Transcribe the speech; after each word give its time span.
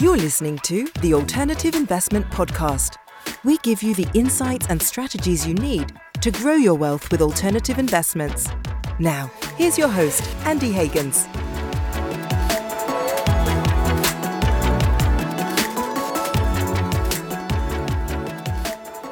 You're 0.00 0.16
listening 0.16 0.58
to 0.58 0.86
the 1.00 1.14
Alternative 1.14 1.74
Investment 1.74 2.28
Podcast. 2.30 2.96
We 3.44 3.58
give 3.58 3.82
you 3.82 3.94
the 3.94 4.08
insights 4.14 4.66
and 4.68 4.80
strategies 4.80 5.46
you 5.46 5.54
need 5.54 5.92
to 6.20 6.30
grow 6.30 6.54
your 6.54 6.74
wealth 6.74 7.10
with 7.10 7.20
alternative 7.20 7.78
investments. 7.78 8.48
Now, 8.98 9.30
here's 9.56 9.76
your 9.78 9.88
host, 9.88 10.22
Andy 10.44 10.72
Hagans. 10.72 11.26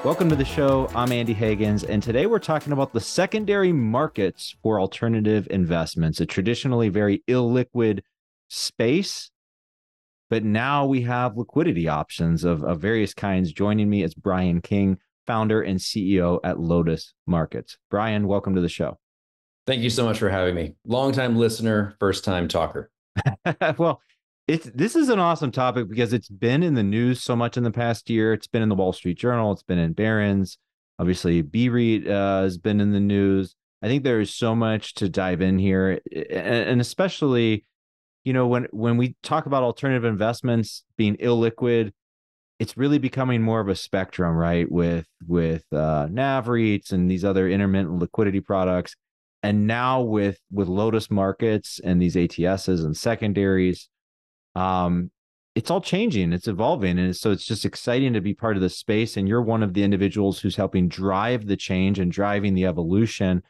Welcome 0.05 0.29
to 0.29 0.37
the 0.37 0.45
show. 0.45 0.91
I'm 0.95 1.13
Andy 1.13 1.35
Hagans, 1.35 1.83
and 1.89 2.03
today 2.03 2.27
we're 2.27 2.39
talking 2.39 2.75
about 2.75 2.93
the 2.93 3.01
secondary 3.01 3.73
markets 3.73 4.55
for 4.63 4.79
alternative 4.79 5.49
investments, 5.51 6.21
a 6.21 6.27
traditionally 6.27 6.91
very 6.91 7.23
illiquid 7.27 8.01
space. 8.49 9.31
But 10.29 10.45
now 10.45 10.85
we 10.85 11.01
have 11.03 11.39
liquidity 11.39 11.89
options 11.89 12.45
of, 12.45 12.63
of 12.65 12.81
various 12.81 13.15
kinds. 13.15 13.51
Joining 13.51 13.89
me 13.89 14.03
is 14.03 14.15
Brian 14.15 14.61
King, 14.61 14.99
founder 15.27 15.63
and 15.63 15.81
CEO 15.81 16.39
at 16.45 16.59
LODAS 16.61 17.15
Markets. 17.27 17.79
Brian, 17.91 18.29
welcome 18.29 18.55
to 18.57 18.61
the 18.61 18.69
show. 18.69 18.99
Thank 19.67 19.81
you 19.81 19.89
so 19.89 20.05
much 20.05 20.19
for 20.19 20.29
having 20.29 20.55
me. 20.55 20.75
Longtime 20.87 21.37
listener, 21.37 21.97
first 21.99 22.25
time 22.25 22.47
talker. 22.47 22.91
well, 23.79 24.03
it's 24.47 24.71
this 24.75 24.95
is 24.95 25.09
an 25.09 25.19
awesome 25.19 25.51
topic 25.51 25.89
because 25.89 26.13
it's 26.13 26.29
been 26.29 26.63
in 26.63 26.75
the 26.75 26.83
news 26.83 27.23
so 27.23 27.35
much 27.35 27.57
in 27.57 27.63
the 27.63 27.71
past 27.71 28.11
year. 28.11 28.33
It's 28.33 28.47
been 28.47 28.63
in 28.63 28.69
the 28.69 28.75
Wall 28.75 28.93
Street 28.93 29.19
Journal. 29.19 29.53
It's 29.53 29.63
been 29.63 29.79
in 29.79 29.93
Barron's. 29.93 30.59
Obviously, 30.99 31.43
BREIT 31.43 32.07
uh, 32.07 32.43
has 32.43 32.59
been 32.59 32.81
in 32.81 32.93
the 32.93 33.01
news. 33.01 33.57
I 33.83 33.89
think 33.89 34.05
there 34.05 34.21
is 34.21 34.35
so 34.35 34.55
much 34.55 34.95
to 34.95 35.09
dive 35.09 35.41
in 35.41 35.59
here, 35.59 36.01
and, 36.31 36.81
especially, 36.81 37.65
you 38.25 38.33
know, 38.33 38.47
when 38.47 38.67
when 38.71 38.97
we 38.97 39.17
talk 39.23 39.47
about 39.47 39.63
alternative 39.63 40.05
investments 40.05 40.85
being 40.97 41.17
illiquid, 41.17 41.93
it's 42.59 42.77
really 42.77 42.99
becoming 42.99 43.43
more 43.43 43.61
of 43.61 43.69
a 43.69 43.75
spectrum, 43.75 44.37
right? 44.37 44.71
With 44.71 45.07
with 45.27 45.65
uh, 45.73 46.09
NAV 46.11 46.47
REITs 46.47 46.93
and 46.93 47.11
these 47.11 47.25
other 47.25 47.49
intermittent 47.49 47.99
liquidity 47.99 48.41
products, 48.41 48.95
and 49.43 49.67
now 49.67 50.03
with 50.03 50.39
with 50.53 50.69
LODAS 50.69 51.11
Markets 51.11 51.81
and 51.83 52.01
these 52.01 52.15
ATSs 52.15 52.85
and 52.85 52.97
secondaries 52.97 53.89
um, 54.55 55.11
it's 55.55 55.71
all 55.71 55.81
changing, 55.81 56.33
it's 56.33 56.49
evolving. 56.49 56.99
And 56.99 57.15
so 57.15 57.31
it's 57.31 57.47
just 57.47 57.65
exciting 57.65 58.13
to 58.15 58.21
be 58.21 58.35
part 58.35 58.57
of 58.57 58.63
the 58.63 58.69
space. 58.69 59.17
And 59.17 59.29
you're 59.29 59.43
one 59.43 59.63
of 59.63 59.73
the 59.73 59.85
individuals 59.85 60.41
who's 60.41 60.57
helping 60.57 60.89
drive 60.89 61.47
the 61.47 61.57
change 61.57 61.99
and 61.99 62.11
driving 62.11 62.55
the 62.55 62.67
evolution. 62.67 63.43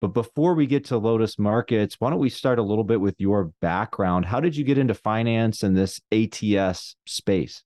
But 0.00 0.08
before 0.08 0.54
we 0.54 0.66
get 0.66 0.84
to 0.86 0.98
LODAS 0.98 1.38
Markets, 1.38 1.96
why 1.98 2.10
don't 2.10 2.18
we 2.18 2.28
start 2.28 2.58
a 2.58 2.62
little 2.62 2.84
bit 2.84 3.00
with 3.00 3.20
your 3.20 3.52
background? 3.60 4.26
How 4.26 4.40
did 4.40 4.56
you 4.56 4.64
get 4.64 4.78
into 4.78 4.94
finance 4.94 5.62
and 5.62 5.76
this 5.76 6.00
ATS 6.12 6.96
space? 7.06 7.62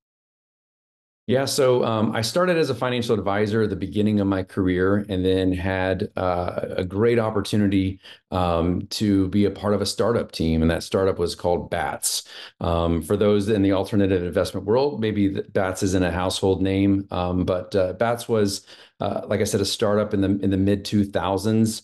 Yeah, 1.28 1.44
so 1.44 1.84
um, 1.84 2.16
I 2.16 2.22
started 2.22 2.56
as 2.56 2.70
a 2.70 2.74
financial 2.74 3.14
advisor 3.14 3.60
at 3.62 3.68
the 3.68 3.76
beginning 3.76 4.18
of 4.18 4.26
my 4.26 4.42
career, 4.42 5.04
and 5.10 5.22
then 5.22 5.52
had 5.52 6.08
uh, 6.16 6.60
a 6.78 6.84
great 6.84 7.18
opportunity 7.18 8.00
um, 8.30 8.86
to 8.92 9.28
be 9.28 9.44
a 9.44 9.50
part 9.50 9.74
of 9.74 9.82
a 9.82 9.86
startup 9.86 10.32
team, 10.32 10.62
and 10.62 10.70
that 10.70 10.82
startup 10.82 11.18
was 11.18 11.34
called 11.34 11.68
Bats. 11.68 12.24
Um, 12.62 13.02
for 13.02 13.14
those 13.14 13.50
in 13.50 13.60
the 13.60 13.72
alternative 13.72 14.22
investment 14.22 14.64
world, 14.64 15.00
maybe 15.00 15.28
Bats 15.50 15.82
isn't 15.82 16.02
a 16.02 16.10
household 16.10 16.62
name, 16.62 17.06
um, 17.10 17.44
but 17.44 17.76
uh, 17.76 17.92
Bats 17.92 18.26
was, 18.26 18.64
uh, 19.00 19.20
like 19.26 19.42
I 19.42 19.44
said, 19.44 19.60
a 19.60 19.66
startup 19.66 20.14
in 20.14 20.22
the 20.22 20.30
in 20.42 20.48
the 20.48 20.56
mid 20.56 20.86
two 20.86 21.04
thousands. 21.04 21.82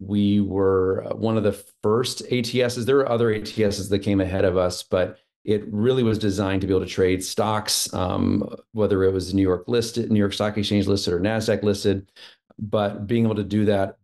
We 0.00 0.40
were 0.40 1.04
one 1.14 1.36
of 1.36 1.44
the 1.44 1.52
first 1.82 2.22
ATSs. 2.30 2.84
There 2.84 2.96
were 2.96 3.08
other 3.08 3.32
ATSs 3.32 3.88
that 3.90 4.00
came 4.00 4.20
ahead 4.20 4.44
of 4.44 4.56
us, 4.56 4.82
but 4.82 5.18
it 5.44 5.64
really 5.70 6.02
was 6.02 6.18
designed 6.18 6.62
to 6.62 6.66
be 6.66 6.72
able 6.72 6.84
to 6.84 6.90
trade 6.90 7.22
stocks, 7.22 7.92
um, 7.92 8.48
whether 8.72 9.04
it 9.04 9.12
was 9.12 9.34
New 9.34 9.42
York 9.42 9.64
listed, 9.68 10.10
New 10.10 10.18
York 10.18 10.32
Stock 10.32 10.56
Exchange 10.56 10.86
listed, 10.86 11.12
or 11.12 11.20
Nasdaq 11.20 11.62
listed. 11.62 12.10
But 12.58 13.06
being 13.06 13.24
able 13.24 13.34
to 13.34 13.44
do 13.44 13.66
that 13.66 13.98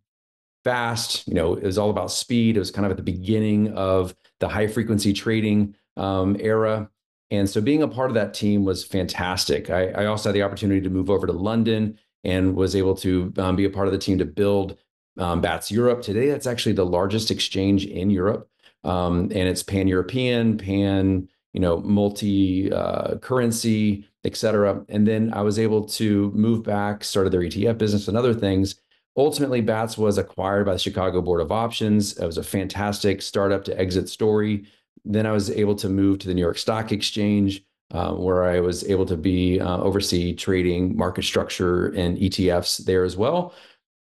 fast, 0.65 1.27
you 1.27 1.35
know, 1.35 1.55
it 1.55 1.65
was 1.65 1.79
all 1.79 1.89
about 1.89 2.11
speed. 2.11 2.57
It 2.57 2.61
was 2.61 2.71
kind 2.71 2.85
of 2.85 2.91
at 2.91 2.99
the 2.99 3.03
beginning 3.03 3.73
of 3.73 4.15
the 4.41 4.49
high 4.49 4.67
frequency 4.67 5.15
trading 5.15 5.75
um, 5.97 6.37
era. 6.39 6.91
And 7.31 7.49
so 7.49 7.61
being 7.61 7.83
a 7.83 7.89
part 7.89 8.11
of 8.11 8.15
that 8.15 8.35
team 8.35 8.65
was 8.65 8.85
fantastic. 8.85 9.71
I, 9.71 9.89
I, 9.91 10.07
also 10.07 10.29
had 10.29 10.35
the 10.35 10.43
opportunity 10.43 10.81
to 10.81 10.91
move 10.91 11.11
over 11.11 11.27
to 11.27 11.33
London 11.33 11.99
and 12.25 12.57
was 12.57 12.75
able 12.75 12.97
to 12.97 13.33
um, 13.39 13.57
be 13.57 13.65
a 13.65 13.71
part 13.71 13.87
of 13.87 13.93
the 13.93 13.99
team 13.99 14.19
to 14.19 14.25
build 14.25 14.77
um, 15.17 15.41
BATS 15.41 15.71
Europe. 15.71 16.03
Today, 16.03 16.29
that's 16.29 16.47
actually 16.47 16.73
the 16.73 16.87
largest 16.87 17.31
exchange 17.31 17.87
in 17.87 18.11
Europe 18.11 18.50
um, 18.85 19.25
and 19.25 19.49
it's 19.49 19.63
pan 19.63 19.89
European, 19.89 20.57
pan 20.57 21.29
you 21.53 21.61
know 21.61 21.81
multi 21.81 22.73
uh, 22.73 23.17
currency, 23.19 24.07
et 24.25 24.37
cetera. 24.37 24.85
And 24.89 25.07
then 25.07 25.33
I 25.33 25.43
was 25.43 25.59
able 25.59 25.85
to 25.87 26.31
move 26.33 26.63
back, 26.63 27.05
started 27.05 27.33
their 27.33 27.41
ETF 27.41 27.79
business 27.79 28.09
and 28.09 28.17
other 28.17 28.35
things. 28.35 28.77
Ultimately, 29.17 29.61
Bats 29.61 29.99
was 29.99 30.19
acquired 30.19 30.67
by 30.67 30.75
the 30.75 30.79
Chicago 30.79 31.21
Board 31.21 31.41
of 31.41 31.51
Options. 31.51 32.17
It 32.19 32.25
was 32.25 32.39
a 32.39 32.43
fantastic 32.43 33.23
startup 33.23 33.65
to 33.65 33.79
exit 33.79 34.09
story. 34.09 34.67
Then 35.05 35.27
I 35.27 35.33
was 35.33 35.51
able 35.51 35.75
to 35.77 35.89
move 35.89 36.19
to 36.21 36.29
the 36.29 36.35
New 36.35 36.41
York 36.41 36.59
Stock 36.59 36.93
Exchange, 36.93 37.65
uh, 37.91 38.13
where 38.13 38.45
I 38.45 38.61
was 38.61 38.85
able 38.89 39.07
to 39.07 39.17
be 39.17 39.59
uh, 39.61 39.79
oversee 39.79 40.35
trading, 40.35 40.97
market 40.97 41.25
structure, 41.25 41.89
and 41.89 42.19
ETFs 42.19 42.85
there 42.85 43.05
as 43.05 43.17
well. 43.17 43.55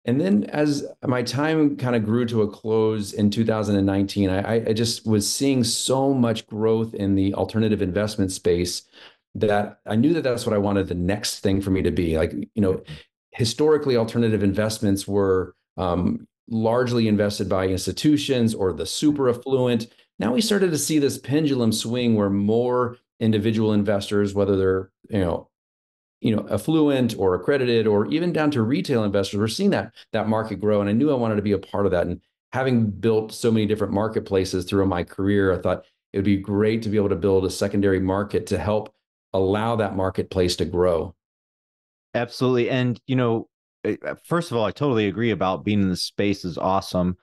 And 0.08 0.22
then 0.22 0.46
as 0.46 0.86
my 1.06 1.22
time 1.22 1.76
kind 1.76 1.94
of 1.96 2.06
grew 2.06 2.26
to 2.28 2.42
a 2.42 2.48
close 2.48 3.12
in 3.12 3.30
2019, 3.30 4.30
I, 4.30 4.70
I 4.70 4.74
just 4.74 5.06
was 5.06 5.30
seeing 5.30 5.66
so 5.66 6.14
much 6.14 6.48
growth 6.48 6.94
in 6.94 7.16
the 7.16 7.34
alternative 7.34 7.82
investment 7.82 8.32
space 8.32 8.84
that 9.36 9.82
I 9.86 9.98
knew 9.98 10.14
that 10.14 10.24
that's 10.24 10.46
what 10.46 10.56
I 10.56 10.60
wanted 10.60 10.88
the 10.88 10.96
next 10.96 11.42
thing 11.42 11.62
for 11.62 11.72
me 11.72 11.82
to 11.82 11.92
be. 11.92 12.18
Like, 12.18 12.32
you 12.32 12.62
know, 12.62 12.82
historically, 13.32 13.98
alternative 13.98 14.44
investments 14.44 15.10
were 15.10 15.56
um, 15.76 16.26
largely 16.50 17.10
invested 17.10 17.50
by 17.50 17.68
institutions 17.68 18.56
or 18.56 18.72
the 18.72 18.86
super 18.86 19.30
affluent. 19.30 19.88
Now 20.20 20.34
we 20.34 20.42
started 20.42 20.72
to 20.72 20.78
see 20.78 21.00
this 21.00 21.18
pendulum 21.18 21.74
swing 21.74 22.16
where 22.16 22.30
more 22.30 22.98
individual 23.20 23.74
investors, 23.74 24.34
whether 24.34 24.56
they're 24.56 24.92
you 25.10 25.20
know 25.20 25.50
you 26.22 26.36
know 26.36 26.48
affluent 26.50 27.16
or 27.18 27.36
accredited 27.36 27.86
or 27.86 28.08
even 28.08 28.34
down 28.34 28.50
to 28.52 28.62
retail 28.62 29.04
investors 29.04 29.40
we're 29.40 29.48
seeing 29.48 29.70
that 29.70 29.94
that 30.14 30.28
market 30.28 30.60
grow. 30.60 30.82
And 30.82 30.90
i 30.90 30.94
knew 30.94 31.12
i 31.12 31.16
wanted 31.16 31.36
to 31.36 31.42
be 31.42 31.52
a 31.52 31.60
part 31.60 31.86
of 31.86 31.92
that. 31.92 32.08
And 32.08 32.22
having 32.54 32.90
built 32.90 33.32
so 33.32 33.52
many 33.52 33.66
different 33.66 33.94
marketplaces 33.94 34.66
through 34.66 34.86
my 34.88 35.04
career 35.04 35.54
i 35.54 35.62
thought 35.62 35.86
it 36.14 36.18
would 36.18 36.26
be 36.26 36.38
great 36.38 36.82
to 36.84 36.90
be 36.90 36.98
able 36.98 37.10
to 37.10 37.16
build 37.16 37.46
a 37.46 37.50
secondary 37.50 38.00
market 38.00 38.48
to 38.48 38.58
help 38.58 38.94
allow 39.34 39.76
that 39.76 39.96
marketplace 39.96 40.56
to 40.56 40.66
grow. 40.66 41.14
Absolutely. 42.14 42.70
And 42.70 43.00
you 43.06 43.16
know 43.16 43.50
eh, 43.84 43.98
uh, 44.06 44.16
first 44.26 44.52
of 44.52 44.58
all 44.58 44.66
i 44.66 44.72
totally 44.72 45.08
agree 45.08 45.32
about 45.32 45.64
being 45.64 45.82
in 45.82 45.90
the 45.90 45.96
space 45.96 46.46
is 46.46 46.58
awesome. 46.58 47.18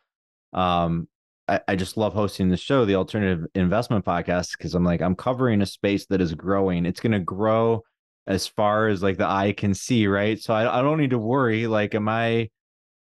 Um 0.53 1.09
I, 1.47 1.61
I 1.69 1.77
just 1.77 1.99
love 1.99 2.15
hosting 2.15 2.49
the 2.49 2.57
show 2.57 2.85
the 2.85 2.95
alternative 2.95 3.47
investment 3.55 4.05
podcast 4.05 4.53
because 4.57 4.75
i'm 4.75 4.85
like 4.85 5.03
i'm 5.03 5.17
covering 5.17 5.61
a 5.63 5.67
space 5.67 6.07
that 6.07 6.21
is 6.21 6.33
growing. 6.35 6.87
It's 6.87 7.01
going 7.01 7.13
to 7.13 7.19
grow 7.19 7.83
as 8.27 8.47
far 8.47 8.89
as 8.89 9.03
like 9.03 9.19
the 9.19 9.29
eye 9.29 9.53
can 9.53 9.75
see, 9.75 10.07
right? 10.07 10.41
So 10.41 10.55
I, 10.55 10.79
I 10.79 10.83
don't 10.83 10.99
need 10.99 11.11
to 11.11 11.19
worry. 11.19 11.67
Like, 11.67 11.95
am 11.95 12.09
I, 12.09 12.51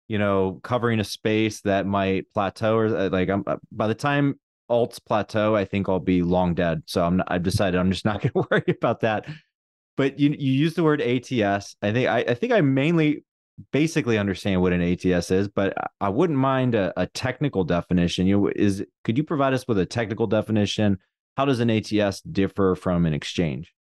you 0.09 0.19
know, 0.19 0.61
covering 0.63 1.01
a 1.01 1.05
space 1.05 1.61
that 1.63 1.87
might 1.87 2.31
plateau 2.33 2.77
or 2.77 2.87
uh, 2.87 3.09
like 3.11 3.29
I'm 3.29 3.45
uh, 3.47 3.57
by 3.71 3.87
the 3.87 3.95
time 3.95 4.39
alts 4.71 4.99
plateau, 5.05 5.55
I 5.55 5.65
think 5.65 5.89
I'll 5.89 6.01
be 6.01 6.23
long 6.23 6.55
dead. 6.55 6.83
So 6.87 7.05
I'm 7.05 7.19
not, 7.19 7.29
I've 7.31 7.43
decided 7.43 7.79
I'm 7.79 7.91
just 7.91 8.05
not 8.05 8.21
going 8.23 8.33
to 8.33 8.49
worry 8.51 8.65
about 8.69 9.01
that. 9.01 9.27
But 9.97 10.19
you 10.19 10.31
you 10.31 10.53
use 10.53 10.75
the 10.75 10.83
word 10.83 11.03
ATS. 11.03 11.77
I 11.83 11.93
think 11.93 12.09
I, 12.09 12.19
I 12.21 12.35
think 12.35 12.53
I 12.53 12.63
mainly 12.63 13.25
basically 13.71 14.19
understand 14.19 14.61
what 14.63 14.73
an 14.73 14.83
ATS 14.83 15.31
is, 15.31 15.49
but 15.49 15.75
I 16.01 16.09
wouldn't 16.09 16.39
mind 16.39 16.75
a, 16.75 16.93
a 16.97 17.07
technical 17.07 17.65
definition. 17.65 18.27
You 18.27 18.49
is 18.49 18.85
could 19.05 19.19
you 19.19 19.25
provide 19.25 19.53
us 19.53 19.69
with 19.69 19.79
a 19.79 19.87
technical 19.87 20.27
definition? 20.27 20.99
How 21.37 21.45
does 21.45 21.61
an 21.61 21.71
ATS 21.71 22.21
differ 22.23 22.75
from 22.75 23.07
an 23.07 23.15
exchange? 23.15 23.73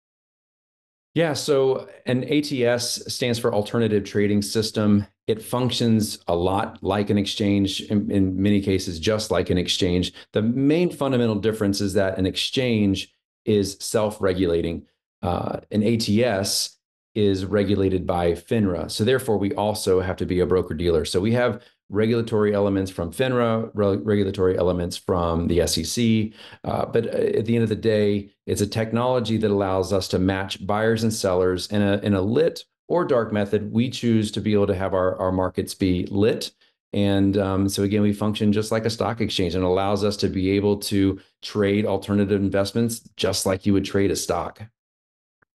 Yeah, 1.14 1.34
so 1.34 1.88
an 2.06 2.24
ATS 2.24 3.12
stands 3.12 3.38
for 3.38 3.52
Alternative 3.52 4.02
Trading 4.02 4.40
System. 4.40 5.06
It 5.26 5.42
functions 5.42 6.18
a 6.26 6.34
lot 6.34 6.82
like 6.82 7.10
an 7.10 7.18
exchange, 7.18 7.82
in, 7.82 8.10
in, 8.10 8.40
many 8.40 8.62
cases, 8.62 8.98
just 8.98 9.30
like 9.30 9.50
an 9.50 9.58
exchange. 9.58 10.14
The 10.32 10.40
main 10.40 10.90
fundamental 10.90 11.34
difference 11.34 11.82
is 11.82 11.92
that 11.94 12.16
an 12.16 12.24
exchange 12.24 13.12
is 13.44 13.76
self 13.80 14.22
regulating. 14.22 14.86
Uh, 15.22 15.60
an 15.70 15.82
ATS 15.82 16.78
is 17.14 17.44
regulated 17.44 18.06
by 18.06 18.32
FINRA. 18.32 18.90
So, 18.90 19.04
therefore, 19.04 19.36
we 19.36 19.54
also 19.54 20.00
have 20.00 20.16
to 20.16 20.26
be 20.26 20.40
a 20.40 20.46
broker 20.46 20.74
dealer. 20.74 21.04
So, 21.04 21.20
we 21.20 21.32
have 21.32 21.62
regulatory 21.92 22.54
elements 22.54 22.90
from 22.90 23.12
FINRA, 23.12 23.70
re- 23.74 23.96
regulatory 23.96 24.58
elements 24.58 24.96
from 24.96 25.46
the 25.46 25.64
SEC. 25.66 26.32
Uh, 26.64 26.86
but 26.86 27.06
uh, 27.06 27.38
at 27.38 27.44
the 27.44 27.54
end 27.54 27.62
of 27.62 27.68
the 27.68 27.76
day, 27.76 28.30
it's 28.46 28.62
a 28.62 28.66
technology 28.66 29.36
that 29.36 29.50
allows 29.50 29.92
us 29.92 30.08
to 30.08 30.18
match 30.18 30.66
buyers 30.66 31.02
and 31.04 31.12
sellers 31.12 31.68
in 31.68 31.82
a, 31.82 31.98
in 31.98 32.14
a 32.14 32.22
lit 32.22 32.64
or 32.88 33.04
dark 33.04 33.32
method. 33.32 33.70
We 33.72 33.90
choose 33.90 34.32
to 34.32 34.40
be 34.40 34.54
able 34.54 34.66
to 34.66 34.74
have 34.74 34.94
our, 34.94 35.16
our 35.18 35.30
markets 35.30 35.74
be 35.74 36.06
lit. 36.06 36.50
And 36.94 37.38
um, 37.38 37.68
so 37.68 37.84
again, 37.84 38.02
we 38.02 38.12
function 38.12 38.52
just 38.52 38.72
like 38.72 38.84
a 38.84 38.90
stock 38.90 39.20
exchange 39.20 39.54
and 39.54 39.64
allows 39.64 40.02
us 40.02 40.16
to 40.18 40.28
be 40.28 40.50
able 40.50 40.78
to 40.78 41.20
trade 41.42 41.86
alternative 41.86 42.40
investments 42.40 43.00
just 43.16 43.46
like 43.46 43.64
you 43.64 43.72
would 43.72 43.84
trade 43.84 44.10
a 44.10 44.16
stock. 44.16 44.62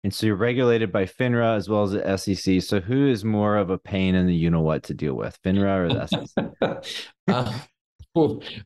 And 0.05 0.15
so 0.15 0.27
you're 0.27 0.37
regulated 0.37 0.93
by 0.93 1.05
FINRA 1.05 1.57
as 1.57 1.69
well 1.69 1.83
as 1.83 1.93
the 1.93 2.17
SEC. 2.17 2.63
So 2.63 2.81
who 2.81 3.09
is 3.09 3.25
more 3.25 3.57
of 3.57 3.71
a 3.71 3.79
pain 3.79 4.15
in 4.15 4.27
the 4.27 4.35
you 4.35 4.51
know 4.51 4.61
what 4.61 4.85
to 4.85 4.95
deal 4.95 5.15
with, 5.15 5.41
FINRA 5.43 5.85
or 5.85 5.89
the 5.89 6.07
SEC? 6.07 7.07
uh, 7.29 7.59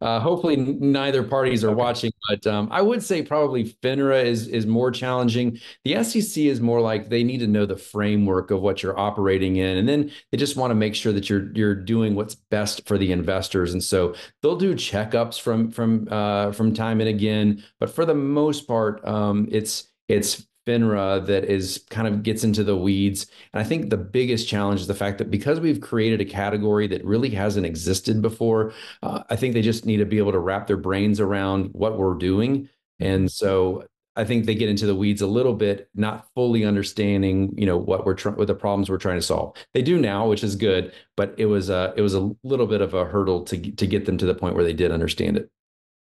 uh, 0.01 0.21
hopefully 0.21 0.57
neither 0.57 1.23
parties 1.23 1.65
are 1.65 1.75
watching, 1.75 2.13
but 2.29 2.47
um, 2.47 2.69
I 2.71 2.83
would 2.83 3.03
say 3.03 3.23
probably 3.23 3.65
FINRA 3.83 4.25
is 4.25 4.47
is 4.47 4.67
more 4.67 4.91
challenging. 4.91 5.59
The 5.85 6.03
SEC 6.05 6.45
is 6.45 6.61
more 6.61 6.81
like 6.81 7.09
they 7.09 7.25
need 7.25 7.39
to 7.39 7.47
know 7.47 7.67
the 7.67 7.77
framework 7.77 8.51
of 8.51 8.61
what 8.61 8.83
you're 8.83 8.99
operating 8.99 9.57
in, 9.57 9.79
and 9.79 9.89
then 9.89 10.11
they 10.31 10.39
just 10.39 10.57
want 10.57 10.71
to 10.71 10.77
make 10.77 10.95
sure 10.95 11.13
that 11.13 11.29
you're 11.29 11.51
you're 11.53 11.75
doing 11.75 12.15
what's 12.15 12.35
best 12.35 12.87
for 12.87 12.97
the 12.97 13.13
investors. 13.13 13.73
And 13.73 13.83
so 13.83 14.15
they'll 14.43 14.57
do 14.57 14.75
checkups 14.75 15.41
from 15.41 15.71
from 15.71 16.07
uh, 16.11 16.53
from 16.53 16.73
time 16.73 17.01
and 17.01 17.09
again, 17.09 17.65
but 17.81 17.91
for 17.91 18.05
the 18.05 18.15
most 18.15 18.69
part, 18.69 19.05
um, 19.07 19.49
it's 19.51 19.89
it's 20.09 20.47
FINRA 20.71 21.27
that 21.27 21.45
is 21.45 21.85
kind 21.91 22.07
of 22.07 22.23
gets 22.23 22.45
into 22.45 22.63
the 22.63 22.77
weeds. 22.77 23.27
And 23.53 23.61
I 23.61 23.65
think 23.65 23.91
the 23.91 23.97
biggest 23.97 24.49
challenge 24.49 24.81
is 24.81 24.87
the 24.87 24.95
fact 24.95 25.19
that 25.19 25.31
because 25.31 25.61
we've 25.61 25.81
created 25.81 26.21
a 26.21 26.25
category 26.25 26.87
that 26.89 27.05
really 27.05 27.31
hasn't 27.31 27.67
existed 27.67 28.23
before, 28.23 28.73
uh, 29.03 29.25
I 29.29 29.37
think 29.37 29.55
they 29.55 29.63
just 29.63 29.87
need 29.87 29.99
to 29.99 30.07
be 30.07 30.19
able 30.19 30.33
to 30.33 30.39
wrap 30.39 30.67
their 30.67 30.77
brains 30.77 31.21
around 31.21 31.71
what 31.73 31.99
we're 31.99 32.15
doing. 32.15 32.69
And 33.01 33.31
so 33.31 33.85
I 34.17 34.25
think 34.25 34.45
they 34.45 34.55
get 34.55 34.69
into 34.69 34.87
the 34.87 34.95
weeds 34.95 35.23
a 35.23 35.27
little 35.27 35.55
bit, 35.55 35.89
not 35.95 36.27
fully 36.35 36.65
understanding, 36.65 37.55
you 37.57 37.67
know, 37.67 37.79
what 37.79 38.05
we're 38.05 38.15
trying, 38.15 38.37
what 38.37 38.49
the 38.49 38.55
problems 38.55 38.91
we're 38.91 38.99
trying 38.99 39.19
to 39.19 39.23
solve. 39.23 39.57
They 39.73 39.83
do 39.83 39.99
now, 39.99 40.29
which 40.29 40.45
is 40.45 40.57
good, 40.57 40.93
but 41.17 41.35
it 41.39 41.47
was 41.47 41.71
a, 41.71 41.95
it 41.97 42.03
was 42.03 42.15
a 42.15 42.31
little 42.43 42.67
bit 42.67 42.81
of 42.81 42.93
a 42.95 43.05
hurdle 43.05 43.45
to 43.45 43.57
to 43.73 43.87
get 43.87 44.07
them 44.07 44.19
to 44.19 44.27
the 44.27 44.35
point 44.35 44.55
where 44.55 44.65
they 44.65 44.73
did 44.75 44.91
understand 44.91 45.37
it. 45.37 45.51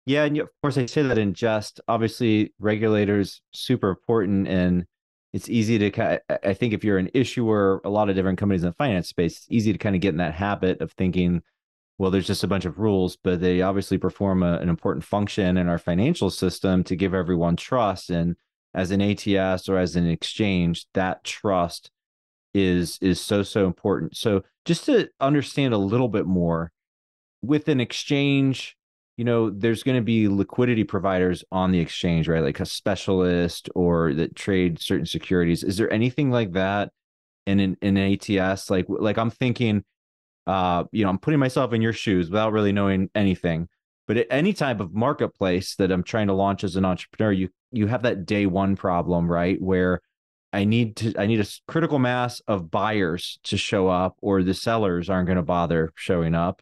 Yeah, 0.05 0.25
and 0.25 0.38
of 0.38 0.50
course 0.61 0.77
I 0.77 0.85
say 0.85 1.01
that 1.03 1.17
in 1.17 1.33
jest. 1.33 1.79
Obviously, 1.88 2.53
regulators 2.59 3.41
super 3.51 3.89
important, 3.89 4.47
and 4.47 4.85
it's 5.31 5.50
easy 5.50 5.77
to. 5.79 5.91
Kind. 5.91 6.19
Of, 6.29 6.39
I 6.44 6.53
think 6.53 6.73
if 6.73 6.83
you're 6.83 6.97
an 6.97 7.09
issuer, 7.13 7.81
a 7.85 7.89
lot 7.89 8.09
of 8.09 8.15
different 8.15 8.38
companies 8.38 8.63
in 8.63 8.69
the 8.69 8.75
finance 8.75 9.07
space, 9.07 9.38
it's 9.38 9.47
easy 9.50 9.71
to 9.71 9.79
kind 9.79 9.95
of 9.95 10.01
get 10.01 10.09
in 10.09 10.17
that 10.17 10.33
habit 10.33 10.81
of 10.81 10.91
thinking, 10.91 11.41
well, 11.97 12.11
there's 12.11 12.27
just 12.27 12.44
a 12.44 12.47
bunch 12.47 12.65
of 12.65 12.79
rules, 12.79 13.17
but 13.23 13.39
they 13.39 13.61
obviously 13.61 13.97
perform 13.97 14.44
a, 14.44 14.57
an 14.57 14.67
important 14.67 15.05
function 15.05 15.57
in 15.57 15.69
our 15.69 15.77
financial 15.77 16.29
system 16.29 16.83
to 16.85 16.97
give 16.97 17.13
everyone 17.13 17.55
trust. 17.55 18.09
And 18.09 18.35
as 18.73 18.91
an 18.91 19.01
ATS 19.01 19.69
or 19.69 19.77
as 19.77 19.95
an 19.95 20.07
exchange, 20.07 20.85
that 20.95 21.23
trust 21.23 21.91
is 22.53 23.00
is 23.01 23.21
so 23.21 23.41
so 23.41 23.65
important. 23.65 24.17
So 24.17 24.44
just 24.65 24.85
to 24.85 25.09
understand 25.21 25.73
a 25.73 25.77
little 25.77 26.09
bit 26.09 26.25
more, 26.25 26.73
with 27.41 27.67
an 27.69 27.79
exchange 27.79 28.75
you 29.18 29.25
know, 29.25 29.50
there's 29.50 29.83
going 29.83 29.98
to 29.98 30.04
be 30.04 30.27
liquidity 30.27 30.83
providers 30.83 31.44
on 31.51 31.71
the 31.71 31.80
exchange, 31.80 32.27
right? 32.27 32.44
Like 32.44 32.60
a 32.60 32.65
specialist 32.65 33.69
or 33.75 34.13
that 34.15 34.36
trade 34.36 34.80
certain 34.80 35.06
securities. 35.06 35.63
Is 35.63 35.77
there 35.77 35.92
anything 35.94 36.31
like 36.31 36.54
that 36.54 36.92
in 37.45 37.60
an, 37.60 37.77
in 37.81 37.98
ATS? 37.98 38.69
Like, 38.69 38.86
like 38.89 39.18
I'm 39.18 39.30
thinking, 39.30 39.83
uh, 40.48 40.86
you 40.92 41.04
know, 41.04 41.10
I'm 41.10 41.19
putting 41.19 41.39
myself 41.39 41.74
in 41.74 41.81
your 41.81 41.94
shoes 41.94 42.30
without 42.30 42.54
really 42.54 42.71
knowing 42.71 43.10
anything. 43.13 43.68
But 44.07 44.18
at 44.18 44.27
any 44.30 44.51
type 44.54 44.80
of 44.80 44.94
marketplace 44.94 45.75
that 45.75 45.92
I'm 45.92 46.04
trying 46.04 46.27
to 46.27 46.33
launch 46.33 46.63
as 46.63 46.75
an 46.75 46.83
entrepreneur, 46.83 47.31
you 47.31 47.50
you 47.71 47.88
have 47.88 48.04
that 48.04 48.25
day 48.25 48.45
one 48.45 48.75
problem, 48.75 49.31
right? 49.31 49.62
Where 49.62 50.01
I 50.51 50.65
need 50.65 50.98
to 50.98 51.13
I 51.18 51.25
need 51.25 51.39
a 51.39 51.48
critical 51.68 52.00
mass 52.00 52.42
of 52.48 52.69
buyers 52.69 53.39
to 53.44 53.57
show 53.57 53.88
up, 53.88 54.18
or 54.21 54.44
the 54.44 54.54
sellers 54.54 55.10
aren't 55.10 55.27
going 55.27 55.38
to 55.38 55.44
bother 55.44 55.94
showing 55.95 56.36
up, 56.36 56.62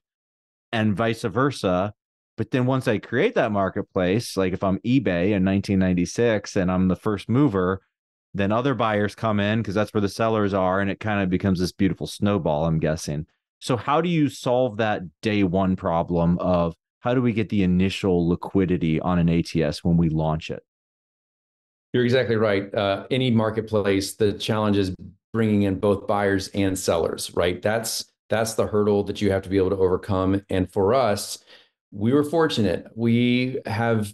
and 0.71 0.95
vice 0.95 1.23
versa 1.23 1.93
but 2.37 2.51
then 2.51 2.65
once 2.65 2.87
I 2.87 2.97
create 2.97 3.35
that 3.35 3.51
marketplace, 3.51 4.37
like 4.37 4.53
if 4.53 4.63
I'm 4.63 4.79
eBay 4.79 5.31
in 5.31 5.45
1996 5.45 6.55
and 6.55 6.71
I'm 6.71 6.87
the 6.87 6.95
first 6.95 7.29
mover, 7.29 7.81
then 8.33 8.51
other 8.51 8.73
buyers 8.73 9.15
come 9.15 9.39
in 9.39 9.59
because 9.59 9.75
that's 9.75 9.93
where 9.93 10.01
the 10.01 10.09
sellers 10.09 10.53
are. 10.53 10.79
And 10.79 10.89
it 10.89 10.99
kind 10.99 11.21
of 11.21 11.29
becomes 11.29 11.59
this 11.59 11.71
beautiful 11.71 12.07
snowball, 12.07 12.65
I'm 12.65 12.79
guessing. 12.79 13.25
So, 13.59 13.77
how 13.77 14.01
do 14.01 14.09
you 14.09 14.29
solve 14.29 14.77
that 14.77 15.03
day 15.21 15.43
one 15.43 15.75
problem 15.75 16.39
of 16.39 16.73
how 17.01 17.13
do 17.13 17.21
we 17.21 17.33
get 17.33 17.49
the 17.49 17.63
initial 17.63 18.27
liquidity 18.27 18.99
on 18.99 19.19
an 19.19 19.29
ATS 19.29 19.83
when 19.83 19.97
we 19.97 20.09
launch 20.09 20.49
it? 20.49 20.63
You're 21.93 22.05
exactly 22.05 22.37
right. 22.37 22.73
Uh, 22.73 23.05
any 23.11 23.29
marketplace, 23.29 24.13
the 24.15 24.33
challenge 24.33 24.77
is 24.77 24.95
bringing 25.33 25.63
in 25.63 25.79
both 25.79 26.07
buyers 26.07 26.47
and 26.49 26.77
sellers, 26.77 27.31
right? 27.35 27.61
That's 27.61 28.05
that's 28.29 28.53
the 28.53 28.65
hurdle 28.65 29.03
that 29.03 29.21
you 29.21 29.29
have 29.31 29.41
to 29.43 29.49
be 29.49 29.57
able 29.57 29.71
to 29.71 29.77
overcome. 29.77 30.41
And 30.49 30.71
for 30.71 30.93
us, 30.93 31.43
we 31.91 32.13
were 32.13 32.23
fortunate. 32.23 32.87
We 32.95 33.59
have 33.65 34.11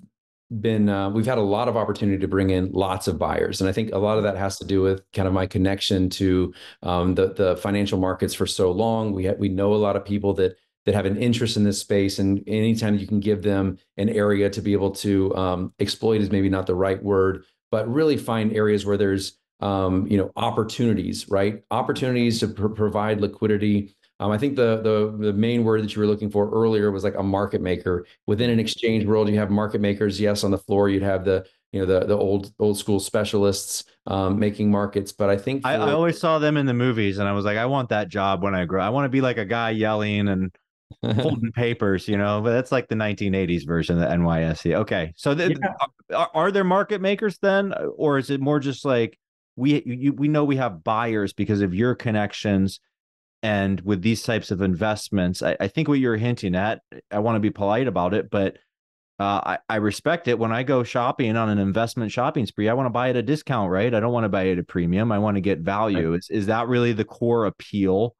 been 0.62 0.88
uh, 0.88 1.10
we've 1.10 1.26
had 1.26 1.38
a 1.38 1.42
lot 1.42 1.68
of 1.68 1.76
opportunity 1.76 2.18
to 2.20 2.28
bring 2.28 2.52
in 2.52 2.72
lots 2.72 3.08
of 3.08 3.20
buyers 3.20 3.60
and 3.60 3.70
i 3.70 3.74
think 3.74 3.92
a 3.92 3.98
lot 3.98 4.18
of 4.18 4.24
that 4.24 4.38
has 4.38 4.58
to 4.58 4.66
do 4.66 4.82
with 4.82 5.02
kind 5.12 5.28
of 5.28 5.34
my 5.34 5.46
connection 5.46 6.10
to 6.10 6.54
um, 6.84 7.16
the 7.16 7.34
the 7.34 7.58
financial 7.58 8.00
markets 8.00 8.34
for 8.34 8.48
so 8.48 8.72
long 8.72 9.12
we 9.12 9.26
ha- 9.26 9.36
we 9.38 9.50
know 9.50 9.74
a 9.74 9.76
lot 9.76 9.98
of 9.98 10.06
people 10.06 10.34
that 10.34 10.56
that 10.86 10.96
have 10.96 11.06
an 11.06 11.18
interest 11.18 11.58
in 11.58 11.66
this 11.66 11.80
space 11.80 12.18
and 12.18 12.42
anytime 12.48 12.98
you 12.98 13.06
can 13.06 13.20
give 13.20 13.44
them 13.44 13.78
an 13.98 14.08
area 14.08 14.50
to 14.50 14.62
be 14.62 14.72
able 14.72 14.92
to 14.92 15.36
um, 15.36 15.74
exploit 15.82 16.22
is 16.22 16.32
maybe 16.32 16.48
not 16.48 16.66
the 16.66 16.76
right 16.76 17.04
word 17.04 17.44
but 17.70 17.92
really 17.92 18.16
find 18.16 18.56
areas 18.56 18.86
where 18.86 18.98
there's 18.98 19.38
um, 19.60 20.08
you 20.08 20.18
know 20.18 20.32
opportunities 20.38 21.28
right 21.28 21.62
opportunities 21.72 22.40
to 22.40 22.48
pr- 22.48 22.68
provide 22.70 23.20
liquidity 23.20 23.97
um, 24.20 24.32
I 24.32 24.38
think 24.38 24.56
the, 24.56 24.82
the 24.82 25.16
the 25.28 25.34
main 25.34 25.64
word 25.64 25.84
that 25.84 25.96
you 25.96 26.02
were 26.02 26.08
looking 26.08 26.32
for 26.32 26.50
earlier 26.50 26.92
was 26.92 27.04
like 27.04 27.16
a 27.16 27.24
market 27.24 27.62
maker. 27.62 28.06
Within 28.26 28.50
an 28.50 28.60
exchange 28.60 29.06
world, 29.06 29.30
you 29.30 29.38
have 29.38 29.52
market 29.52 29.80
makers. 29.80 30.20
Yes, 30.20 30.44
on 30.44 30.50
the 30.50 30.58
floor, 30.58 30.90
you'd 30.90 31.04
have 31.04 31.24
the 31.24 31.46
you 31.72 31.80
know 31.80 31.86
the 31.86 32.06
the 32.06 32.18
old 32.18 32.52
old 32.58 32.80
school 32.80 33.00
specialists 33.00 33.84
um, 34.08 34.40
making 34.40 34.72
markets. 34.72 35.12
But 35.12 35.30
I 35.30 35.38
think 35.38 35.62
for... 35.62 35.68
I, 35.68 35.76
I, 35.76 35.92
always 35.92 36.20
saw 36.20 36.40
them 36.40 36.58
in 36.58 36.66
the 36.66 36.74
movies, 36.74 37.20
and 37.20 37.28
I 37.28 37.34
was 37.34 37.46
like, 37.46 37.58
I 37.58 37.68
want 37.68 37.90
that 37.90 38.10
job 38.10 38.42
when 38.42 38.56
I 38.56 38.66
grow. 38.66 38.82
I 38.82 38.90
want 38.90 39.06
to 39.06 39.10
be 39.10 39.22
like 39.22 39.38
a 39.38 39.46
guy 39.46 39.70
yelling 39.70 40.28
and 40.30 40.56
holding 41.22 41.52
papers, 41.52 42.08
you 42.08 42.18
know. 42.18 42.42
But 42.42 42.54
that's 42.54 42.72
like 42.72 42.88
the 42.88 42.96
1980s 42.96 43.68
version 43.68 44.02
of 44.02 44.10
the 44.10 44.16
NYSE. 44.16 44.74
Okay, 44.78 45.14
so 45.16 45.36
the, 45.36 45.56
yeah. 45.62 46.18
are, 46.18 46.32
are 46.34 46.52
there 46.52 46.64
market 46.64 47.02
makers 47.02 47.38
then, 47.38 47.72
or 47.96 48.18
is 48.18 48.32
it 48.32 48.42
more 48.42 48.60
just 48.60 48.84
like 48.84 49.20
we 49.56 49.84
you, 49.86 50.14
we 50.14 50.28
know 50.28 50.44
we 50.44 50.56
have 50.56 50.84
buyers 50.84 51.34
because 51.34 51.62
of 51.62 51.76
your 51.76 51.94
connections? 51.94 52.80
And 53.44 53.82
with 53.82 54.02
these 54.02 54.24
types 54.24 54.52
of 54.52 54.62
investments, 54.62 55.44
I, 55.44 55.56
I 55.60 55.68
think 55.68 55.88
what 55.88 56.00
you're 56.00 56.18
hinting 56.18 56.56
at, 56.56 56.82
I 57.12 57.20
want 57.20 57.36
to 57.36 57.40
be 57.40 57.52
polite 57.52 57.88
about 57.88 58.14
it, 58.14 58.30
but 58.30 58.58
uh, 59.20 59.42
I, 59.44 59.58
I 59.70 59.76
respect 59.78 60.28
it. 60.28 60.38
When 60.38 60.52
I 60.52 60.64
go 60.64 60.84
shopping 60.84 61.36
on 61.38 61.50
an 61.50 61.58
investment 61.58 62.12
shopping 62.12 62.46
spree, 62.46 62.70
I 62.70 62.74
want 62.74 62.86
to 62.86 62.92
buy 62.92 63.10
at 63.10 63.16
a 63.16 63.24
discount, 63.24 63.72
right? 63.72 63.94
I 63.94 64.00
don't 64.00 64.14
want 64.14 64.26
to 64.26 64.30
buy 64.30 64.50
at 64.50 64.60
a 64.60 64.64
premium. 64.64 65.12
I 65.12 65.18
want 65.18 65.36
to 65.36 65.42
get 65.42 65.60
value. 65.60 66.12
Right. 66.12 66.20
Is 66.20 66.30
is 66.30 66.46
that 66.48 66.68
really 66.68 66.94
the 66.94 67.06
core 67.06 67.46
appeal 67.46 68.16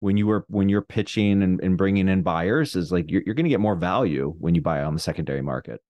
when 0.00 0.18
you 0.18 0.26
were 0.26 0.44
when 0.48 0.68
you're 0.68 0.82
pitching 0.82 1.42
and, 1.42 1.58
and 1.62 1.78
bringing 1.78 2.08
in 2.08 2.22
buyers? 2.22 2.76
Is 2.76 2.92
like 2.92 3.10
you're 3.10 3.22
you're 3.24 3.34
going 3.34 3.44
to 3.44 3.50
get 3.50 3.60
more 3.60 3.76
value 3.76 4.34
when 4.38 4.54
you 4.54 4.60
buy 4.60 4.82
on 4.82 4.92
the 4.92 5.00
secondary 5.00 5.42
market. 5.42 5.80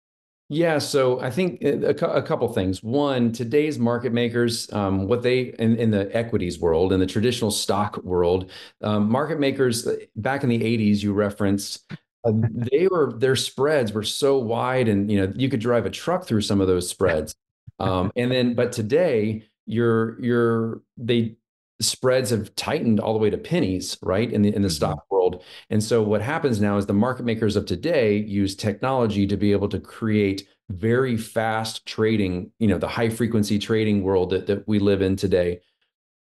Yeah, 0.52 0.80
so 0.80 1.18
I 1.20 1.30
think 1.30 1.64
uh, 1.64 1.94
a, 1.94 2.06
a 2.18 2.22
couple 2.22 2.46
things. 2.52 2.82
One, 2.82 3.32
today's 3.32 3.78
market 3.78 4.12
makers, 4.12 4.70
um, 4.70 5.08
what 5.08 5.22
they 5.22 5.54
in, 5.58 5.76
in, 5.76 5.90
the 5.90 6.14
equities 6.14 6.60
world, 6.60 6.92
in 6.92 7.00
the 7.00 7.06
traditional 7.06 7.50
stock 7.50 7.96
world, 8.04 8.50
um, 8.82 9.10
market 9.10 9.40
makers 9.40 9.86
uh, 9.86 9.96
back 10.16 10.42
in 10.42 10.50
the 10.50 10.60
'80s, 10.60 11.02
you 11.02 11.14
referenced, 11.14 11.90
uh, 12.24 12.32
they 12.34 12.86
were 12.86 13.14
their 13.14 13.34
spreads 13.34 13.94
were 13.94 14.02
so 14.02 14.36
wide, 14.36 14.88
and 14.88 15.10
you 15.10 15.18
know 15.22 15.32
you 15.34 15.48
could 15.48 15.60
drive 15.60 15.86
a 15.86 15.90
truck 15.90 16.26
through 16.26 16.42
some 16.42 16.60
of 16.60 16.66
those 16.66 16.86
spreads. 16.86 17.34
Um, 17.78 18.12
and 18.14 18.30
then, 18.30 18.54
but 18.54 18.72
today, 18.72 19.48
you're 19.64 20.20
you're 20.22 20.82
they 20.98 21.36
spreads 21.84 22.30
have 22.30 22.54
tightened 22.54 23.00
all 23.00 23.12
the 23.12 23.18
way 23.18 23.30
to 23.30 23.38
pennies, 23.38 23.96
right? 24.02 24.30
In 24.30 24.42
the 24.42 24.54
in 24.54 24.62
the 24.62 24.68
mm-hmm. 24.68 24.74
stock 24.74 25.04
world. 25.10 25.44
And 25.70 25.82
so 25.82 26.02
what 26.02 26.22
happens 26.22 26.60
now 26.60 26.76
is 26.76 26.86
the 26.86 26.92
market 26.92 27.24
makers 27.24 27.56
of 27.56 27.66
today 27.66 28.16
use 28.16 28.54
technology 28.54 29.26
to 29.26 29.36
be 29.36 29.52
able 29.52 29.68
to 29.70 29.80
create 29.80 30.46
very 30.70 31.16
fast 31.16 31.84
trading, 31.86 32.50
you 32.58 32.68
know, 32.68 32.78
the 32.78 32.88
high 32.88 33.08
frequency 33.10 33.58
trading 33.58 34.02
world 34.02 34.30
that, 34.30 34.46
that 34.46 34.66
we 34.66 34.78
live 34.78 35.02
in 35.02 35.16
today. 35.16 35.60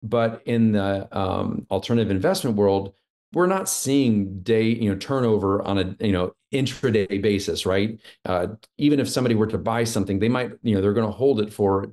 But 0.03 0.43
in 0.47 0.73
the 0.73 1.09
um, 1.17 1.67
alternative 1.71 2.11
investment 2.11 2.57
world, 2.57 2.93
we're 3.33 3.47
not 3.47 3.69
seeing 3.69 4.41
day, 4.41 4.63
you 4.63 4.89
know, 4.89 4.97
turnover 4.97 5.63
on 5.63 5.79
a, 5.79 5.97
you 6.05 6.13
know, 6.13 6.35
intraday 6.53 7.21
basis, 7.21 7.67
right? 7.67 7.99
Uh, 8.25 8.49
even 8.79 9.01
if 9.01 9.09
somebody 9.09 9.35
were 9.35 9.49
to 9.49 9.59
buy 9.59 9.85
something, 9.85 10.19
they 10.19 10.29
might, 10.29 10.53
you 10.63 10.75
know, 10.75 10.81
they're 10.81 10.93
going 10.93 11.07
to 11.07 11.13
hold 11.13 11.41
it 11.41 11.53
for 11.53 11.91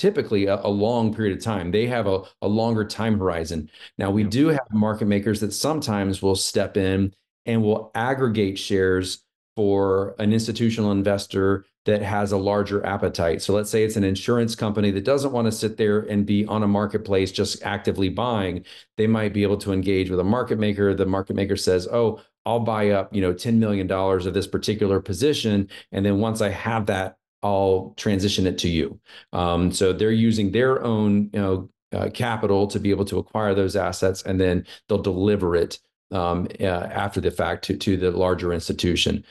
typically 0.00 0.46
a, 0.46 0.56
a, 0.64 0.68
long 0.68 1.12
period 1.14 1.36
of 1.36 1.44
time. 1.44 1.70
They 1.70 1.86
have 1.86 2.06
a, 2.06 2.22
a 2.40 2.48
longer 2.48 2.86
time 2.86 3.18
horizon. 3.18 3.70
Now, 3.98 4.10
we 4.10 4.24
do 4.24 4.48
have 4.48 4.66
market 4.72 5.04
makers 5.04 5.40
that 5.40 5.52
sometimes 5.52 6.22
will 6.22 6.36
step 6.36 6.78
in 6.78 7.12
and 7.44 7.62
will 7.62 7.90
aggregate 7.94 8.58
shares 8.58 9.22
for 9.56 10.14
an 10.18 10.32
institutional 10.32 10.90
investor 10.90 11.66
that 11.84 12.00
has 12.00 12.32
a 12.32 12.36
larger 12.38 12.84
appetite. 12.86 13.42
So 13.42 13.52
let's 13.52 13.68
say 13.68 13.84
it's 13.84 13.96
an 13.96 14.04
insurance 14.04 14.54
company 14.54 14.90
that 14.92 15.04
doesn't 15.04 15.32
want 15.32 15.46
to 15.46 15.52
sit 15.52 15.76
there 15.76 16.00
and 16.00 16.24
be 16.24 16.46
on 16.46 16.62
a 16.62 16.68
marketplace 16.68 17.30
just 17.30 17.62
actively 17.62 18.08
buying. 18.08 18.64
They 18.96 19.06
might 19.06 19.34
be 19.34 19.42
able 19.42 19.58
to 19.58 19.72
engage 19.72 20.08
with 20.08 20.20
a 20.20 20.24
market 20.24 20.58
maker. 20.58 20.94
The 20.94 21.06
market 21.06 21.36
maker 21.36 21.56
says, 21.56 21.88
"Oh, 21.90 22.22
I'll 22.46 22.60
buy 22.60 22.90
up, 22.90 23.14
you 23.14 23.20
know, 23.20 23.34
$10 23.34 23.56
million 23.58 23.90
of 23.90 24.34
this 24.34 24.46
particular 24.46 25.00
position. 25.00 25.68
And 25.92 26.04
then 26.04 26.18
once 26.18 26.40
I 26.40 26.48
have 26.48 26.86
that, 26.86 27.16
I'll 27.42 27.94
transition 27.96 28.46
it 28.46 28.58
to 28.58 28.68
you. 28.68 29.00
Um, 29.32 29.72
so 29.72 29.92
they're 29.92 30.12
using 30.12 30.52
their 30.52 30.82
own, 30.82 31.30
you 31.32 31.40
know, 31.40 31.70
uh, 31.92 32.08
capital 32.10 32.66
to 32.68 32.78
be 32.78 32.90
able 32.90 33.04
to 33.06 33.18
acquire 33.18 33.54
those 33.54 33.76
assets, 33.76 34.22
and 34.22 34.40
then 34.40 34.64
they'll 34.88 35.02
deliver 35.02 35.56
it 35.56 35.78
um, 36.12 36.46
uh, 36.60 36.64
after 36.64 37.20
the 37.20 37.30
fact 37.30 37.64
to, 37.64 37.76
to 37.76 37.96
the 37.96 38.10
larger 38.10 38.52
institution. 38.52 39.24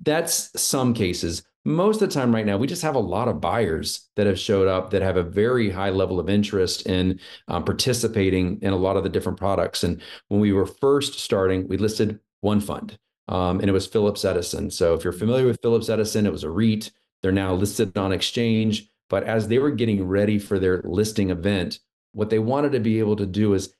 That's 0.00 0.50
some 0.60 0.94
cases. 0.94 1.42
Most 1.64 2.02
of 2.02 2.08
the 2.08 2.14
time, 2.14 2.34
right 2.34 2.44
now, 2.44 2.58
we 2.58 2.66
just 2.66 2.82
have 2.82 2.94
a 2.94 3.00
lot 3.00 3.26
of 3.26 3.40
buyers 3.40 4.10
that 4.16 4.26
have 4.26 4.38
showed 4.38 4.68
up 4.68 4.90
that 4.90 5.00
have 5.00 5.16
a 5.16 5.22
very 5.22 5.70
high 5.70 5.90
level 5.90 6.20
of 6.20 6.28
interest 6.28 6.86
in 6.86 7.18
um, 7.48 7.64
participating 7.64 8.60
in 8.60 8.72
a 8.72 8.76
lot 8.76 8.96
of 8.96 9.02
the 9.02 9.08
different 9.08 9.38
products. 9.38 9.82
And 9.82 10.02
when 10.28 10.40
we 10.40 10.52
were 10.52 10.66
first 10.66 11.18
starting, 11.20 11.66
we 11.66 11.78
listed 11.78 12.20
one 12.42 12.60
fund, 12.60 12.98
um, 13.28 13.60
and 13.60 13.68
it 13.70 13.72
was 13.72 13.86
Phillips 13.86 14.24
Edison. 14.26 14.70
So 14.70 14.92
if 14.94 15.04
you're 15.04 15.12
familiar 15.12 15.46
with 15.46 15.62
Phillips 15.62 15.88
Edison, 15.88 16.26
it 16.26 16.32
was 16.32 16.44
a 16.44 16.50
REIT. 16.50 16.92
They're 17.24 17.32
now 17.32 17.54
listed 17.54 17.96
on 17.96 18.12
exchange. 18.12 18.90
But 19.08 19.24
as 19.24 19.48
they 19.48 19.58
were 19.58 19.70
getting 19.70 20.06
ready 20.06 20.38
for 20.38 20.58
their 20.58 20.82
listing 20.84 21.30
event, 21.30 21.78
what 22.12 22.28
they 22.28 22.38
wanted 22.38 22.72
to 22.72 22.80
be 22.80 22.98
able 22.98 23.16
to 23.16 23.24
do 23.24 23.54
is 23.54 23.72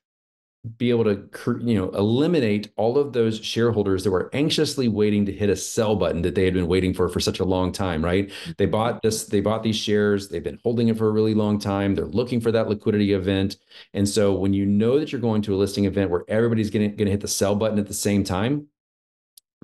be 0.78 0.88
able 0.88 1.04
to 1.04 1.28
you 1.60 1.74
know 1.74 1.90
eliminate 1.90 2.72
all 2.78 2.96
of 2.96 3.12
those 3.12 3.44
shareholders 3.44 4.02
that 4.02 4.10
were 4.10 4.30
anxiously 4.32 4.88
waiting 4.88 5.26
to 5.26 5.32
hit 5.32 5.50
a 5.50 5.56
sell 5.56 5.94
button 5.94 6.22
that 6.22 6.34
they 6.34 6.46
had 6.46 6.54
been 6.54 6.66
waiting 6.68 6.94
for 6.94 7.06
for 7.10 7.20
such 7.20 7.38
a 7.38 7.44
long 7.44 7.70
time 7.70 8.02
right? 8.02 8.28
Mm-hmm. 8.28 8.52
They 8.56 8.64
bought 8.64 9.02
this 9.02 9.26
they 9.26 9.42
bought 9.42 9.62
these 9.62 9.76
shares. 9.76 10.30
They've 10.30 10.42
been 10.42 10.60
holding 10.62 10.88
it 10.88 10.96
for 10.96 11.06
a 11.06 11.12
really 11.12 11.34
long 11.34 11.58
time. 11.58 11.94
They're 11.94 12.06
looking 12.06 12.40
for 12.40 12.50
that 12.52 12.70
liquidity 12.70 13.12
event. 13.12 13.58
And 13.92 14.08
so 14.08 14.32
when 14.32 14.54
you 14.54 14.64
know 14.64 14.98
that 14.98 15.12
you're 15.12 15.20
going 15.20 15.42
to 15.42 15.54
a 15.54 15.58
listing 15.58 15.84
event 15.84 16.10
where 16.10 16.24
everybody's 16.28 16.70
going 16.70 16.96
to 16.96 17.10
hit 17.10 17.20
the 17.20 17.28
sell 17.28 17.54
button 17.54 17.78
at 17.78 17.88
the 17.88 17.92
same 17.92 18.24
time 18.24 18.68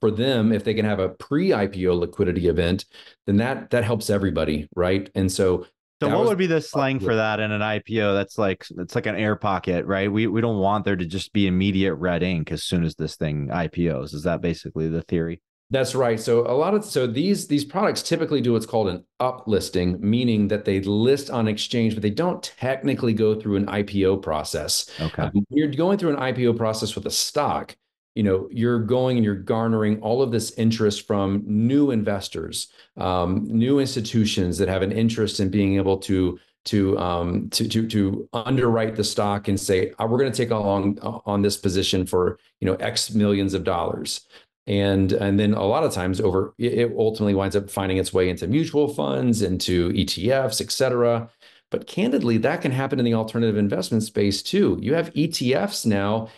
for 0.00 0.10
them 0.10 0.52
if 0.52 0.64
they 0.64 0.74
can 0.74 0.84
have 0.84 0.98
a 0.98 1.08
pre-ipo 1.08 1.98
liquidity 1.98 2.48
event 2.48 2.84
then 3.26 3.36
that 3.36 3.70
that 3.70 3.84
helps 3.84 4.10
everybody 4.10 4.68
right 4.74 5.10
and 5.14 5.30
so 5.30 5.66
so 6.02 6.08
what 6.16 6.26
would 6.26 6.38
be 6.38 6.46
the 6.46 6.62
slang 6.62 6.98
for 6.98 7.14
that 7.14 7.40
in 7.40 7.52
an 7.52 7.60
IPO? 7.60 8.14
That's 8.14 8.38
like 8.38 8.66
it's 8.78 8.94
like 8.94 9.04
an 9.04 9.16
air 9.16 9.36
pocket, 9.36 9.84
right? 9.84 10.10
We 10.10 10.26
we 10.26 10.40
don't 10.40 10.58
want 10.58 10.86
there 10.86 10.96
to 10.96 11.04
just 11.04 11.32
be 11.34 11.46
immediate 11.46 11.94
red 11.94 12.22
ink 12.22 12.50
as 12.50 12.62
soon 12.62 12.84
as 12.84 12.94
this 12.94 13.16
thing 13.16 13.48
IPOs. 13.48 14.14
Is 14.14 14.22
that 14.22 14.40
basically 14.40 14.88
the 14.88 15.02
theory? 15.02 15.42
That's 15.68 15.94
right. 15.94 16.18
So 16.18 16.40
a 16.50 16.56
lot 16.56 16.74
of 16.74 16.84
so 16.84 17.06
these 17.06 17.46
these 17.46 17.66
products 17.66 18.02
typically 18.02 18.40
do 18.40 18.54
what's 18.54 18.66
called 18.66 18.88
an 18.88 19.04
uplisting, 19.20 20.00
meaning 20.00 20.48
that 20.48 20.64
they 20.64 20.80
list 20.80 21.30
on 21.30 21.46
exchange, 21.46 21.94
but 21.94 22.02
they 22.02 22.10
don't 22.10 22.42
technically 22.42 23.12
go 23.12 23.38
through 23.38 23.56
an 23.56 23.66
IPO 23.66 24.22
process. 24.22 24.90
Okay. 25.00 25.24
Um, 25.24 25.46
you're 25.50 25.68
going 25.68 25.98
through 25.98 26.16
an 26.16 26.34
IPO 26.34 26.56
process 26.56 26.94
with 26.94 27.06
a 27.06 27.10
stock 27.10 27.76
you 28.20 28.24
know 28.28 28.48
you're 28.50 28.84
going 28.96 29.16
and 29.16 29.24
you're 29.24 29.34
garnering 29.54 29.98
all 30.02 30.20
of 30.20 30.30
this 30.30 30.52
interest 30.64 31.06
from 31.06 31.42
new 31.46 31.90
investors 31.90 32.68
um, 32.98 33.46
new 33.48 33.78
institutions 33.78 34.58
that 34.58 34.68
have 34.68 34.82
an 34.82 34.92
interest 34.92 35.40
in 35.40 35.48
being 35.48 35.76
able 35.76 35.96
to 35.96 36.38
to 36.66 36.98
um, 36.98 37.48
to 37.50 37.66
to 37.66 37.86
to 37.88 38.28
underwrite 38.32 38.96
the 38.96 39.04
stock 39.04 39.48
and 39.48 39.58
say 39.58 39.92
oh, 39.98 40.06
we're 40.06 40.18
going 40.18 40.30
to 40.30 40.36
take 40.36 40.50
along 40.50 40.98
uh, 41.00 41.18
on 41.24 41.42
this 41.42 41.56
position 41.56 42.04
for 42.04 42.38
you 42.60 42.66
know 42.66 42.74
x 42.74 43.14
millions 43.14 43.54
of 43.54 43.64
dollars. 43.64 44.26
And 44.66 45.12
and 45.12 45.40
then 45.40 45.54
a 45.54 45.64
lot 45.64 45.84
of 45.84 45.92
times 45.92 46.20
over 46.20 46.54
it 46.58 46.92
ultimately 46.96 47.34
winds 47.34 47.56
up 47.56 47.70
finding 47.70 47.96
its 47.96 48.12
way 48.12 48.28
into 48.28 48.46
mutual 48.46 48.88
funds 48.88 49.42
into 49.42 49.90
etfs 49.92 50.60
et 50.60 50.70
cetera. 50.70 51.30
But 51.70 51.86
candidly 51.86 52.36
that 52.38 52.60
can 52.60 52.72
happen 52.72 52.98
in 52.98 53.04
the 53.04 53.14
alternative 53.14 53.56
investment 53.56 54.02
space 54.02 54.42
too. 54.42 54.78
You 54.82 54.94
have 54.94 55.14
etfs 55.14 55.86
now 55.86 56.28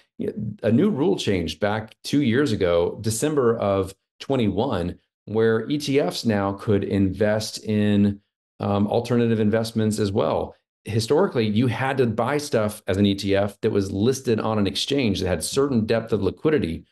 a 0.63 0.71
new 0.71 0.91
rule 0.91 1.17
changed 1.17 1.61
back 1.61 1.95
two 2.05 2.23
years 2.23 2.53
ago, 2.53 2.99
December 3.01 3.57
of 3.59 3.95
21, 4.21 4.99
where 5.27 5.67
ETFs 5.69 6.27
now 6.27 6.53
could 6.53 6.85
invest 6.85 7.65
in 7.65 8.21
um, 8.61 8.87
alternative 8.87 9.41
investments 9.41 9.99
as 9.99 10.13
well. 10.13 10.55
Historically, 10.85 11.47
you 11.47 11.69
had 11.69 11.97
to 11.99 12.07
buy 12.07 12.39
stuff 12.39 12.83
as 12.87 12.97
an 12.97 13.05
ETF 13.05 13.61
that 13.61 13.71
was 13.71 13.93
listed 13.93 14.41
on 14.41 14.59
an 14.59 14.67
exchange 14.67 15.21
that 15.21 15.29
had 15.29 15.45
certain 15.45 15.87
depth 15.87 16.13
of 16.13 16.23
liquidity. 16.23 16.85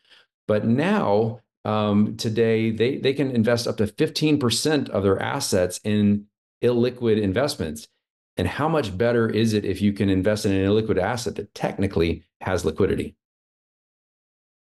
But 0.47 0.65
now, 0.65 1.39
um, 1.65 2.15
today, 2.17 2.71
they, 2.71 2.97
they 2.97 3.13
can 3.13 3.31
invest 3.31 3.67
up 3.67 3.77
to 3.77 3.87
15% 3.87 4.89
of 4.89 5.03
their 5.03 5.21
assets 5.21 5.79
in 5.83 6.25
illiquid 6.63 7.21
investments. 7.21 7.87
And 8.37 8.47
how 8.47 8.69
much 8.69 8.97
better 8.97 9.29
is 9.29 9.53
it 9.53 9.65
if 9.65 9.81
you 9.81 9.93
can 9.93 10.09
invest 10.09 10.45
in 10.45 10.53
an 10.53 10.65
illiquid 10.65 10.97
asset 10.97 11.35
that 11.35 11.53
technically 11.53 12.23
has 12.39 12.65
liquidity? 12.65 13.15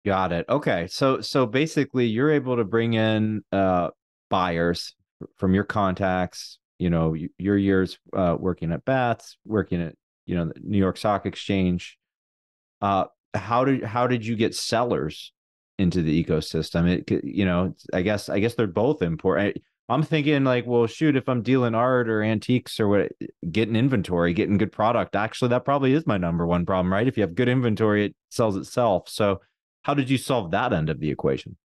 Got 0.04 0.32
it. 0.32 0.46
Okay. 0.48 0.86
So 0.88 1.20
so 1.20 1.46
basically 1.46 2.06
you're 2.06 2.30
able 2.30 2.56
to 2.56 2.64
bring 2.64 2.94
in 2.94 3.42
uh 3.52 3.90
buyers 4.30 4.94
from 5.36 5.52
your 5.54 5.64
contacts, 5.64 6.58
you 6.78 6.88
know, 6.88 7.14
your 7.38 7.58
years 7.58 7.98
uh 8.14 8.36
working 8.38 8.72
at 8.72 8.84
Bats, 8.84 9.36
working 9.44 9.82
at, 9.82 9.94
you 10.26 10.36
know, 10.36 10.46
the 10.46 10.54
New 10.62 10.78
York 10.78 10.96
Stock 10.96 11.26
Exchange. 11.26 11.98
Uh 12.80 13.04
how 13.34 13.64
did 13.64 13.84
how 13.84 14.06
did 14.06 14.24
you 14.24 14.36
get 14.36 14.54
sellers 14.54 15.32
into 15.78 16.02
the 16.02 16.24
ecosystem? 16.24 16.88
It 16.88 17.24
you 17.24 17.44
know, 17.44 17.74
I 17.92 18.00
guess 18.00 18.30
I 18.30 18.38
guess 18.40 18.54
they're 18.54 18.66
both 18.66 19.02
important. 19.02 19.58
I'm 19.90 20.04
thinking 20.04 20.44
like, 20.44 20.66
well, 20.66 20.86
shoot, 20.86 21.16
if 21.16 21.28
I'm 21.28 21.42
dealing 21.42 21.74
art 21.74 22.08
or 22.08 22.22
antiques 22.22 22.78
or 22.78 22.86
what, 22.86 23.12
getting 23.50 23.74
inventory, 23.74 24.32
getting 24.32 24.56
good 24.56 24.70
product, 24.70 25.16
actually, 25.16 25.48
that 25.48 25.64
probably 25.64 25.94
is 25.94 26.06
my 26.06 26.16
number 26.16 26.46
one 26.46 26.64
problem, 26.64 26.92
right? 26.92 27.08
If 27.08 27.16
you 27.16 27.22
have 27.22 27.34
good 27.34 27.48
inventory, 27.48 28.04
it 28.04 28.14
sells 28.30 28.56
itself. 28.56 29.08
So, 29.08 29.40
how 29.82 29.94
did 29.94 30.10
you 30.10 30.18
solve 30.18 30.50
that 30.50 30.72
end 30.72 30.90
of 30.90 31.00
the 31.00 31.10
equation? 31.10 31.56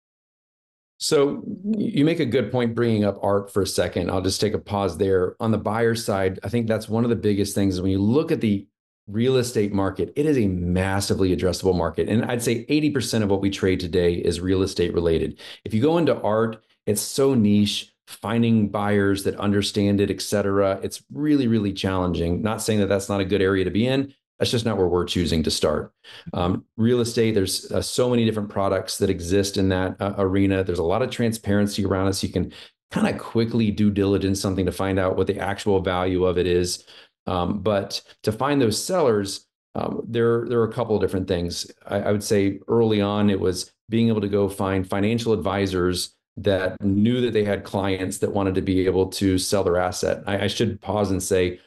So 0.97 1.43
you 1.77 2.05
make 2.05 2.21
a 2.21 2.25
good 2.25 2.51
point 2.51 2.73
bringing 2.73 3.03
up 3.03 3.19
art 3.21 3.51
for 3.51 3.61
a 3.61 3.67
second. 3.67 4.09
I'll 4.09 4.21
just 4.21 4.39
take 4.39 4.53
a 4.53 4.59
pause 4.59 4.97
there. 4.97 5.35
On 5.41 5.51
the 5.51 5.57
buyer 5.57 5.93
side, 5.93 6.39
I 6.43 6.49
think 6.49 6.67
that's 6.67 6.87
one 6.87 7.03
of 7.03 7.09
the 7.09 7.15
biggest 7.17 7.53
things 7.53 7.81
when 7.81 7.91
you 7.91 8.01
look 8.01 8.31
at 8.31 8.39
the 8.39 8.65
real 9.07 9.37
estate 9.37 9.73
market, 9.73 10.11
it 10.15 10.25
is 10.25 10.37
a 10.37 10.47
massively 10.47 11.35
addressable 11.35 11.75
market. 11.75 12.09
And 12.09 12.25
I'd 12.25 12.41
say 12.41 12.65
80% 12.65 13.23
of 13.23 13.29
what 13.29 13.41
we 13.41 13.49
trade 13.49 13.79
today 13.79 14.13
is 14.13 14.39
real 14.39 14.63
estate 14.63 14.93
related. 14.93 15.39
If 15.63 15.73
you 15.73 15.81
go 15.81 15.97
into 15.97 16.19
art, 16.21 16.63
it's 16.85 17.01
so 17.01 17.33
niche 17.33 17.93
finding 18.07 18.69
buyers 18.69 19.23
that 19.23 19.35
understand 19.35 19.99
it, 19.99 20.09
et 20.09 20.21
cetera. 20.21 20.79
It's 20.81 21.03
really, 21.11 21.47
really 21.47 21.73
challenging. 21.73 22.41
Not 22.41 22.61
saying 22.61 22.79
that 22.79 22.87
that's 22.87 23.09
not 23.09 23.19
a 23.19 23.25
good 23.25 23.41
area 23.41 23.63
to 23.65 23.71
be 23.71 23.85
in 23.85 24.13
that's 24.39 24.51
just 24.51 24.65
not 24.65 24.77
where 24.77 24.87
we're 24.87 25.05
choosing 25.05 25.43
to 25.43 25.51
start. 25.51 25.93
Um, 26.33 26.65
real 26.77 26.99
estate, 26.99 27.35
there's 27.35 27.71
uh, 27.71 27.81
so 27.81 28.09
many 28.09 28.25
different 28.25 28.49
products 28.49 28.97
that 28.97 29.09
exist 29.09 29.57
in 29.57 29.69
that 29.69 29.95
uh, 29.99 30.15
arena. 30.17 30.63
There's 30.63 30.79
a 30.79 30.83
lot 30.83 31.01
of 31.01 31.09
transparency 31.09 31.85
around 31.85 32.07
us. 32.07 32.21
You 32.21 32.29
can 32.29 32.51
kind 32.91 33.07
of 33.07 33.17
quickly 33.17 33.71
due 33.71 33.91
diligence 33.91 34.39
something 34.39 34.65
to 34.65 34.71
find 34.71 34.99
out 34.99 35.17
what 35.17 35.27
the 35.27 35.39
actual 35.39 35.81
value 35.81 36.25
of 36.25 36.37
it 36.37 36.47
is. 36.47 36.83
Um, 37.27 37.61
but 37.61 38.01
to 38.23 38.31
find 38.31 38.61
those 38.61 38.83
sellers, 38.83 39.47
um, 39.73 40.01
there, 40.07 40.45
there 40.47 40.59
are 40.59 40.69
a 40.69 40.73
couple 40.73 40.95
of 40.95 41.01
different 41.01 41.27
things. 41.27 41.69
I, 41.85 42.01
I 42.01 42.11
would 42.11 42.23
say 42.23 42.59
early 42.67 43.01
on, 43.01 43.29
it 43.29 43.39
was 43.39 43.71
being 43.89 44.07
able 44.07 44.21
to 44.21 44.27
go 44.27 44.47
find 44.47 44.87
financial 44.87 45.33
advisors 45.33 46.13
that 46.37 46.81
knew 46.81 47.21
that 47.21 47.31
they 47.31 47.45
had 47.45 47.63
clients 47.63 48.17
that 48.17 48.33
wanted 48.33 48.55
to 48.55 48.61
be 48.61 48.85
able 48.85 49.07
to 49.07 49.37
sell 49.37 49.63
their 49.63 49.77
asset. 49.77 50.23
I, 50.27 50.43
I 50.43 50.47
should 50.47 50.81
pause 50.81 51.11
and 51.11 51.23
say, 51.23 51.59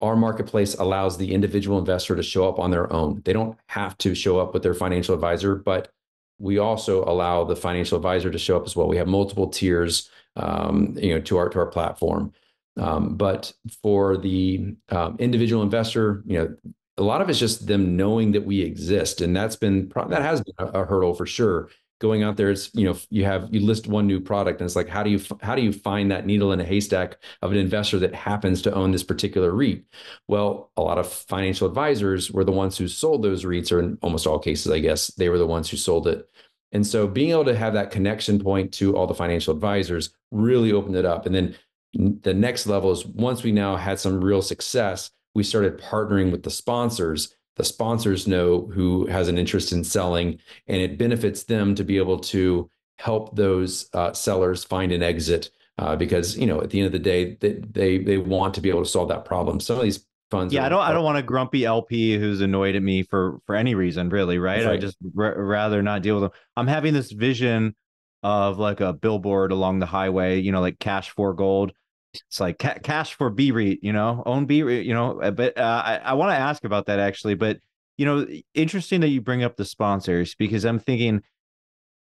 our 0.00 0.16
marketplace 0.16 0.74
allows 0.74 1.18
the 1.18 1.32
individual 1.32 1.78
investor 1.78 2.16
to 2.16 2.22
show 2.22 2.48
up 2.48 2.58
on 2.58 2.70
their 2.70 2.90
own. 2.92 3.22
They 3.24 3.32
don't 3.32 3.58
have 3.68 3.98
to 3.98 4.14
show 4.14 4.38
up 4.38 4.54
with 4.54 4.62
their 4.62 4.74
financial 4.74 5.14
advisor, 5.14 5.56
but 5.56 5.92
we 6.38 6.58
also 6.58 7.04
allow 7.04 7.44
the 7.44 7.56
financial 7.56 7.96
advisor 7.96 8.30
to 8.30 8.38
show 8.38 8.56
up 8.56 8.64
as 8.64 8.74
well. 8.74 8.88
We 8.88 8.96
have 8.96 9.08
multiple 9.08 9.48
tiers, 9.48 10.08
um, 10.36 10.96
you 10.98 11.14
know, 11.14 11.20
to 11.20 11.36
our 11.36 11.48
to 11.50 11.58
our 11.58 11.66
platform. 11.66 12.32
Um, 12.78 13.16
but 13.16 13.52
for 13.82 14.16
the 14.16 14.74
um, 14.88 15.16
individual 15.18 15.62
investor, 15.62 16.22
you 16.26 16.38
know, 16.38 16.56
a 16.96 17.02
lot 17.02 17.20
of 17.20 17.28
it's 17.28 17.38
just 17.38 17.66
them 17.66 17.96
knowing 17.96 18.32
that 18.32 18.44
we 18.44 18.62
exist, 18.62 19.20
and 19.20 19.36
that's 19.36 19.56
been 19.56 19.92
that 20.08 20.22
has 20.22 20.40
been 20.40 20.54
a, 20.58 20.66
a 20.82 20.84
hurdle 20.86 21.14
for 21.14 21.26
sure 21.26 21.68
going 22.00 22.22
out 22.22 22.36
there 22.36 22.50
it's 22.50 22.74
you 22.74 22.84
know 22.84 22.96
you 23.10 23.24
have 23.24 23.48
you 23.52 23.60
list 23.60 23.86
one 23.86 24.06
new 24.06 24.20
product 24.20 24.60
and 24.60 24.66
it's 24.66 24.74
like 24.74 24.88
how 24.88 25.02
do 25.02 25.10
you 25.10 25.20
how 25.42 25.54
do 25.54 25.62
you 25.62 25.72
find 25.72 26.10
that 26.10 26.26
needle 26.26 26.52
in 26.52 26.60
a 26.60 26.64
haystack 26.64 27.16
of 27.42 27.52
an 27.52 27.58
investor 27.58 27.98
that 27.98 28.14
happens 28.14 28.62
to 28.62 28.74
own 28.74 28.90
this 28.90 29.04
particular 29.04 29.52
REIT? 29.52 29.84
Well 30.26 30.70
a 30.76 30.82
lot 30.82 30.98
of 30.98 31.10
financial 31.10 31.68
advisors 31.68 32.30
were 32.30 32.44
the 32.44 32.52
ones 32.52 32.76
who 32.76 32.88
sold 32.88 33.22
those 33.22 33.44
REITs 33.44 33.70
or 33.70 33.80
in 33.80 33.98
almost 34.02 34.26
all 34.26 34.38
cases 34.38 34.72
I 34.72 34.80
guess 34.80 35.08
they 35.08 35.28
were 35.28 35.38
the 35.38 35.46
ones 35.46 35.70
who 35.70 35.76
sold 35.76 36.08
it. 36.08 36.28
And 36.72 36.86
so 36.86 37.06
being 37.06 37.30
able 37.30 37.44
to 37.46 37.56
have 37.56 37.74
that 37.74 37.90
connection 37.90 38.38
point 38.38 38.72
to 38.74 38.96
all 38.96 39.06
the 39.06 39.14
financial 39.14 39.54
advisors 39.54 40.10
really 40.30 40.72
opened 40.72 40.96
it 40.96 41.04
up. 41.04 41.26
And 41.26 41.34
then 41.34 41.56
the 41.94 42.34
next 42.34 42.68
level 42.68 42.92
is 42.92 43.04
once 43.04 43.42
we 43.42 43.50
now 43.50 43.76
had 43.76 43.98
some 43.98 44.22
real 44.22 44.42
success 44.42 45.10
we 45.34 45.42
started 45.42 45.78
partnering 45.78 46.30
with 46.30 46.42
the 46.42 46.50
sponsors 46.50 47.34
the 47.56 47.64
sponsors 47.64 48.26
know 48.26 48.70
who 48.72 49.06
has 49.06 49.28
an 49.28 49.38
interest 49.38 49.72
in 49.72 49.84
selling, 49.84 50.38
and 50.66 50.80
it 50.80 50.98
benefits 50.98 51.44
them 51.44 51.74
to 51.74 51.84
be 51.84 51.96
able 51.98 52.18
to 52.18 52.70
help 52.98 53.34
those 53.34 53.88
uh, 53.94 54.12
sellers 54.12 54.62
find 54.64 54.92
an 54.92 55.02
exit 55.02 55.50
uh, 55.78 55.96
because 55.96 56.36
you 56.36 56.46
know 56.46 56.60
at 56.60 56.70
the 56.70 56.78
end 56.78 56.86
of 56.86 56.92
the 56.92 56.98
day 56.98 57.36
they, 57.40 57.54
they 57.70 57.98
they 57.98 58.18
want 58.18 58.54
to 58.54 58.60
be 58.60 58.68
able 58.68 58.84
to 58.84 58.88
solve 58.88 59.08
that 59.08 59.24
problem. 59.24 59.60
Some 59.60 59.76
of 59.76 59.82
these 59.82 60.06
funds. 60.30 60.54
Yeah, 60.54 60.64
I 60.64 60.68
don't. 60.68 60.80
I 60.80 60.92
don't 60.92 61.04
want 61.04 61.18
a 61.18 61.22
grumpy 61.22 61.64
LP 61.64 62.18
who's 62.18 62.40
annoyed 62.40 62.76
at 62.76 62.82
me 62.82 63.02
for 63.02 63.40
for 63.46 63.56
any 63.56 63.74
reason, 63.74 64.08
really. 64.10 64.38
Right? 64.38 64.64
right. 64.64 64.74
I 64.74 64.76
just 64.76 64.96
r- 65.18 65.42
rather 65.42 65.82
not 65.82 66.02
deal 66.02 66.16
with 66.16 66.24
them. 66.24 66.32
I'm 66.56 66.66
having 66.66 66.94
this 66.94 67.10
vision 67.10 67.74
of 68.22 68.58
like 68.58 68.80
a 68.80 68.92
billboard 68.92 69.52
along 69.52 69.80
the 69.80 69.86
highway. 69.86 70.40
You 70.40 70.52
know, 70.52 70.60
like 70.60 70.78
cash 70.78 71.10
for 71.10 71.34
gold. 71.34 71.72
It's 72.14 72.40
like 72.40 72.58
ca- 72.58 72.78
cash 72.82 73.14
for 73.14 73.30
BREIT. 73.30 73.80
You 73.82 73.92
know, 73.92 74.22
own 74.26 74.46
BREIT. 74.46 74.84
You 74.84 74.94
know, 74.94 75.20
uh, 75.20 75.30
but 75.30 75.56
uh, 75.56 75.82
I 75.84 75.96
I 75.96 76.12
want 76.14 76.30
to 76.30 76.36
ask 76.36 76.64
about 76.64 76.86
that 76.86 76.98
actually. 76.98 77.34
But 77.34 77.58
you 77.96 78.06
know, 78.06 78.26
interesting 78.54 79.00
that 79.02 79.08
you 79.08 79.20
bring 79.20 79.42
up 79.42 79.56
the 79.56 79.64
sponsors 79.64 80.34
because 80.34 80.64
I'm 80.64 80.78
thinking 80.78 81.22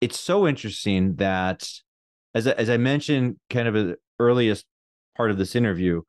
it's 0.01 0.19
so 0.19 0.47
interesting 0.47 1.15
that 1.15 1.67
as 2.35 2.47
I, 2.47 2.51
as 2.51 2.69
I 2.69 2.77
mentioned, 2.77 3.37
kind 3.49 3.67
of 3.67 3.73
the 3.73 3.97
earliest 4.19 4.65
part 5.15 5.31
of 5.31 5.37
this 5.37 5.55
interview 5.55 6.01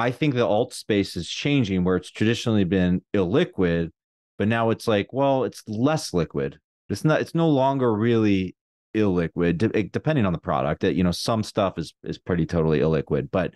I 0.00 0.10
think 0.10 0.34
the 0.34 0.46
alt 0.46 0.72
space 0.72 1.16
is 1.16 1.28
changing 1.28 1.84
where 1.84 1.96
it's 1.96 2.10
traditionally 2.10 2.64
been 2.64 3.02
illiquid, 3.14 3.90
but 4.38 4.48
now 4.48 4.70
it's 4.70 4.88
like, 4.88 5.12
well, 5.12 5.44
it's 5.44 5.62
less 5.66 6.14
liquid. 6.14 6.58
It's 6.88 7.04
not, 7.04 7.20
it's 7.20 7.34
no 7.34 7.48
longer 7.48 7.92
really 7.94 8.56
illiquid, 8.94 9.92
depending 9.92 10.26
on 10.26 10.32
the 10.32 10.38
product. 10.38 10.82
That 10.82 10.94
you 10.94 11.04
know, 11.04 11.12
some 11.12 11.42
stuff 11.42 11.78
is 11.78 11.94
is 12.02 12.18
pretty 12.18 12.46
totally 12.46 12.80
illiquid, 12.80 13.30
but 13.30 13.54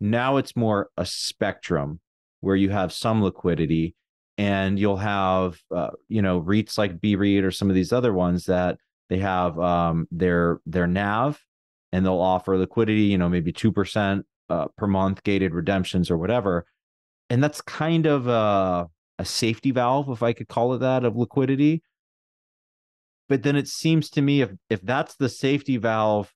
now 0.00 0.36
it's 0.36 0.56
more 0.56 0.90
a 0.96 1.06
spectrum 1.06 2.00
where 2.40 2.56
you 2.56 2.70
have 2.70 2.92
some 2.92 3.22
liquidity, 3.22 3.94
and 4.36 4.78
you'll 4.78 4.96
have 4.96 5.58
uh, 5.74 5.90
you 6.08 6.22
know 6.22 6.40
REITs 6.40 6.78
like 6.78 7.00
BREIT 7.00 7.44
or 7.44 7.50
some 7.50 7.68
of 7.68 7.74
these 7.74 7.92
other 7.92 8.12
ones 8.12 8.46
that 8.46 8.78
they 9.08 9.18
have 9.18 9.58
um, 9.58 10.06
their 10.10 10.60
their 10.66 10.86
NAV, 10.86 11.40
and 11.92 12.04
they'll 12.04 12.20
offer 12.20 12.56
liquidity, 12.56 13.02
you 13.02 13.18
know, 13.18 13.28
maybe 13.28 13.52
two 13.52 13.72
percent 13.72 14.26
uh, 14.48 14.66
per 14.76 14.86
month 14.86 15.22
gated 15.22 15.54
redemptions 15.54 16.10
or 16.10 16.18
whatever 16.18 16.66
and 17.30 17.42
that's 17.42 17.60
kind 17.60 18.06
of 18.06 18.26
a, 18.26 18.88
a 19.18 19.24
safety 19.24 19.70
valve 19.70 20.08
if 20.08 20.22
i 20.22 20.32
could 20.32 20.48
call 20.48 20.74
it 20.74 20.78
that 20.78 21.04
of 21.04 21.16
liquidity 21.16 21.82
but 23.28 23.42
then 23.42 23.56
it 23.56 23.68
seems 23.68 24.10
to 24.10 24.22
me 24.22 24.40
if 24.40 24.50
if 24.70 24.80
that's 24.82 25.14
the 25.16 25.28
safety 25.28 25.76
valve 25.76 26.32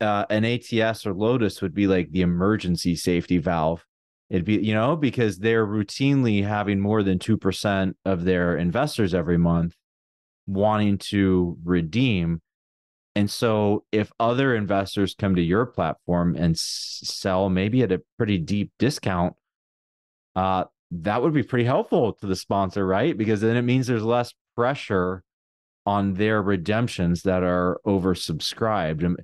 uh, 0.00 0.24
an 0.30 0.44
ats 0.44 1.06
or 1.06 1.12
LODAS 1.12 1.60
would 1.60 1.74
be 1.74 1.86
like 1.86 2.10
the 2.12 2.22
emergency 2.22 2.94
safety 2.94 3.38
valve 3.38 3.84
it'd 4.30 4.44
be 4.44 4.56
you 4.56 4.74
know 4.74 4.96
because 4.96 5.38
they're 5.38 5.66
routinely 5.66 6.44
having 6.44 6.80
more 6.80 7.02
than 7.02 7.18
2% 7.18 7.94
of 8.04 8.24
their 8.24 8.56
investors 8.56 9.14
every 9.14 9.38
month 9.38 9.74
wanting 10.46 10.98
to 10.98 11.56
redeem 11.64 12.40
and 13.18 13.28
so 13.28 13.84
if 13.90 14.12
other 14.20 14.54
investors 14.54 15.16
come 15.18 15.34
to 15.34 15.42
your 15.42 15.66
platform 15.66 16.36
and 16.36 16.54
s- 16.54 17.00
sell 17.02 17.48
maybe 17.50 17.82
at 17.82 17.90
a 17.90 18.00
pretty 18.16 18.38
deep 18.38 18.70
discount, 18.78 19.34
uh, 20.36 20.66
that 20.92 21.20
would 21.20 21.34
be 21.34 21.42
pretty 21.42 21.64
helpful 21.64 22.12
to 22.12 22.26
the 22.28 22.36
sponsor, 22.36 22.86
right? 22.86 23.18
Because 23.18 23.40
then 23.40 23.56
it 23.56 23.62
means 23.62 23.88
there's 23.88 24.04
less 24.04 24.32
pressure 24.54 25.24
on 25.88 26.12
their 26.12 26.42
redemptions 26.42 27.22
that 27.22 27.42
are 27.42 27.80
oversubscribed. 27.86 29.02
Am, 29.02 29.16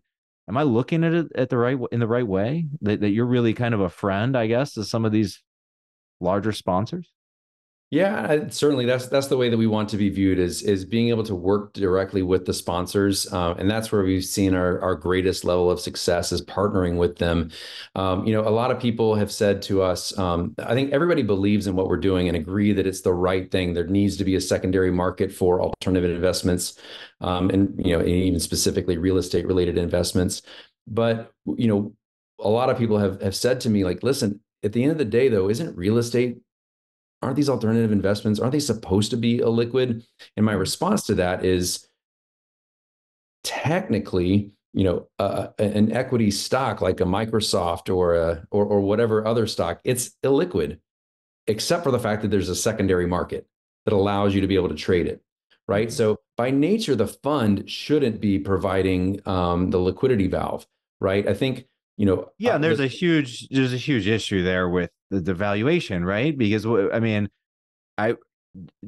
am 0.49 0.56
I 0.56 0.62
looking 0.62 1.04
at 1.04 1.12
it 1.12 1.26
at 1.35 1.50
the 1.50 1.59
right 1.59 1.76
in 1.92 2.00
the 2.00 2.06
right 2.06 2.26
way? 2.26 2.64
That 2.80 3.02
that 3.02 3.11
you're 3.11 3.26
really 3.26 3.52
kind 3.52 3.75
of 3.75 3.80
a 3.80 3.90
friend, 3.90 4.35
I 4.35 4.47
guess, 4.47 4.73
to 4.73 4.85
some 4.85 5.04
of 5.04 5.12
these 5.12 5.42
larger 6.21 6.52
sponsors? 6.52 7.12
Yeah, 7.94 8.48
certainly 8.48 8.86
that's 8.86 9.06
that's 9.06 9.28
the 9.28 9.36
way 9.36 9.48
that 9.48 9.56
we 9.56 9.68
want 9.68 9.88
to 9.90 9.96
be 9.96 10.08
viewed 10.08 10.40
is 10.40 10.62
is 10.62 10.84
being 10.84 11.10
able 11.10 11.22
to 11.22 11.34
work 11.36 11.72
directly 11.74 12.22
with 12.22 12.44
the 12.44 12.52
sponsors, 12.52 13.32
uh, 13.32 13.54
and 13.56 13.70
that's 13.70 13.92
where 13.92 14.02
we've 14.02 14.24
seen 14.24 14.52
our 14.52 14.80
our 14.80 14.96
greatest 14.96 15.44
level 15.44 15.70
of 15.70 15.78
success 15.78 16.32
is 16.32 16.42
partnering 16.42 16.96
with 16.96 17.18
them. 17.18 17.52
Um, 17.94 18.26
you 18.26 18.32
know, 18.34 18.40
a 18.40 18.50
lot 18.50 18.72
of 18.72 18.80
people 18.80 19.14
have 19.14 19.30
said 19.30 19.62
to 19.62 19.82
us, 19.82 20.16
um, 20.18 20.56
I 20.58 20.74
think 20.74 20.92
everybody 20.92 21.22
believes 21.22 21.68
in 21.68 21.76
what 21.76 21.86
we're 21.86 21.96
doing 21.96 22.26
and 22.26 22.36
agree 22.36 22.72
that 22.72 22.84
it's 22.84 23.02
the 23.02 23.14
right 23.14 23.48
thing. 23.48 23.74
There 23.74 23.86
needs 23.86 24.16
to 24.16 24.24
be 24.24 24.34
a 24.34 24.40
secondary 24.40 24.90
market 24.90 25.30
for 25.30 25.62
alternative 25.62 26.10
investments, 26.10 26.76
um, 27.20 27.48
and 27.50 27.80
you 27.86 27.96
know, 27.96 28.04
even 28.04 28.40
specifically 28.40 28.98
real 28.98 29.18
estate 29.18 29.46
related 29.46 29.78
investments. 29.78 30.42
But 30.88 31.30
you 31.46 31.68
know, 31.68 31.94
a 32.40 32.48
lot 32.48 32.70
of 32.70 32.76
people 32.76 32.98
have 32.98 33.23
have 33.23 33.36
said 33.36 33.60
to 33.60 33.71
me, 33.71 33.84
like, 33.84 34.02
listen, 34.02 34.40
at 34.64 34.73
the 34.73 34.82
end 34.82 34.90
of 34.90 34.99
the 34.99 35.04
day, 35.04 35.28
though, 35.28 35.49
isn't 35.49 35.76
real 35.76 35.99
estate 35.99 36.38
aren't 37.25 37.37
these 37.37 37.49
alternative 37.49 37.93
investments 37.93 38.39
aren't 38.39 38.52
they 38.52 38.60
supposed 38.60 39.10
to 39.10 39.17
be 39.17 39.39
illiquid 39.39 40.04
and 40.37 40.47
my 40.47 40.52
response 40.52 41.04
to 41.04 41.15
that 41.15 41.45
is 41.45 41.89
technically 43.43 44.52
you 44.73 44.84
know 44.84 45.08
uh, 45.19 45.49
an 45.58 45.93
equity 45.93 46.30
stock 46.30 46.80
like 46.80 47.00
a 47.00 47.04
microsoft 47.04 47.95
or 47.95 48.15
a 48.15 48.47
or, 48.50 48.65
or 48.65 48.80
whatever 48.80 49.26
other 49.26 49.47
stock 49.47 49.80
it's 49.84 50.13
illiquid 50.23 50.78
except 51.47 51.84
for 51.84 51.91
the 51.91 51.99
fact 51.99 52.23
that 52.23 52.30
there's 52.30 52.49
a 52.49 52.56
secondary 52.56 53.06
market 53.06 53.47
that 53.84 53.93
allows 53.95 54.34
you 54.34 54.41
to 54.41 54.47
be 54.47 54.54
able 54.54 54.69
to 54.69 54.75
trade 54.75 55.06
it 55.06 55.21
right? 55.67 55.89
Mm-hmm. 55.89 55.97
so 55.97 56.21
by 56.37 56.50
nature 56.50 56.95
the 56.95 57.06
fund 57.06 57.69
shouldn't 57.69 58.21
be 58.21 58.39
providing 58.39 59.21
um, 59.26 59.71
the 59.71 59.78
liquidity 59.78 60.26
valve 60.26 60.67
right? 61.04 61.28
I 61.28 61.34
think 61.34 61.67
you 61.97 62.07
know 62.07 62.28
yeah 62.39 62.52
uh, 62.52 62.54
and 62.57 62.65
there's 62.65 62.78
the, 62.78 62.85
a 62.85 62.89
huge 62.89 63.49
there's 63.49 63.73
a 63.73 63.78
huge 63.78 64.07
issue 64.09 64.43
there 64.43 64.69
with 64.69 64.91
the, 65.11 65.21
the 65.21 65.35
valuation 65.35 66.04
right? 66.04 66.37
Because 66.37 66.67
i 66.67 67.00
mean 67.00 67.28
i 67.99 68.15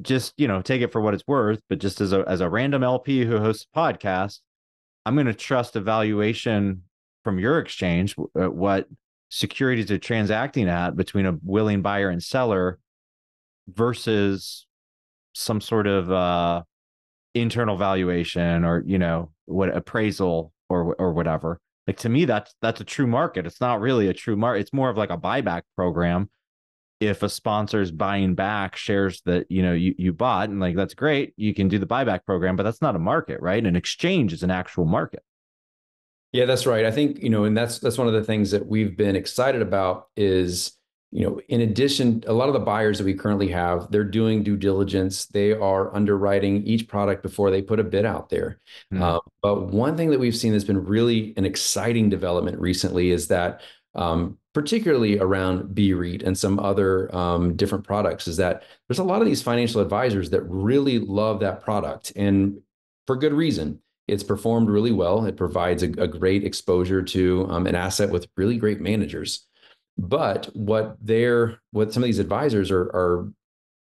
just 0.01 0.33
you 0.37 0.47
know 0.47 0.61
take 0.61 0.81
it 0.81 0.91
for 0.91 1.01
what 1.01 1.13
it's 1.13 1.27
worth 1.27 1.61
but 1.69 1.79
just 1.79 1.99
as 1.99 2.13
a 2.13 2.23
as 2.27 2.41
a 2.41 2.49
random 2.49 2.83
lp 2.83 3.25
who 3.25 3.37
hosts 3.37 3.67
a 3.73 3.77
podcast 3.77 4.39
i'm 5.05 5.15
going 5.15 5.27
to 5.27 5.33
trust 5.33 5.75
a 5.75 5.81
valuation 5.81 6.83
from 7.23 7.37
your 7.37 7.59
exchange 7.59 8.15
uh, 8.39 8.49
what 8.49 8.87
securities 9.29 9.91
are 9.91 9.97
transacting 9.97 10.69
at 10.69 10.95
between 10.95 11.25
a 11.25 11.37
willing 11.43 11.81
buyer 11.81 12.09
and 12.09 12.23
seller 12.23 12.79
versus 13.67 14.65
some 15.33 15.59
sort 15.59 15.85
of 15.85 16.09
uh 16.09 16.63
internal 17.35 17.75
valuation 17.75 18.63
or 18.63 18.83
you 18.85 18.97
know 18.97 19.31
what 19.45 19.75
appraisal 19.75 20.53
or 20.69 20.95
or 20.95 21.11
whatever 21.11 21.59
like 21.87 21.97
to 21.97 22.09
me, 22.09 22.25
that's 22.25 22.53
that's 22.61 22.81
a 22.81 22.85
true 22.85 23.07
market. 23.07 23.45
It's 23.45 23.61
not 23.61 23.81
really 23.81 24.09
a 24.09 24.13
true 24.13 24.35
market. 24.35 24.61
It's 24.61 24.73
more 24.73 24.89
of 24.89 24.97
like 24.97 25.09
a 25.09 25.17
buyback 25.17 25.63
program. 25.75 26.29
If 26.99 27.23
a 27.23 27.29
sponsor 27.29 27.79
is 27.81 27.91
buying 27.91 28.35
back 28.35 28.75
shares 28.75 29.21
that 29.25 29.45
you 29.49 29.61
know 29.61 29.73
you, 29.73 29.95
you 29.97 30.13
bought, 30.13 30.49
and 30.49 30.59
like 30.59 30.75
that's 30.75 30.93
great, 30.93 31.33
you 31.37 31.53
can 31.53 31.67
do 31.67 31.79
the 31.79 31.87
buyback 31.87 32.25
program, 32.25 32.55
but 32.55 32.63
that's 32.63 32.81
not 32.81 32.95
a 32.95 32.99
market, 32.99 33.41
right? 33.41 33.65
An 33.65 33.75
exchange 33.75 34.33
is 34.33 34.43
an 34.43 34.51
actual 34.51 34.85
market. 34.85 35.23
Yeah, 36.33 36.45
that's 36.45 36.65
right. 36.65 36.85
I 36.85 36.91
think, 36.91 37.23
you 37.23 37.29
know, 37.29 37.45
and 37.45 37.55
that's 37.55 37.79
that's 37.79 37.97
one 37.97 38.07
of 38.07 38.13
the 38.13 38.23
things 38.23 38.51
that 38.51 38.67
we've 38.67 38.97
been 38.97 39.15
excited 39.15 39.61
about 39.61 40.07
is 40.15 40.76
you 41.11 41.23
know, 41.23 41.39
in 41.47 41.61
addition, 41.61 42.23
a 42.27 42.33
lot 42.33 42.49
of 42.49 42.53
the 42.53 42.59
buyers 42.59 42.97
that 42.97 43.05
we 43.05 43.13
currently 43.13 43.47
have, 43.47 43.89
they're 43.91 44.03
doing 44.03 44.43
due 44.43 44.57
diligence. 44.57 45.25
They 45.25 45.53
are 45.53 45.95
underwriting 45.95 46.63
each 46.67 46.87
product 46.87 47.23
before 47.23 47.49
they 47.49 47.61
put 47.61 47.79
a 47.79 47.83
bid 47.83 48.05
out 48.05 48.29
there. 48.29 48.59
Mm. 48.93 49.01
Uh, 49.01 49.19
but 49.41 49.67
one 49.67 49.95
thing 49.95 50.09
that 50.11 50.19
we've 50.19 50.35
seen 50.35 50.51
that's 50.51 50.65
been 50.65 50.83
really 50.83 51.33
an 51.37 51.45
exciting 51.45 52.09
development 52.09 52.59
recently 52.59 53.11
is 53.11 53.29
that, 53.29 53.61
um, 53.95 54.37
particularly 54.53 55.17
around 55.17 55.73
BREIT 55.73 56.23
and 56.23 56.37
some 56.37 56.59
other 56.59 57.13
um, 57.15 57.55
different 57.55 57.85
products, 57.85 58.27
is 58.27 58.37
that 58.37 58.63
there's 58.87 58.99
a 58.99 59.03
lot 59.03 59.21
of 59.21 59.27
these 59.27 59.41
financial 59.41 59.79
advisors 59.79 60.29
that 60.31 60.41
really 60.41 60.99
love 60.99 61.39
that 61.39 61.61
product 61.61 62.11
and 62.15 62.59
for 63.05 63.15
good 63.15 63.33
reason. 63.33 63.79
It's 64.09 64.23
performed 64.23 64.69
really 64.69 64.91
well. 64.91 65.25
It 65.25 65.37
provides 65.37 65.83
a, 65.83 65.87
a 66.01 66.07
great 66.07 66.43
exposure 66.43 67.01
to 67.01 67.47
um, 67.49 67.65
an 67.65 67.75
asset 67.75 68.09
with 68.09 68.27
really 68.35 68.57
great 68.57 68.81
managers. 68.81 69.46
But 69.97 70.45
what 70.55 70.97
they're 71.01 71.59
what 71.71 71.91
some 71.93 72.03
of 72.03 72.07
these 72.07 72.19
advisors 72.19 72.71
are 72.71 72.83
are 72.83 73.31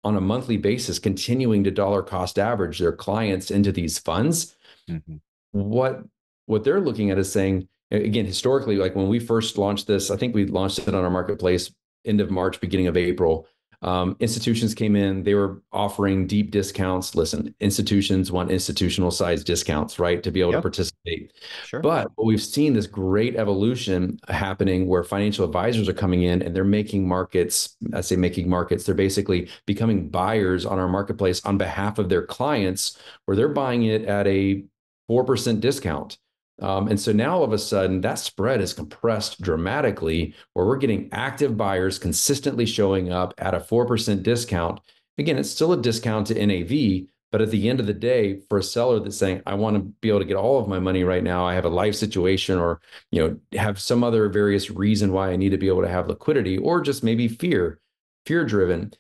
on 0.04 0.16
a 0.16 0.22
monthly 0.22 0.58
basis 0.58 0.98
continuing 0.98 1.64
to 1.66 1.72
dollar 1.72 2.02
cost 2.02 2.40
average 2.40 2.80
their 2.80 2.94
clients 2.94 3.52
into 3.52 3.72
these 3.72 4.00
funds. 4.00 4.56
Mm-hmm. 4.90 5.18
What 5.52 6.04
what 6.46 6.64
they're 6.64 6.82
looking 6.82 7.12
at 7.12 7.18
is 7.18 7.32
saying 7.32 7.68
again 7.92 8.26
historically 8.26 8.78
like 8.78 8.96
when 8.96 9.10
we 9.10 9.20
first 9.20 9.58
launched 9.58 9.88
this, 9.88 10.10
I 10.10 10.16
think 10.16 10.34
we 10.34 10.46
launched 10.46 10.80
it 10.80 10.88
on 10.88 11.04
our 11.04 11.10
marketplace 11.10 11.72
end 12.06 12.22
of 12.22 12.32
March, 12.32 12.62
beginning 12.62 12.88
of 12.88 12.96
April. 12.96 13.48
Um, 13.82 14.18
institutions 14.20 14.76
came 14.76 14.96
in, 14.96 15.24
they 15.24 15.36
were 15.36 15.62
offering 15.72 16.28
deep 16.28 16.52
discounts. 16.52 17.16
Listen, 17.16 17.56
institutions 17.60 18.32
want 18.32 18.52
institutional 18.52 19.10
size 19.10 19.44
discounts, 19.44 20.00
right, 20.00 20.22
to 20.22 20.32
be 20.32 20.42
able 20.42 20.52
yep. 20.52 20.60
to 20.60 20.62
participate. 20.64 21.34
Sure. 21.66 21.80
But 21.80 22.12
we've 22.22 22.42
seen 22.42 22.74
this 22.74 22.88
great 22.88 23.38
evolution 23.38 24.20
happening 24.28 24.88
where 24.88 25.04
financial 25.04 25.46
advisors 25.46 25.88
are 25.88 25.94
coming 25.94 26.24
in 26.24 26.42
and 26.42 26.54
they're 26.54 26.66
making 26.66 27.08
markets. 27.08 27.78
I 27.94 28.02
say 28.02 28.18
making 28.18 28.50
markets, 28.50 28.86
they're 28.86 28.96
basically 28.96 29.50
becoming 29.66 30.10
buyers 30.10 30.66
on 30.66 30.78
our 30.78 30.90
marketplace 30.90 31.44
on 31.46 31.58
behalf 31.58 32.00
of 32.00 32.10
their 32.10 32.26
clients, 32.26 32.98
where 33.26 33.38
they're 33.38 33.48
buying 33.48 33.84
it 33.84 34.04
at 34.06 34.28
a 34.28 34.64
4% 35.10 35.62
discount. 35.62 36.18
Um, 36.62 36.88
and 36.88 37.00
so 37.00 37.12
now 37.12 37.38
all 37.38 37.44
of 37.44 37.54
a 37.54 37.58
sudden 37.58 38.02
that 38.02 38.20
spread 38.20 38.62
is 38.62 38.74
compressed 38.74 39.42
dramatically 39.42 40.34
where 40.54 40.66
we're 40.66 40.78
getting 40.78 41.10
active 41.12 41.56
buyers 41.58 42.00
consistently 42.00 42.66
showing 42.66 43.12
up 43.12 43.34
at 43.38 43.54
a 43.54 43.60
4% 43.60 44.24
discount. 44.24 44.80
Again, 45.18 45.38
it's 45.38 45.50
still 45.50 45.74
a 45.74 45.82
discount 45.82 46.28
to 46.28 46.46
NAV, 46.46 47.08
But 47.32 47.42
at 47.42 47.52
the 47.52 47.70
end 47.70 47.80
of 47.80 47.88
the 47.88 47.94
day, 47.94 48.42
for 48.50 48.58
a 48.58 48.64
seller 48.64 49.00
that's 49.00 49.18
saying, 49.18 49.42
I 49.46 49.54
want 49.56 49.76
to 49.78 49.82
be 50.02 50.10
able 50.10 50.20
to 50.20 50.26
get 50.26 50.38
all 50.38 50.60
of 50.60 50.68
my 50.68 50.80
money 50.80 51.04
right 51.04 51.24
now, 51.24 51.46
I 51.46 51.54
have 51.54 51.66
a 51.66 51.70
life 51.70 51.96
situation 51.96 52.58
or, 52.58 52.82
you 53.12 53.22
know, 53.22 53.60
have 53.60 53.80
some 53.80 54.04
other 54.04 54.30
various 54.30 54.70
reason 54.72 55.12
why 55.12 55.30
I 55.32 55.36
need 55.36 55.50
to 55.50 55.58
be 55.58 55.68
able 55.68 55.84
to 55.84 55.90
have 55.90 56.08
liquidity 56.08 56.58
or 56.58 56.82
just 56.82 57.04
maybe 57.04 57.28
fear, 57.28 57.80
fear 58.26 58.46
driven, 58.46 58.94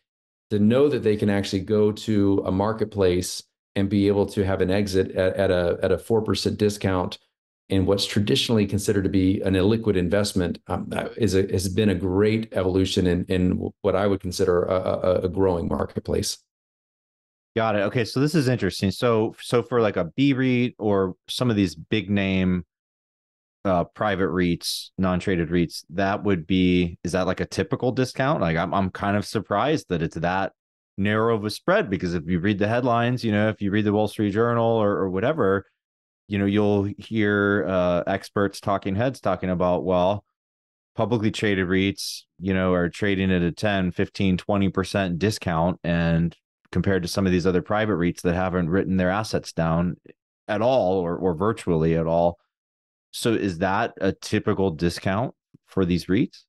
to 0.51 0.59
know 0.59 0.89
that 0.89 1.03
they 1.03 1.15
can 1.15 1.29
actually 1.29 1.61
go 1.61 1.91
to 1.91 2.43
a 2.45 2.51
marketplace 2.51 3.43
and 3.75 3.89
be 3.89 4.07
able 4.07 4.25
to 4.27 4.43
have 4.43 4.61
an 4.61 4.71
exit 4.71 5.11
at, 5.11 5.35
at 5.35 5.51
a 5.51 5.79
at 5.81 5.91
a 5.91 5.97
4% 5.97 6.57
discount 6.57 7.17
in 7.69 7.85
what's 7.85 8.05
traditionally 8.05 8.65
considered 8.65 9.03
to 9.03 9.09
be 9.09 9.41
an 9.41 9.53
illiquid 9.53 9.95
investment 9.95 10.59
um, 10.67 10.91
is 11.17 11.35
a, 11.35 11.43
has 11.51 11.69
been 11.69 11.89
a 11.89 11.95
great 11.95 12.51
evolution 12.53 13.05
in, 13.05 13.25
in 13.25 13.71
what 13.81 13.95
I 13.95 14.07
would 14.07 14.19
consider 14.19 14.63
a, 14.63 15.21
a 15.23 15.29
growing 15.29 15.67
marketplace. 15.67 16.39
Got 17.55 17.75
it. 17.75 17.79
Okay, 17.79 18.05
so 18.05 18.19
this 18.19 18.35
is 18.35 18.47
interesting. 18.47 18.91
So, 18.91 19.35
so 19.41 19.61
for 19.61 19.81
like 19.81 19.97
a 19.97 20.05
BREIT 20.05 20.75
or 20.79 21.15
some 21.27 21.49
of 21.49 21.55
these 21.55 21.75
big 21.75 22.09
name 22.09 22.65
uh, 23.65 23.83
private 23.83 24.29
REITs, 24.29 24.89
non-traded 24.97 25.49
REITs, 25.49 25.83
that 25.91 26.23
would 26.23 26.47
be 26.47 26.97
is 27.03 27.11
that 27.11 27.27
like 27.27 27.39
a 27.39 27.45
typical 27.45 27.91
discount? 27.91 28.41
Like 28.41 28.57
I'm 28.57 28.73
I'm 28.73 28.89
kind 28.89 29.17
of 29.17 29.25
surprised 29.25 29.89
that 29.89 30.01
it's 30.01 30.15
that 30.15 30.53
narrow 30.97 31.35
of 31.35 31.45
a 31.45 31.49
spread 31.49 31.89
because 31.89 32.13
if 32.13 32.23
you 32.27 32.39
read 32.39 32.59
the 32.59 32.67
headlines, 32.67 33.23
you 33.23 33.31
know, 33.31 33.49
if 33.49 33.61
you 33.61 33.71
read 33.71 33.85
the 33.85 33.93
Wall 33.93 34.07
Street 34.07 34.31
Journal 34.31 34.65
or, 34.65 34.91
or 34.91 35.09
whatever, 35.09 35.65
you 36.29 36.37
know, 36.37 36.45
you'll 36.45 36.83
hear 36.99 37.65
uh, 37.67 38.03
experts 38.05 38.61
talking 38.61 38.95
heads 38.95 39.19
talking 39.19 39.49
about, 39.49 39.83
well, 39.83 40.23
publicly 40.95 41.31
traded 41.31 41.67
REITs, 41.67 42.21
you 42.39 42.53
know, 42.53 42.71
are 42.73 42.87
trading 42.87 43.31
at 43.31 43.41
a 43.41 43.51
10, 43.51 43.91
15, 43.91 44.37
20% 44.37 45.17
discount. 45.17 45.79
And 45.83 46.35
compared 46.71 47.01
to 47.01 47.09
some 47.09 47.25
of 47.25 47.31
these 47.31 47.47
other 47.47 47.63
private 47.63 47.95
REITs 47.95 48.21
that 48.21 48.35
haven't 48.35 48.69
written 48.69 48.95
their 48.95 49.09
assets 49.09 49.53
down 49.53 49.97
at 50.47 50.61
all 50.61 50.99
or, 50.99 51.17
or 51.17 51.33
virtually 51.33 51.97
at 51.97 52.05
all. 52.05 52.37
So 53.09 53.33
is 53.33 53.57
that 53.57 53.93
a 53.99 54.11
typical 54.11 54.69
discount 54.69 55.33
for 55.65 55.83
these 55.83 56.05
REITs? 56.05 56.43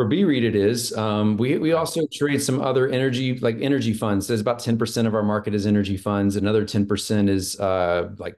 For 0.00 0.06
BREIT, 0.06 0.44
it 0.44 0.56
is. 0.56 0.96
Um, 0.96 1.36
we 1.36 1.58
we 1.58 1.74
also 1.74 2.00
trade 2.10 2.40
some 2.40 2.58
other 2.62 2.88
energy, 2.88 3.38
like 3.40 3.58
energy 3.60 3.92
funds. 3.92 4.26
There's 4.26 4.40
about 4.40 4.58
10% 4.58 5.06
of 5.06 5.14
our 5.14 5.22
market 5.22 5.54
is 5.54 5.66
energy 5.66 5.98
funds. 5.98 6.36
Another 6.36 6.64
10% 6.64 7.28
is 7.28 7.60
uh, 7.60 8.08
like 8.16 8.34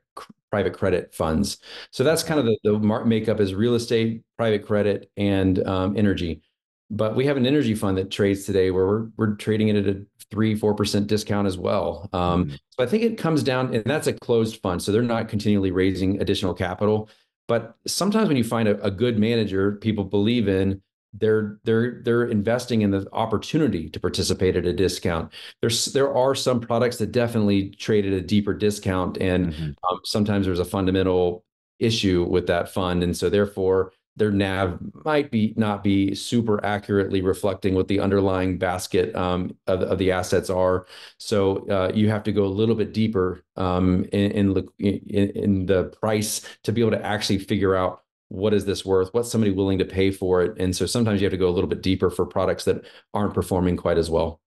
private 0.51 0.73
credit 0.73 1.15
funds. 1.15 1.59
So 1.93 2.03
that's 2.03 2.25
kind 2.25 2.41
of 2.41 2.47
the, 2.47 2.59
the 2.65 2.73
mark 2.81 3.07
makeup 3.07 3.39
is 3.39 3.55
real 3.55 3.77
estate, 3.77 4.25
private 4.37 4.67
credit, 4.67 5.09
and 5.17 5.65
um, 5.65 5.97
energy. 5.97 6.43
But 6.91 7.15
we 7.15 7.27
have 7.27 7.37
an 7.37 7.47
energy 7.47 7.77
fund 7.77 7.97
that 7.97 8.11
trades 8.11 8.45
today 8.45 8.73
where 8.73 8.89
we're 8.89 9.07
we're 9.17 9.35
trading 9.37 9.69
it 9.69 9.77
at 9.77 9.87
a 9.87 10.05
three 10.33 10.57
four 10.57 10.75
percent 10.75 11.07
discount 11.07 11.47
as 11.47 11.57
well. 11.57 12.11
Um, 12.13 12.47
mm-hmm. 12.47 12.55
So 12.71 12.83
I 12.83 12.87
think 12.87 13.05
it 13.05 13.19
comes 13.19 13.45
down, 13.45 13.73
and 13.73 13.85
that's 13.85 14.09
a 14.09 14.15
closed 14.15 14.61
fund, 14.63 14.83
so 14.83 14.91
they're 14.91 15.01
not 15.01 15.29
continually 15.29 15.71
raising 15.71 16.21
additional 16.21 16.55
capital. 16.55 17.09
But 17.47 17.77
sometimes 17.87 18.27
when 18.27 18.37
you 18.37 18.43
find 18.43 18.67
a, 18.67 18.83
a 18.83 18.91
good 18.91 19.17
manager, 19.17 19.77
people 19.77 20.03
believe 20.03 20.49
in 20.49 20.83
they're 21.15 21.59
they're 21.65 22.01
they're 22.03 22.25
investing 22.25 22.83
in 22.83 22.91
the 22.91 23.07
opportunity 23.13 23.89
to 23.91 24.01
participate 24.01 24.57
at 24.57 24.67
a 24.67 24.73
discount. 24.73 25.33
There's 25.61 25.87
there 25.87 26.15
are 26.15 26.35
some 26.35 26.61
products 26.61 26.99
that 26.99 27.13
definitely 27.13 27.71
trade 27.71 28.07
at 28.07 28.13
a 28.13 28.21
deeper 28.21 28.55
discount, 28.55 29.19
and 29.19 29.53
mm-hmm. 29.53 29.65
um, 29.65 30.01
sometimes 30.05 30.47
there's 30.47 30.59
a 30.59 30.65
fundamental 30.65 31.45
issue 31.79 32.25
with 32.25 32.47
that 32.47 32.73
fund, 32.73 33.03
and 33.03 33.17
so 33.17 33.29
therefore 33.29 33.93
their 34.17 34.31
NAV 34.31 34.79
might 35.05 35.31
be 35.31 35.55
not 35.57 35.83
be 35.83 36.15
super 36.15 36.65
accurately 36.65 37.23
reflecting 37.23 37.75
what 37.75 37.89
the 37.89 37.99
underlying 37.99 38.59
basket 38.59 39.15
um, 39.17 39.57
of, 39.67 39.81
of, 39.83 39.99
the 39.99 40.13
assets 40.13 40.51
are. 40.51 40.87
So 41.17 41.67
uh, 41.69 41.93
you 41.95 42.11
have 42.11 42.23
to 42.25 42.33
go 42.33 42.45
a 42.45 42.47
little 42.47 42.75
bit 42.75 42.93
deeper 42.93 43.43
um, 43.57 44.05
in, 44.13 44.55
in, 44.79 45.31
in 45.31 45.67
the 45.67 45.85
price 45.99 46.43
to 46.65 46.73
be 46.73 46.83
able 46.83 46.91
to 46.91 47.05
actually 47.05 47.39
figure 47.39 47.75
out 47.75 48.03
what 48.33 48.55
is 48.55 48.65
this 48.65 48.83
worth? 48.83 49.13
What's 49.13 49.31
somebody 49.31 49.53
willing 49.53 49.79
to 49.79 49.85
pay 49.85 50.11
for 50.11 50.43
it? 50.43 50.59
And 50.59 50.75
so 50.75 50.87
sometimes 50.87 51.21
you 51.21 51.27
have 51.27 51.33
to 51.33 51.39
go 51.39 51.49
a 51.49 51.53
little 51.53 51.69
bit 51.69 51.83
deeper 51.83 52.09
for 52.09 52.25
products 52.25 52.65
that 52.65 52.83
aren't 53.13 53.35
performing 53.35 53.77
quite 53.77 53.99
as 53.99 54.09
well. 54.09 54.41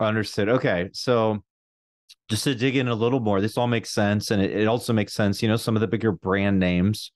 Understood. 0.00 0.48
Okay. 0.48 0.88
So 0.94 1.42
just 2.30 2.44
to 2.44 2.54
dig 2.54 2.76
in 2.76 2.88
a 2.88 2.94
little 2.94 3.20
more, 3.20 3.42
this 3.42 3.58
all 3.58 3.66
makes 3.66 3.90
sense. 3.90 4.30
And 4.30 4.40
it, 4.40 4.52
it 4.52 4.66
also 4.66 4.94
makes 4.94 5.12
sense, 5.12 5.42
you 5.42 5.48
know, 5.48 5.56
some 5.56 5.76
of 5.76 5.80
the 5.80 5.86
bigger 5.86 6.10
brand 6.10 6.58
names 6.58 7.12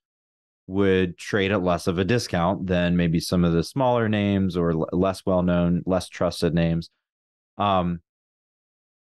would 0.66 1.16
trade 1.16 1.50
at 1.50 1.62
less 1.62 1.86
of 1.86 1.98
a 1.98 2.04
discount 2.04 2.66
than 2.66 2.94
maybe 2.94 3.18
some 3.18 3.42
of 3.42 3.54
the 3.54 3.64
smaller 3.64 4.06
names 4.06 4.54
or 4.54 4.72
l- 4.72 4.88
less 4.92 5.24
well 5.24 5.42
known, 5.42 5.82
less 5.86 6.10
trusted 6.10 6.52
names. 6.52 6.90
Um, 7.56 8.00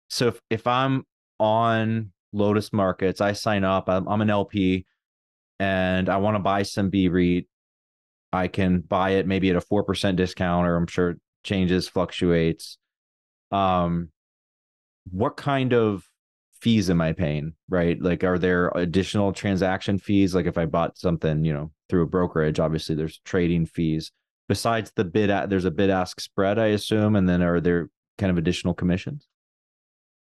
so 0.09 0.29
if, 0.29 0.41
if 0.51 0.67
I'm 0.69 1.05
on 1.41 2.13
LODAS 2.33 2.73
Markets, 2.73 3.21
I 3.21 3.33
sign 3.33 3.65
up, 3.65 3.89
I'm, 3.89 4.07
I'm 4.07 4.21
an 4.21 4.31
LP 4.31 4.87
and 5.63 6.09
I 6.09 6.17
want 6.17 6.35
to 6.35 6.41
buy 6.41 6.65
some 6.65 6.91
BREIT, 6.91 7.47
I 8.33 8.49
can 8.49 8.81
buy 8.81 9.11
it 9.11 9.29
maybe 9.29 9.49
at 9.49 9.55
a 9.55 9.61
4% 9.61 10.17
discount, 10.17 10.67
or 10.67 10.75
I'm 10.75 10.89
sure 10.89 11.15
changes, 11.45 11.87
fluctuates. 11.87 12.79
Um, 13.53 14.09
what 15.13 15.37
kind 15.37 15.73
of 15.73 16.05
fees 16.61 16.91
am 16.91 17.01
I 17.01 17.13
paying? 17.13 17.55
Right. 17.69 18.01
Like, 18.03 18.25
are 18.25 18.41
there 18.41 18.73
additional 18.75 19.33
transaction 19.33 19.99
fees? 19.99 20.35
Like, 20.35 20.47
if 20.47 20.59
I 20.59 20.67
bought 20.67 20.99
something, 20.99 21.45
you 21.45 21.53
know, 21.53 21.71
through 21.89 22.03
a 22.03 22.07
brokerage, 22.07 22.59
obviously 22.59 22.97
there's 22.97 23.21
trading 23.25 23.67
fees. 23.67 24.11
Besides 24.49 24.91
the 24.97 25.05
bid, 25.05 25.31
there's 25.49 25.65
a 25.65 25.71
bid 25.71 25.91
ask 25.91 26.21
spread, 26.21 26.59
I 26.59 26.69
assume. 26.69 27.15
And 27.15 27.29
then 27.29 27.41
are 27.41 27.61
there 27.61 27.89
kind 28.19 28.33
of 28.33 28.37
additional 28.37 28.75
commissions? 28.75 29.29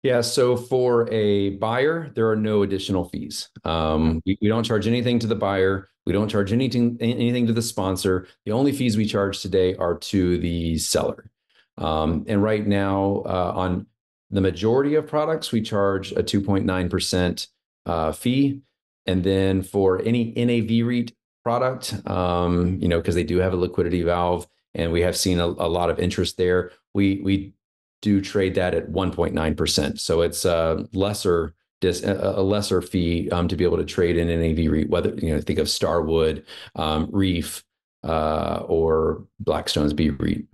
Yeah, 0.02 0.22
so 0.22 0.56
for 0.56 1.10
a 1.12 1.50
buyer, 1.56 2.10
there 2.14 2.28
are 2.30 2.36
no 2.36 2.62
additional 2.62 3.04
fees. 3.10 3.50
Um, 3.64 4.22
we, 4.24 4.38
we, 4.40 4.48
don't 4.48 4.64
charge 4.64 4.86
anything 4.86 5.18
to 5.18 5.26
the 5.26 5.34
buyer. 5.34 5.90
We 6.06 6.14
don't 6.14 6.28
charge 6.28 6.52
anything 6.54 6.96
anything 7.00 7.46
to 7.48 7.52
the 7.52 7.60
sponsor. 7.60 8.26
The 8.46 8.52
only 8.52 8.72
fees 8.72 8.96
we 8.96 9.04
charge 9.04 9.42
today 9.42 9.74
are 9.76 9.98
to 9.98 10.38
the 10.38 10.78
seller. 10.78 11.30
Um, 11.76 12.24
and 12.28 12.42
right 12.42 12.66
now, 12.66 13.22
uh, 13.26 13.52
on 13.54 13.86
the 14.30 14.40
majority 14.40 14.94
of 14.94 15.06
products, 15.06 15.52
we 15.52 15.60
charge 15.60 16.12
a 16.12 16.22
2.9% 16.22 17.48
uh, 17.86 18.12
fee. 18.12 18.60
And 19.06 19.24
then 19.24 19.62
for 19.62 20.00
any 20.02 20.32
NAV 20.32 20.86
REIT 20.86 21.12
product, 21.42 21.94
um, 22.06 22.78
you 22.80 22.88
know, 22.88 22.98
because 22.98 23.14
they 23.14 23.24
do 23.24 23.38
have 23.38 23.52
a 23.52 23.56
liquidity 23.56 24.02
valve, 24.02 24.46
and 24.74 24.92
we 24.92 25.00
have 25.02 25.16
seen 25.16 25.40
a, 25.40 25.46
a 25.46 25.68
lot 25.68 25.90
of 25.90 25.98
interest 25.98 26.36
there. 26.36 26.72
We 26.94 27.20
we 27.22 27.54
do 28.02 28.20
trade 28.20 28.54
that 28.54 28.74
at 28.74 28.90
1.9%. 28.90 30.00
So 30.00 30.22
it's 30.22 30.44
a 30.44 30.86
lesser 30.92 31.54
dis, 31.80 32.02
a 32.04 32.42
lesser 32.42 32.82
fee 32.82 33.28
um, 33.30 33.48
to 33.48 33.56
be 33.56 33.64
able 33.64 33.78
to 33.78 33.84
trade 33.84 34.16
in 34.16 34.28
a 34.30 34.36
NAV 34.36 34.70
REIT, 34.70 34.90
whether 34.90 35.14
you 35.14 35.34
know 35.34 35.40
think 35.40 35.58
of 35.58 35.68
Starwood, 35.68 36.44
um, 36.76 37.08
Reef, 37.10 37.64
uh, 38.04 38.62
or 38.66 39.24
Blackstone's 39.38 39.92
BREIT. 39.92 40.46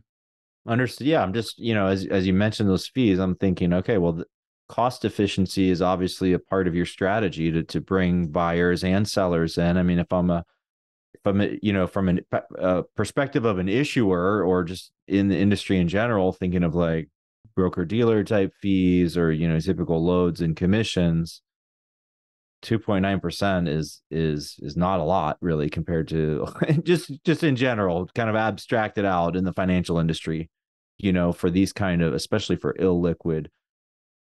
Understood. 0.67 1.07
Yeah, 1.07 1.23
I'm 1.23 1.33
just 1.33 1.59
you 1.59 1.75
know 1.75 1.87
as 1.87 2.07
as 2.07 2.27
you 2.27 2.33
mentioned 2.33 2.69
those 2.69 2.87
fees, 2.87 3.19
I'm 3.19 3.37
thinking 3.37 3.73
okay, 3.73 3.99
well, 3.99 4.23
cost 4.69 5.05
efficiency 5.05 5.71
is 5.71 5.83
obviously 5.83 6.33
a 6.33 6.39
part 6.39 6.67
of 6.67 6.75
your 6.75 6.87
strategy 6.87 7.53
to 7.53 7.63
to 7.65 7.81
bring 7.81 8.29
buyers 8.29 8.85
and 8.85 9.07
sellers 9.07 9.59
in. 9.59 9.77
I 9.77 9.83
mean, 9.83 9.99
if 9.99 10.13
I'm 10.13 10.31
a 10.31 10.45
from 11.23 11.41
you 11.63 11.73
know 11.73 11.87
from 11.87 12.09
a 12.09 12.43
uh, 12.59 12.83
perspective 12.95 13.45
of 13.45 13.59
an 13.59 13.69
issuer 13.69 14.45
or 14.45 14.65
just 14.65 14.93
in 15.09 15.29
the 15.29 15.37
industry 15.37 15.79
in 15.79 15.89
general, 15.89 16.33
thinking 16.33 16.63
of 16.63 16.75
like 16.75 17.09
broker 17.57 17.85
dealer 17.85 18.23
type 18.23 18.53
fees 18.61 19.17
or 19.17 19.33
you 19.33 19.49
know 19.49 19.59
typical 19.59 20.05
loads 20.05 20.41
and 20.41 20.57
commissions 20.57 21.43
2.9% 22.63 23.69
is 23.69 24.03
is 24.11 24.57
is 24.61 24.77
not 24.77 25.01
a 25.01 25.05
lot 25.05 25.37
really 25.41 25.69
compared 25.69 26.09
to 26.09 26.47
just 26.85 27.11
just 27.25 27.43
in 27.43 27.57
general 27.57 28.09
kind 28.15 28.31
of 28.31 28.37
abstracted 28.37 29.05
out 29.05 29.37
in 29.37 29.45
the 29.45 29.53
financial 29.53 29.99
industry 29.99 30.51
you 30.99 31.13
know 31.13 31.33
for 31.33 31.51
these 31.51 31.73
kind 31.73 32.03
of 32.03 32.15
especially 32.15 32.57
for 32.57 32.75
illiquid 32.75 33.47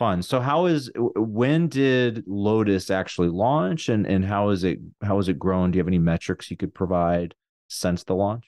funds. 0.00 0.26
So 0.26 0.40
how 0.40 0.66
is 0.66 0.90
when 0.96 1.68
did 1.68 2.24
LODAS 2.26 2.90
actually 2.90 3.28
launch 3.28 3.88
and 3.88 4.06
and 4.06 4.24
how 4.24 4.48
is 4.48 4.64
it 4.64 4.78
how 5.02 5.18
has 5.18 5.28
it 5.28 5.38
grown? 5.38 5.70
Do 5.70 5.76
you 5.76 5.80
have 5.80 5.88
any 5.88 5.98
metrics 5.98 6.50
you 6.50 6.56
could 6.56 6.74
provide 6.74 7.34
since 7.68 8.02
the 8.02 8.14
launch? 8.14 8.44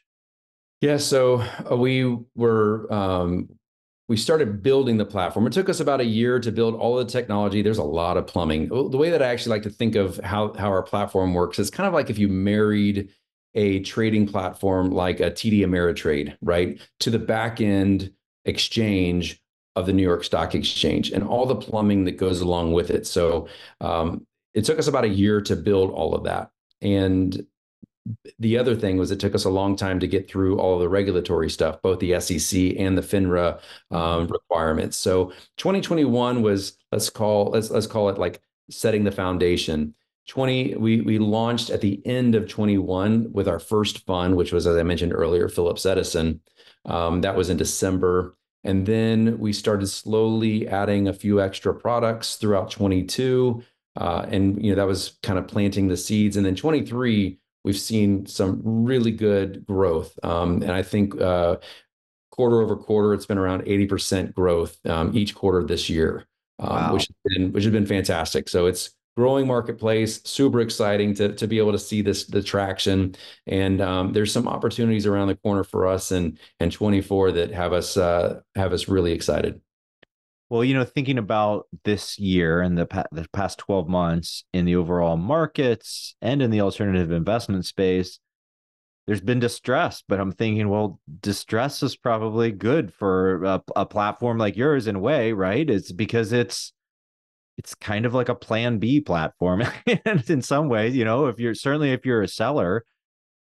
Yeah 0.80 0.96
so 0.96 1.44
uh, 1.70 1.76
we 1.76 2.18
were 2.34 2.92
um, 2.92 3.48
we 4.08 4.16
started 4.16 4.62
building 4.62 4.98
the 4.98 5.04
platform. 5.04 5.46
It 5.46 5.52
took 5.52 5.68
us 5.68 5.80
about 5.80 6.00
a 6.00 6.04
year 6.04 6.40
to 6.40 6.52
build 6.52 6.74
all 6.74 6.96
the 6.96 7.04
technology. 7.04 7.62
There's 7.62 7.78
a 7.78 7.84
lot 7.84 8.16
of 8.16 8.26
plumbing. 8.26 8.68
The 8.68 8.96
way 8.96 9.10
that 9.10 9.22
I 9.22 9.26
actually 9.26 9.50
like 9.50 9.62
to 9.62 9.70
think 9.70 9.94
of 9.94 10.18
how, 10.18 10.52
how 10.54 10.68
our 10.68 10.82
platform 10.82 11.34
works 11.34 11.58
is 11.58 11.70
kind 11.70 11.86
of 11.86 11.94
like 11.94 12.10
if 12.10 12.18
you 12.18 12.28
married 12.28 13.10
a 13.54 13.80
trading 13.80 14.26
platform 14.26 14.90
like 14.90 15.20
a 15.20 15.30
TD 15.30 15.60
Ameritrade, 15.60 16.36
right, 16.42 16.80
to 17.00 17.10
the 17.10 17.18
back 17.18 17.60
end 17.60 18.12
exchange 18.44 19.40
of 19.76 19.86
the 19.86 19.92
New 19.92 20.02
York 20.02 20.24
Stock 20.24 20.54
Exchange 20.54 21.10
and 21.10 21.24
all 21.24 21.46
the 21.46 21.56
plumbing 21.56 22.04
that 22.04 22.18
goes 22.18 22.40
along 22.40 22.72
with 22.72 22.90
it. 22.90 23.06
So 23.06 23.48
um, 23.80 24.26
it 24.54 24.64
took 24.64 24.78
us 24.78 24.88
about 24.88 25.04
a 25.04 25.08
year 25.08 25.40
to 25.42 25.56
build 25.56 25.90
all 25.90 26.14
of 26.14 26.24
that. 26.24 26.50
And 26.80 27.46
the 28.38 28.58
other 28.58 28.74
thing 28.74 28.96
was 28.96 29.10
it 29.10 29.20
took 29.20 29.34
us 29.34 29.44
a 29.44 29.50
long 29.50 29.76
time 29.76 30.00
to 30.00 30.08
get 30.08 30.28
through 30.28 30.58
all 30.58 30.78
the 30.78 30.88
regulatory 30.88 31.48
stuff, 31.48 31.80
both 31.82 32.00
the 32.00 32.18
SEC 32.20 32.74
and 32.76 32.98
the 32.98 33.02
FINRA 33.02 33.60
um, 33.90 34.26
requirements. 34.26 34.96
So 34.96 35.32
2021 35.58 36.42
was 36.42 36.76
let's 36.90 37.10
call 37.10 37.50
let's 37.50 37.70
let's 37.70 37.86
call 37.86 38.08
it 38.08 38.18
like 38.18 38.40
setting 38.70 39.04
the 39.04 39.12
foundation. 39.12 39.94
20 40.28 40.76
we 40.76 41.00
we 41.00 41.18
launched 41.18 41.70
at 41.70 41.80
the 41.80 42.04
end 42.06 42.34
of 42.34 42.48
21 42.48 43.32
with 43.32 43.48
our 43.48 43.58
first 43.58 44.04
fund, 44.06 44.36
which 44.36 44.52
was 44.52 44.66
as 44.66 44.76
I 44.76 44.82
mentioned 44.82 45.12
earlier, 45.12 45.48
Phillips 45.48 45.86
Edison. 45.86 46.40
Um, 46.84 47.20
that 47.20 47.36
was 47.36 47.50
in 47.50 47.56
December. 47.56 48.36
And 48.64 48.86
then 48.86 49.38
we 49.38 49.52
started 49.52 49.88
slowly 49.88 50.68
adding 50.68 51.08
a 51.08 51.12
few 51.12 51.40
extra 51.40 51.74
products 51.74 52.36
throughout 52.36 52.70
22. 52.70 53.62
Uh, 53.96 54.24
and 54.28 54.64
you 54.64 54.70
know 54.70 54.76
that 54.76 54.86
was 54.86 55.18
kind 55.22 55.38
of 55.38 55.46
planting 55.46 55.88
the 55.88 55.96
seeds. 55.96 56.36
And 56.36 56.46
then 56.46 56.54
23, 56.54 57.38
we've 57.64 57.78
seen 57.78 58.26
some 58.26 58.60
really 58.64 59.12
good 59.12 59.64
growth. 59.66 60.18
Um, 60.22 60.62
and 60.62 60.72
I 60.72 60.82
think 60.82 61.20
uh, 61.20 61.56
quarter 62.30 62.60
over 62.60 62.76
quarter, 62.76 63.14
it's 63.14 63.26
been 63.26 63.38
around 63.38 63.62
80% 63.62 64.34
growth 64.34 64.78
um, 64.86 65.16
each 65.16 65.34
quarter 65.34 65.64
this 65.64 65.88
year, 65.88 66.26
um, 66.58 66.92
which 66.92 67.06
has 67.06 67.36
been 67.36 67.52
which 67.52 67.64
has 67.64 67.72
been 67.72 67.86
fantastic. 67.86 68.48
So 68.48 68.66
it's 68.66 68.90
growing 69.16 69.46
marketplace 69.46 70.22
super 70.24 70.60
exciting 70.60 71.14
to, 71.14 71.34
to 71.34 71.46
be 71.46 71.58
able 71.58 71.72
to 71.72 71.78
see 71.78 72.00
this 72.00 72.24
the 72.24 72.42
traction 72.42 73.14
and 73.46 73.80
um, 73.80 74.12
there's 74.12 74.32
some 74.32 74.48
opportunities 74.48 75.06
around 75.06 75.28
the 75.28 75.36
corner 75.36 75.64
for 75.64 75.86
us 75.86 76.12
and 76.12 76.38
and 76.60 76.72
24 76.72 77.32
that 77.32 77.50
have 77.50 77.72
us 77.72 77.96
uh, 77.96 78.40
have 78.54 78.72
us 78.72 78.88
really 78.88 79.12
excited 79.12 79.60
well 80.52 80.62
you 80.62 80.74
know 80.74 80.84
thinking 80.84 81.16
about 81.16 81.66
this 81.84 82.18
year 82.18 82.60
and 82.60 82.76
the, 82.76 82.84
pa- 82.84 83.06
the 83.10 83.26
past 83.32 83.58
12 83.58 83.88
months 83.88 84.44
in 84.52 84.66
the 84.66 84.76
overall 84.76 85.16
markets 85.16 86.14
and 86.20 86.42
in 86.42 86.50
the 86.50 86.60
alternative 86.60 87.10
investment 87.10 87.64
space 87.64 88.18
there's 89.06 89.22
been 89.22 89.40
distress 89.40 90.02
but 90.06 90.20
i'm 90.20 90.30
thinking 90.30 90.68
well 90.68 91.00
distress 91.20 91.82
is 91.82 91.96
probably 91.96 92.52
good 92.52 92.92
for 92.92 93.42
a, 93.44 93.62
a 93.76 93.86
platform 93.86 94.36
like 94.36 94.54
yours 94.54 94.86
in 94.86 94.96
a 94.96 95.00
way 95.00 95.32
right 95.32 95.70
it's 95.70 95.90
because 95.90 96.32
it's 96.32 96.74
it's 97.56 97.74
kind 97.74 98.06
of 98.06 98.14
like 98.14 98.28
a 98.28 98.34
plan 98.34 98.78
B 98.78 99.00
platform 99.00 99.62
and 100.06 100.28
in 100.30 100.40
some 100.40 100.68
ways, 100.70 100.96
you 100.96 101.04
know, 101.04 101.26
if 101.26 101.38
you're 101.38 101.54
certainly 101.54 101.92
if 101.92 102.06
you're 102.06 102.22
a 102.22 102.28
seller 102.28 102.82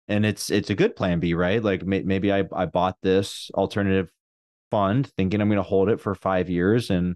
and 0.10 0.26
it's 0.26 0.52
it's 0.52 0.70
a 0.70 0.76
good 0.76 0.98
plan 0.98 1.22
B, 1.22 1.34
right? 1.34 1.64
Like 1.64 1.86
may, 1.86 2.02
maybe 2.02 2.32
I 2.32 2.44
I 2.54 2.66
bought 2.66 2.98
this 3.02 3.50
alternative 3.54 4.12
fund 4.72 5.08
thinking 5.18 5.42
I'm 5.42 5.50
going 5.50 5.58
to 5.58 5.64
hold 5.64 5.90
it 5.90 6.00
for 6.00 6.16
5 6.16 6.50
years 6.50 6.90
and 6.90 7.16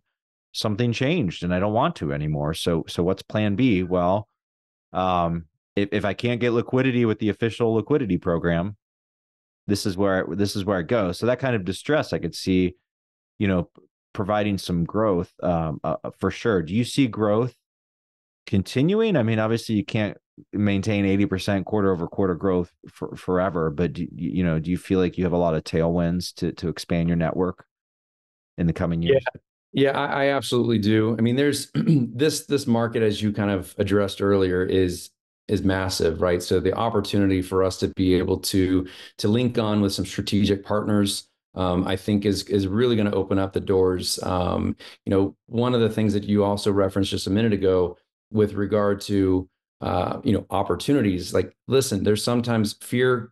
something 0.52 0.94
changed 0.94 1.44
and 1.44 1.54
I 1.54 1.60
don't 1.60 1.74
want 1.74 1.96
to 1.98 2.14
anymore. 2.14 2.54
So 2.54 2.86
so 2.88 3.04
what's 3.04 3.24
plan 3.24 3.56
B? 3.56 3.84
Well, 3.84 4.28
um 4.94 5.46
if 5.76 5.90
if 5.92 6.06
I 6.06 6.14
can't 6.14 6.40
get 6.40 6.52
liquidity 6.52 7.06
with 7.06 7.20
the 7.20 7.30
official 7.30 7.74
liquidity 7.74 8.18
program, 8.18 8.78
this 9.68 9.86
is 9.86 9.98
where 9.98 10.26
this 10.30 10.56
is 10.56 10.66
where 10.66 10.80
it 10.80 10.88
goes. 10.88 11.18
So 11.18 11.26
that 11.26 11.40
kind 11.40 11.56
of 11.56 11.66
distress 11.66 12.14
I 12.14 12.20
could 12.20 12.36
see 12.36 12.76
you 13.40 13.48
know 13.48 13.70
providing 14.14 14.58
some 14.58 14.86
growth 14.86 15.34
um, 15.44 15.80
uh, 15.84 15.98
uh, 16.04 16.12
for 16.18 16.32
sure. 16.32 16.62
Do 16.62 16.74
you 16.74 16.86
see 16.86 17.08
growth 17.08 17.56
continuing? 18.48 19.18
I 19.18 19.24
mean, 19.24 19.40
obviously 19.40 19.76
you 19.76 19.86
can't 19.86 20.18
maintain 20.54 21.06
80% 21.06 21.66
quarter 21.66 21.92
over 21.92 22.08
quarter 22.08 22.36
growth 22.36 22.72
for, 22.90 23.16
forever, 23.16 23.70
but 23.70 23.94
do, 23.94 24.08
you 24.16 24.44
know, 24.44 24.60
do 24.60 24.72
you 24.72 24.78
feel 24.78 25.00
like 25.00 25.18
you 25.18 25.24
have 25.24 25.34
a 25.34 25.38
lot 25.38 25.56
of 25.56 25.64
tailwinds 25.64 26.34
to 26.36 26.52
to 26.54 26.70
expand 26.70 27.08
your 27.10 27.16
network 27.16 27.66
in 28.58 28.68
the 28.68 28.74
coming 28.74 29.02
years? 29.02 29.24
Yeah. 29.34 29.42
Yeah, 29.78 29.92
I, 29.92 30.24
I 30.24 30.28
absolutely 30.30 30.80
do. 30.80 31.18
I 31.20 31.22
mean, 31.22 31.36
there's 31.36 31.70
this 31.76 32.46
this 32.46 32.66
market, 32.66 33.04
as 33.04 33.22
you 33.22 33.34
kind 33.34 33.52
of 33.52 33.76
addressed 33.78 34.22
earlier, 34.22 34.64
is 34.64 35.10
is 35.50 35.64
massive, 35.64 36.22
right? 36.22 36.42
So 36.42 36.62
the 36.62 36.74
opportunity 36.74 37.42
for 37.42 37.62
us 37.62 37.78
to 37.80 37.90
be 37.90 38.16
able 38.16 38.40
to 38.40 38.88
to 39.18 39.28
link 39.28 39.58
on 39.58 39.82
with 39.82 39.94
some 39.94 40.06
strategic 40.06 40.64
partners, 40.64 41.28
um, 41.56 41.86
I 41.86 41.98
think 41.98 42.26
is 42.26 42.44
is 42.44 42.68
really 42.68 42.96
going 42.96 43.12
to 43.12 43.18
open 43.18 43.38
up 43.38 43.52
the 43.52 43.60
doors. 43.60 44.18
Um, 44.24 44.78
you 45.06 45.10
know, 45.10 45.36
one 45.48 45.74
of 45.76 45.82
the 45.82 45.90
things 45.90 46.14
that 46.14 46.24
you 46.24 46.46
also 46.46 46.72
referenced 46.72 47.12
just 47.12 47.28
a 47.28 47.32
minute 47.32 47.52
ago 47.52 47.98
with 48.32 48.54
regard 48.54 49.02
to 49.02 49.50
uh, 49.82 50.20
you 50.24 50.34
know 50.34 50.46
opportunities. 50.50 51.34
Like, 51.34 51.56
listen, 51.68 52.04
there's 52.04 52.24
sometimes 52.24 52.74
fear 52.82 53.32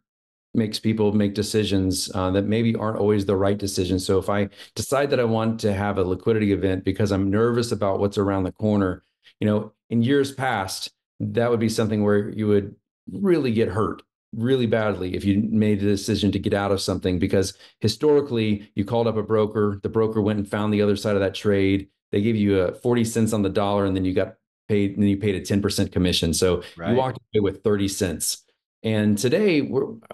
makes 0.54 0.80
people 0.80 1.14
make 1.14 1.34
decisions 1.34 2.12
uh, 2.14 2.30
that 2.32 2.46
maybe 2.46 2.76
aren't 2.76 3.00
always 3.00 3.26
the 3.26 3.36
right 3.36 3.58
decisions 3.58 4.06
So 4.06 4.20
if 4.20 4.30
I 4.30 4.50
decide 4.76 5.10
that 5.10 5.20
I 5.20 5.24
want 5.24 5.60
to 5.62 5.74
have 5.74 5.98
a 5.98 6.04
liquidity 6.04 6.52
event 6.52 6.84
because 6.84 7.12
I'm 7.12 7.32
nervous 7.32 7.72
about 7.72 8.00
what's 8.00 8.18
around 8.18 8.44
the 8.44 8.52
corner, 8.52 9.04
you 9.40 9.48
know, 9.48 9.74
in 9.90 10.04
years 10.04 10.32
past, 10.32 10.92
that 11.20 11.50
would 11.50 11.60
be 11.60 11.70
something 11.70 12.04
where 12.04 12.30
you 12.30 12.48
would 12.48 12.76
really 13.12 13.52
get 13.52 13.70
hurt 13.70 14.04
really 14.36 14.66
badly 14.66 15.16
if 15.16 15.24
you 15.24 15.42
made 15.52 15.80
a 15.80 15.86
decision 15.86 16.32
to 16.32 16.40
get 16.40 16.54
out 16.54 16.72
of 16.72 16.82
something 16.82 17.20
because 17.20 17.54
historically 17.82 18.72
you 18.74 18.84
called 18.84 19.06
up 19.06 19.16
a 19.16 19.22
broker 19.22 19.80
the 19.84 19.90
broker 19.90 20.22
went 20.22 20.40
and 20.40 20.50
found 20.50 20.74
the 20.74 20.82
other 20.82 20.96
side 20.96 21.14
of 21.14 21.22
that 21.22 21.36
trade 21.36 21.88
they 22.12 22.20
gave 22.20 22.36
you 22.36 22.60
a 22.60 22.74
40 22.74 23.04
cents 23.04 23.32
on 23.32 23.44
the 23.44 23.50
dollar 23.50 23.86
and 23.86 23.96
then 23.96 24.06
you 24.06 24.12
got 24.14 24.36
paid 24.68 24.94
and 24.94 25.04
then 25.04 25.10
you 25.10 25.18
paid 25.18 25.36
a 25.36 25.42
10% 25.42 25.92
commission 25.92 26.34
so 26.34 26.64
right. 26.78 26.92
you 26.92 26.96
walked 26.96 27.20
away 27.34 27.42
with 27.42 27.64
30 27.64 27.88
cents 27.88 28.44
and 28.84 29.18
today 29.18 29.62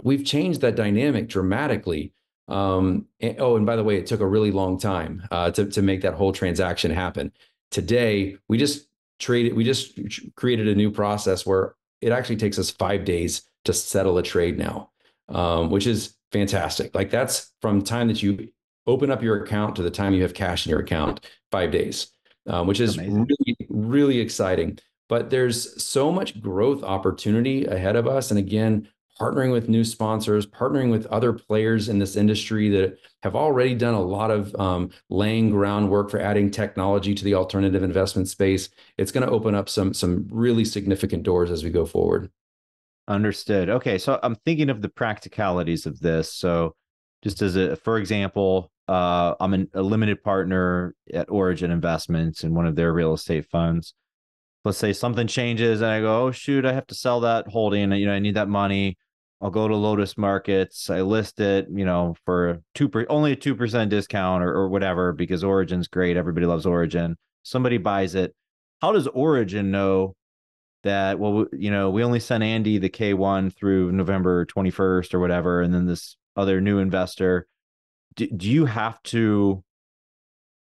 we 0.03 0.17
have 0.17 0.25
changed 0.25 0.61
that 0.61 0.75
dynamic 0.75 1.27
dramatically 1.27 2.13
um, 2.47 3.05
and, 3.19 3.35
oh 3.39 3.55
and 3.55 3.65
by 3.65 3.75
the 3.75 3.83
way 3.83 3.97
it 3.97 4.07
took 4.07 4.21
a 4.21 4.27
really 4.27 4.51
long 4.51 4.79
time 4.79 5.27
uh, 5.31 5.51
to, 5.51 5.65
to 5.65 5.81
make 5.81 6.01
that 6.01 6.13
whole 6.13 6.31
transaction 6.31 6.91
happen 6.91 7.31
today 7.71 8.35
we 8.47 8.57
just 8.57 8.87
traded 9.19 9.53
we 9.53 9.63
just 9.63 9.99
created 10.35 10.67
a 10.67 10.75
new 10.75 10.89
process 10.89 11.45
where 11.45 11.75
it 12.01 12.11
actually 12.11 12.37
takes 12.37 12.57
us 12.57 12.69
five 12.69 13.05
days 13.05 13.43
to 13.65 13.73
settle 13.73 14.17
a 14.17 14.23
trade 14.23 14.57
now, 14.57 14.91
um, 15.27 15.69
which 15.69 15.87
is 15.87 16.15
fantastic. 16.31 16.93
Like 16.95 17.09
that's 17.09 17.51
from 17.61 17.83
time 17.83 18.07
that 18.07 18.23
you 18.23 18.49
open 18.87 19.11
up 19.11 19.21
your 19.21 19.43
account 19.43 19.75
to 19.75 19.83
the 19.83 19.91
time 19.91 20.13
you 20.13 20.21
have 20.21 20.33
cash 20.33 20.65
in 20.65 20.69
your 20.69 20.79
account, 20.79 21.25
five 21.51 21.71
days, 21.71 22.11
um, 22.47 22.67
which 22.67 22.79
is 22.79 22.97
Amazing. 22.97 23.25
really, 23.25 23.48
really 23.87 24.19
exciting. 24.19 24.79
But 25.07 25.29
there's 25.29 25.83
so 25.83 26.11
much 26.11 26.39
growth 26.39 26.83
opportunity 26.83 27.65
ahead 27.65 27.95
of 27.95 28.07
us. 28.07 28.29
And 28.29 28.39
again, 28.39 28.87
partnering 29.19 29.51
with 29.51 29.67
new 29.67 29.83
sponsors, 29.83 30.45
partnering 30.45 30.91
with 30.91 31.05
other 31.07 31.33
players 31.33 31.89
in 31.89 31.99
this 31.99 32.15
industry 32.15 32.69
that 32.69 32.97
have 33.21 33.35
already 33.35 33.75
done 33.75 33.93
a 33.93 34.01
lot 34.01 34.31
of 34.31 34.55
um, 34.55 34.89
laying 35.09 35.49
groundwork 35.49 36.09
for 36.09 36.19
adding 36.19 36.49
technology 36.49 37.13
to 37.13 37.23
the 37.23 37.33
alternative 37.33 37.83
investment 37.83 38.29
space. 38.29 38.69
It's 38.97 39.11
going 39.11 39.25
to 39.25 39.31
open 39.31 39.55
up 39.55 39.67
some 39.67 39.93
some 39.93 40.27
really 40.31 40.63
significant 40.63 41.23
doors 41.23 41.51
as 41.51 41.63
we 41.63 41.69
go 41.69 41.85
forward. 41.85 42.31
Understood. 43.07 43.69
Okay, 43.69 43.97
so 43.97 44.19
I'm 44.23 44.35
thinking 44.35 44.69
of 44.69 44.81
the 44.81 44.89
practicalities 44.89 45.85
of 45.85 45.99
this. 45.99 46.31
So, 46.31 46.75
just 47.23 47.41
as 47.41 47.55
a, 47.55 47.75
for 47.75 47.97
example, 47.97 48.71
uh, 48.89 49.35
I'm 49.39 49.53
an, 49.53 49.69
a 49.75 49.83
limited 49.83 50.23
partner 50.23 50.95
at 51.13 51.29
Origin 51.29 51.69
Investments 51.69 52.43
in 52.43 52.55
one 52.55 52.65
of 52.65 52.75
their 52.75 52.91
real 52.91 53.13
estate 53.13 53.45
funds. 53.45 53.93
Let's 54.65 54.79
say 54.79 54.93
something 54.93 55.27
changes, 55.27 55.81
and 55.81 55.91
I 55.91 56.01
go, 56.01 56.25
"Oh 56.25 56.31
shoot, 56.31 56.65
I 56.65 56.73
have 56.73 56.87
to 56.87 56.95
sell 56.95 57.19
that 57.21 57.47
holding. 57.47 57.91
You 57.91 58.07
know, 58.07 58.13
I 58.13 58.19
need 58.19 58.35
that 58.35 58.49
money." 58.49 58.97
I'll 59.41 59.51
go 59.51 59.69
to 59.69 59.75
LODAS 59.75 60.17
Markets. 60.17 60.89
I 60.89 61.01
list 61.01 61.39
it, 61.39 61.67
you 61.71 61.85
know, 61.85 62.13
for 62.25 62.61
two 62.75 62.89
per, 62.89 63.05
only 63.09 63.31
a 63.31 63.35
two 63.37 63.55
percent 63.55 63.89
discount 63.89 64.43
or, 64.43 64.51
or 64.53 64.69
whatever 64.69 65.13
because 65.13 65.43
Origin's 65.43 65.87
great. 65.87 66.17
Everybody 66.17 66.45
loves 66.45 66.65
Origin. 66.65 67.15
Somebody 67.43 67.77
buys 67.77 68.15
it. 68.15 68.35
How 68.81 68.91
does 68.91 69.07
Origin 69.07 69.71
know 69.71 70.15
that 70.83 71.19
well 71.19 71.45
you 71.51 71.69
know 71.69 71.89
we 71.89 72.05
only 72.05 72.21
sent 72.21 72.41
andy 72.41 72.77
the 72.77 72.89
k1 72.89 73.53
through 73.53 73.91
november 73.91 74.45
21st 74.45 75.13
or 75.13 75.19
whatever 75.19 75.61
and 75.61 75.73
then 75.73 75.85
this 75.85 76.15
other 76.37 76.61
new 76.61 76.79
investor 76.79 77.45
do, 78.15 78.27
do 78.27 78.49
you 78.49 78.65
have 78.65 79.01
to 79.03 79.63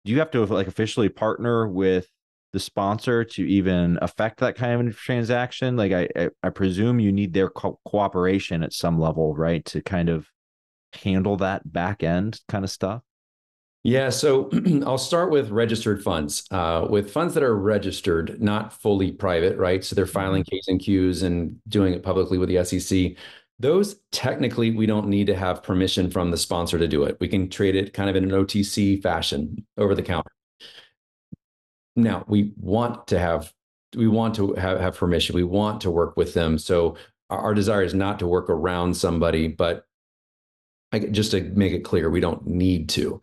do 0.05 0.12
you 0.12 0.19
have 0.19 0.31
to 0.31 0.45
like 0.45 0.67
officially 0.67 1.10
partner 1.10 1.67
with 1.67 2.08
the 2.53 2.60
sponsor 2.60 3.23
to 3.23 3.45
even 3.45 3.99
affect 4.01 4.39
that 4.39 4.55
kind 4.55 4.88
of 4.88 4.97
transaction 4.97 5.75
like 5.75 5.91
i 5.91 6.08
i, 6.15 6.29
I 6.43 6.49
presume 6.49 6.99
you 6.99 7.12
need 7.12 7.34
their 7.34 7.49
co- 7.49 7.79
cooperation 7.86 8.63
at 8.63 8.73
some 8.73 8.99
level 8.99 9.36
right 9.36 9.63
to 9.65 9.81
kind 9.81 10.10
of 10.10 10.27
handle 10.93 11.38
that 11.38 11.71
back 11.71 12.03
end 12.03 12.39
kind 12.47 12.63
of 12.63 12.69
stuff 12.69 13.01
yeah, 13.86 14.10
so 14.10 14.49
I'll 14.88 14.97
start 14.97 15.29
with 15.29 15.51
registered 15.51 16.01
funds. 16.01 16.47
Uh, 16.49 16.88
with 16.89 17.12
funds 17.12 17.36
that 17.36 17.43
are 17.43 17.55
registered, 17.55 18.41
not 18.41 18.73
fully 18.73 19.12
private, 19.12 19.60
right? 19.60 19.84
So 19.84 19.95
they're 19.95 20.08
filing 20.08 20.41
mm-hmm. 20.41 20.55
K's 20.55 20.67
and 20.67 20.79
Q's 20.79 21.21
and 21.21 21.60
doing 21.67 21.93
it 21.93 22.01
publicly 22.01 22.39
with 22.39 22.49
the 22.49 22.65
SEC. 22.65 23.15
Those 23.60 23.96
technically, 24.12 24.72
we 24.72 24.86
don't 24.86 25.08
need 25.08 25.28
to 25.28 25.36
have 25.36 25.63
permission 25.63 26.12
from 26.12 26.32
the 26.32 26.38
sponsor 26.38 26.78
to 26.78 26.88
do 26.88 27.04
it. 27.04 27.18
We 27.20 27.28
can 27.28 27.50
trade 27.50 27.76
it 27.76 27.94
kind 27.94 28.10
of 28.10 28.15
in 28.15 28.26
an 28.26 28.32
OTC 28.32 29.02
fashion 29.02 29.65
over 29.78 29.96
the 29.96 30.04
counter. 30.04 30.32
Now, 31.96 32.26
we 32.28 32.54
want 32.58 33.08
to 33.08 33.20
have 33.20 33.54
we 33.96 34.08
want 34.10 34.36
to 34.36 34.54
have, 34.56 34.80
have 34.80 34.98
permission. 34.98 35.36
We 35.36 35.44
want 35.44 35.80
to 35.82 35.91
work 35.91 36.18
with 36.18 36.34
them. 36.34 36.58
So 36.58 36.98
our, 37.30 37.39
our 37.39 37.54
desire 37.54 37.84
is 37.84 37.94
not 37.94 38.20
to 38.20 38.28
work 38.28 38.50
around 38.50 38.96
somebody, 38.96 39.48
but 39.48 39.86
I, 40.91 41.00
just 41.00 41.32
to 41.32 41.41
make 41.41 41.72
it 41.74 41.86
clear, 41.86 42.10
we 42.10 42.20
don't 42.20 42.46
need 42.46 42.89
to. 42.89 43.22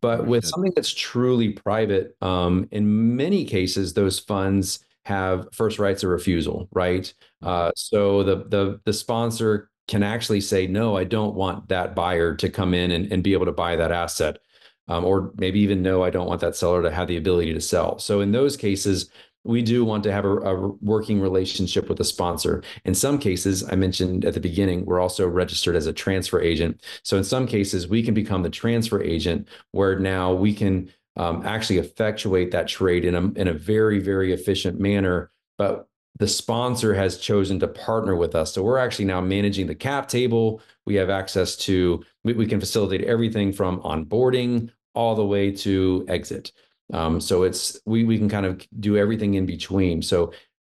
But 0.00 0.26
with 0.26 0.44
something 0.44 0.72
that's 0.74 0.94
truly 0.94 1.50
private, 1.50 2.16
um, 2.20 2.68
in 2.70 3.16
many 3.16 3.44
cases, 3.44 3.92
those 3.92 4.18
funds 4.18 4.84
have 5.10 5.48
first 5.52 5.78
rights 5.78 6.02
of 6.04 6.10
refusal, 6.10 6.68
right? 6.72 7.12
Uh, 7.42 7.72
so 7.76 8.22
the 8.22 8.36
the 8.48 8.80
the 8.84 8.92
sponsor 8.92 9.68
can 9.88 10.02
actually 10.04 10.40
say, 10.40 10.68
no, 10.68 10.96
I 10.96 11.04
don't 11.04 11.34
want 11.34 11.68
that 11.68 11.96
buyer 11.96 12.36
to 12.36 12.48
come 12.48 12.74
in 12.74 12.92
and, 12.92 13.12
and 13.12 13.24
be 13.24 13.32
able 13.32 13.46
to 13.46 13.52
buy 13.52 13.74
that 13.76 13.90
asset. 13.90 14.38
Um, 14.86 15.04
or 15.04 15.32
maybe 15.36 15.60
even 15.60 15.82
no, 15.82 16.04
I 16.04 16.10
don't 16.10 16.28
want 16.28 16.40
that 16.40 16.56
seller 16.56 16.82
to 16.82 16.90
have 16.90 17.08
the 17.08 17.16
ability 17.16 17.52
to 17.54 17.60
sell. 17.60 17.98
So 17.98 18.20
in 18.20 18.32
those 18.32 18.56
cases, 18.56 19.10
we 19.44 19.62
do 19.62 19.84
want 19.84 20.04
to 20.04 20.12
have 20.12 20.24
a, 20.24 20.36
a, 20.36 20.68
working 20.80 21.20
relationship 21.20 21.88
with 21.88 21.98
the 21.98 22.04
sponsor. 22.04 22.62
In 22.84 22.94
some 22.94 23.18
cases, 23.18 23.64
I 23.68 23.74
mentioned 23.74 24.24
at 24.24 24.34
the 24.34 24.40
beginning, 24.40 24.84
we're 24.84 25.00
also 25.00 25.26
registered 25.26 25.76
as 25.76 25.86
a 25.86 25.92
transfer 25.92 26.40
agent. 26.40 26.82
So 27.02 27.16
in 27.16 27.24
some 27.24 27.46
cases, 27.46 27.88
we 27.88 28.02
can 28.02 28.14
become 28.14 28.42
the 28.42 28.50
transfer 28.50 29.02
agent 29.02 29.48
where 29.72 29.98
now 29.98 30.32
we 30.32 30.52
can 30.54 30.90
um, 31.16 31.44
actually 31.44 31.78
effectuate 31.78 32.50
that 32.52 32.68
trade 32.68 33.04
in 33.04 33.14
a, 33.14 33.32
in 33.32 33.48
a 33.48 33.52
very, 33.52 33.98
very 33.98 34.32
efficient 34.32 34.78
manner. 34.80 35.30
But 35.58 35.88
the 36.18 36.28
sponsor 36.28 36.94
has 36.94 37.18
chosen 37.18 37.58
to 37.60 37.68
partner 37.68 38.16
with 38.16 38.34
us. 38.34 38.52
So 38.52 38.62
we're 38.62 38.78
actually 38.78 39.06
now 39.06 39.20
managing 39.20 39.66
the 39.66 39.74
cap 39.74 40.08
table. 40.08 40.60
We 40.86 40.94
have 40.96 41.10
access 41.10 41.56
to, 41.56 42.04
we, 42.24 42.34
we 42.34 42.46
can 42.46 42.60
facilitate 42.60 43.04
everything 43.04 43.52
from 43.52 43.80
onboarding 43.80 44.70
all 44.94 45.14
the 45.14 45.24
way 45.24 45.50
to 45.52 46.04
exit. 46.08 46.52
Um, 46.92 47.20
so 47.20 47.44
it's 47.44 47.80
we 47.86 48.04
we 48.04 48.18
can 48.18 48.28
kind 48.28 48.46
of 48.46 48.66
do 48.80 48.96
everything 48.96 49.34
in 49.34 49.46
between. 49.46 50.02
So 50.02 50.32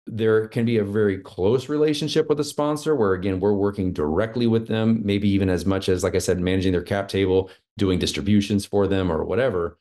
there 0.08 0.48
can 0.48 0.66
be 0.66 0.78
a 0.78 0.84
very 0.84 1.18
close 1.18 1.70
relationship 1.70 2.28
with 2.28 2.40
a 2.40 2.44
sponsor 2.44 2.96
where 2.96 3.14
again 3.14 3.40
we're 3.40 3.54
working 3.54 3.94
directly 3.94 4.48
with 4.48 4.68
them, 4.68 5.02
maybe 5.06 5.30
even 5.30 5.50
as 5.50 5.66
much 5.66 5.88
as 5.90 6.04
like 6.04 6.16
I 6.16 6.20
said, 6.20 6.40
managing 6.40 6.74
their 6.74 6.82
cap 6.82 7.08
table, 7.08 7.50
doing 7.78 8.00
distributions 8.00 8.66
for 8.66 8.88
them 8.88 9.12
or 9.12 9.24
whatever. 9.24 9.78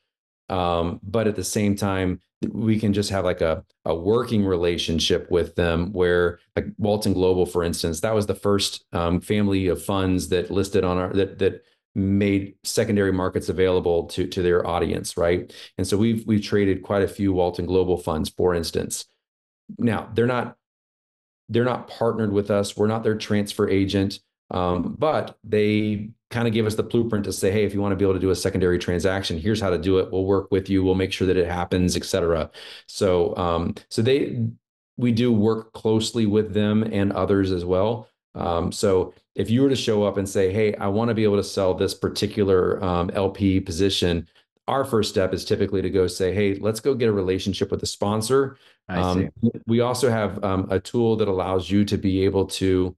Um, 0.51 0.99
but 1.01 1.27
at 1.27 1.35
the 1.35 1.43
same 1.43 1.75
time, 1.75 2.19
we 2.49 2.79
can 2.79 2.91
just 2.91 3.09
have 3.11 3.23
like 3.23 3.41
a 3.41 3.63
a 3.85 3.95
working 3.95 4.45
relationship 4.45 5.29
with 5.29 5.55
them 5.55 5.91
where 5.93 6.39
like 6.55 6.65
Walton 6.77 7.13
Global, 7.13 7.45
for 7.45 7.63
instance, 7.63 8.01
that 8.01 8.15
was 8.15 8.25
the 8.25 8.35
first 8.35 8.85
um, 8.93 9.21
family 9.21 9.67
of 9.67 9.83
funds 9.83 10.29
that 10.29 10.51
listed 10.51 10.83
on 10.83 10.97
our 10.97 11.13
that 11.13 11.39
that 11.39 11.63
made 11.93 12.55
secondary 12.63 13.11
markets 13.11 13.49
available 13.49 14.05
to 14.07 14.27
to 14.27 14.41
their 14.41 14.65
audience, 14.65 15.17
right? 15.17 15.53
And 15.77 15.87
so 15.87 15.97
we've 15.97 16.25
we've 16.25 16.43
traded 16.43 16.83
quite 16.83 17.03
a 17.03 17.07
few 17.07 17.31
Walton 17.33 17.65
Global 17.65 17.97
funds, 17.97 18.29
for 18.29 18.55
instance. 18.55 19.05
Now 19.77 20.09
they're 20.13 20.27
not 20.27 20.57
they're 21.49 21.65
not 21.65 21.87
partnered 21.87 22.31
with 22.31 22.49
us. 22.49 22.75
We're 22.75 22.87
not 22.87 23.03
their 23.03 23.17
transfer 23.17 23.69
agent, 23.69 24.19
um, 24.49 24.95
but 24.97 25.37
they 25.43 26.11
kind 26.31 26.47
of 26.47 26.53
give 26.53 26.65
us 26.65 26.75
the 26.75 26.83
blueprint 26.83 27.25
to 27.25 27.33
say, 27.33 27.51
hey, 27.51 27.63
if 27.65 27.73
you 27.73 27.81
want 27.81 27.91
to 27.91 27.95
be 27.95 28.05
able 28.05 28.13
to 28.13 28.19
do 28.19 28.31
a 28.31 28.35
secondary 28.35 28.79
transaction, 28.79 29.37
here's 29.37 29.61
how 29.61 29.69
to 29.69 29.77
do 29.77 29.99
it. 29.99 30.11
We'll 30.11 30.25
work 30.25 30.49
with 30.49 30.69
you. 30.69 30.83
We'll 30.83 30.95
make 30.95 31.11
sure 31.11 31.27
that 31.27 31.37
it 31.37 31.47
happens, 31.47 31.95
et 31.95 32.05
cetera. 32.05 32.49
So 32.87 33.35
um, 33.37 33.75
so 33.89 34.01
they 34.01 34.39
we 34.97 35.11
do 35.11 35.31
work 35.31 35.73
closely 35.73 36.25
with 36.25 36.53
them 36.53 36.83
and 36.83 37.11
others 37.11 37.51
as 37.51 37.65
well. 37.65 38.07
Um, 38.35 38.71
so 38.71 39.13
if 39.35 39.49
you 39.49 39.61
were 39.61 39.69
to 39.69 39.75
show 39.75 40.03
up 40.03 40.17
and 40.17 40.27
say, 40.27 40.51
"Hey, 40.51 40.73
I 40.75 40.87
want 40.87 41.09
to 41.09 41.15
be 41.15 41.23
able 41.23 41.37
to 41.37 41.43
sell 41.43 41.73
this 41.73 41.93
particular 41.93 42.83
um, 42.83 43.11
LP 43.13 43.59
position," 43.59 44.27
our 44.67 44.85
first 44.85 45.09
step 45.09 45.33
is 45.33 45.43
typically 45.43 45.81
to 45.81 45.89
go 45.89 46.07
say, 46.07 46.33
"Hey, 46.33 46.55
let's 46.55 46.79
go 46.79 46.93
get 46.93 47.09
a 47.09 47.13
relationship 47.13 47.71
with 47.71 47.83
a 47.83 47.85
sponsor." 47.85 48.57
Um, 48.87 49.29
we 49.67 49.79
also 49.79 50.09
have 50.09 50.43
um, 50.43 50.67
a 50.69 50.79
tool 50.79 51.15
that 51.17 51.27
allows 51.27 51.69
you 51.69 51.85
to 51.85 51.97
be 51.97 52.23
able 52.23 52.45
to, 52.47 52.95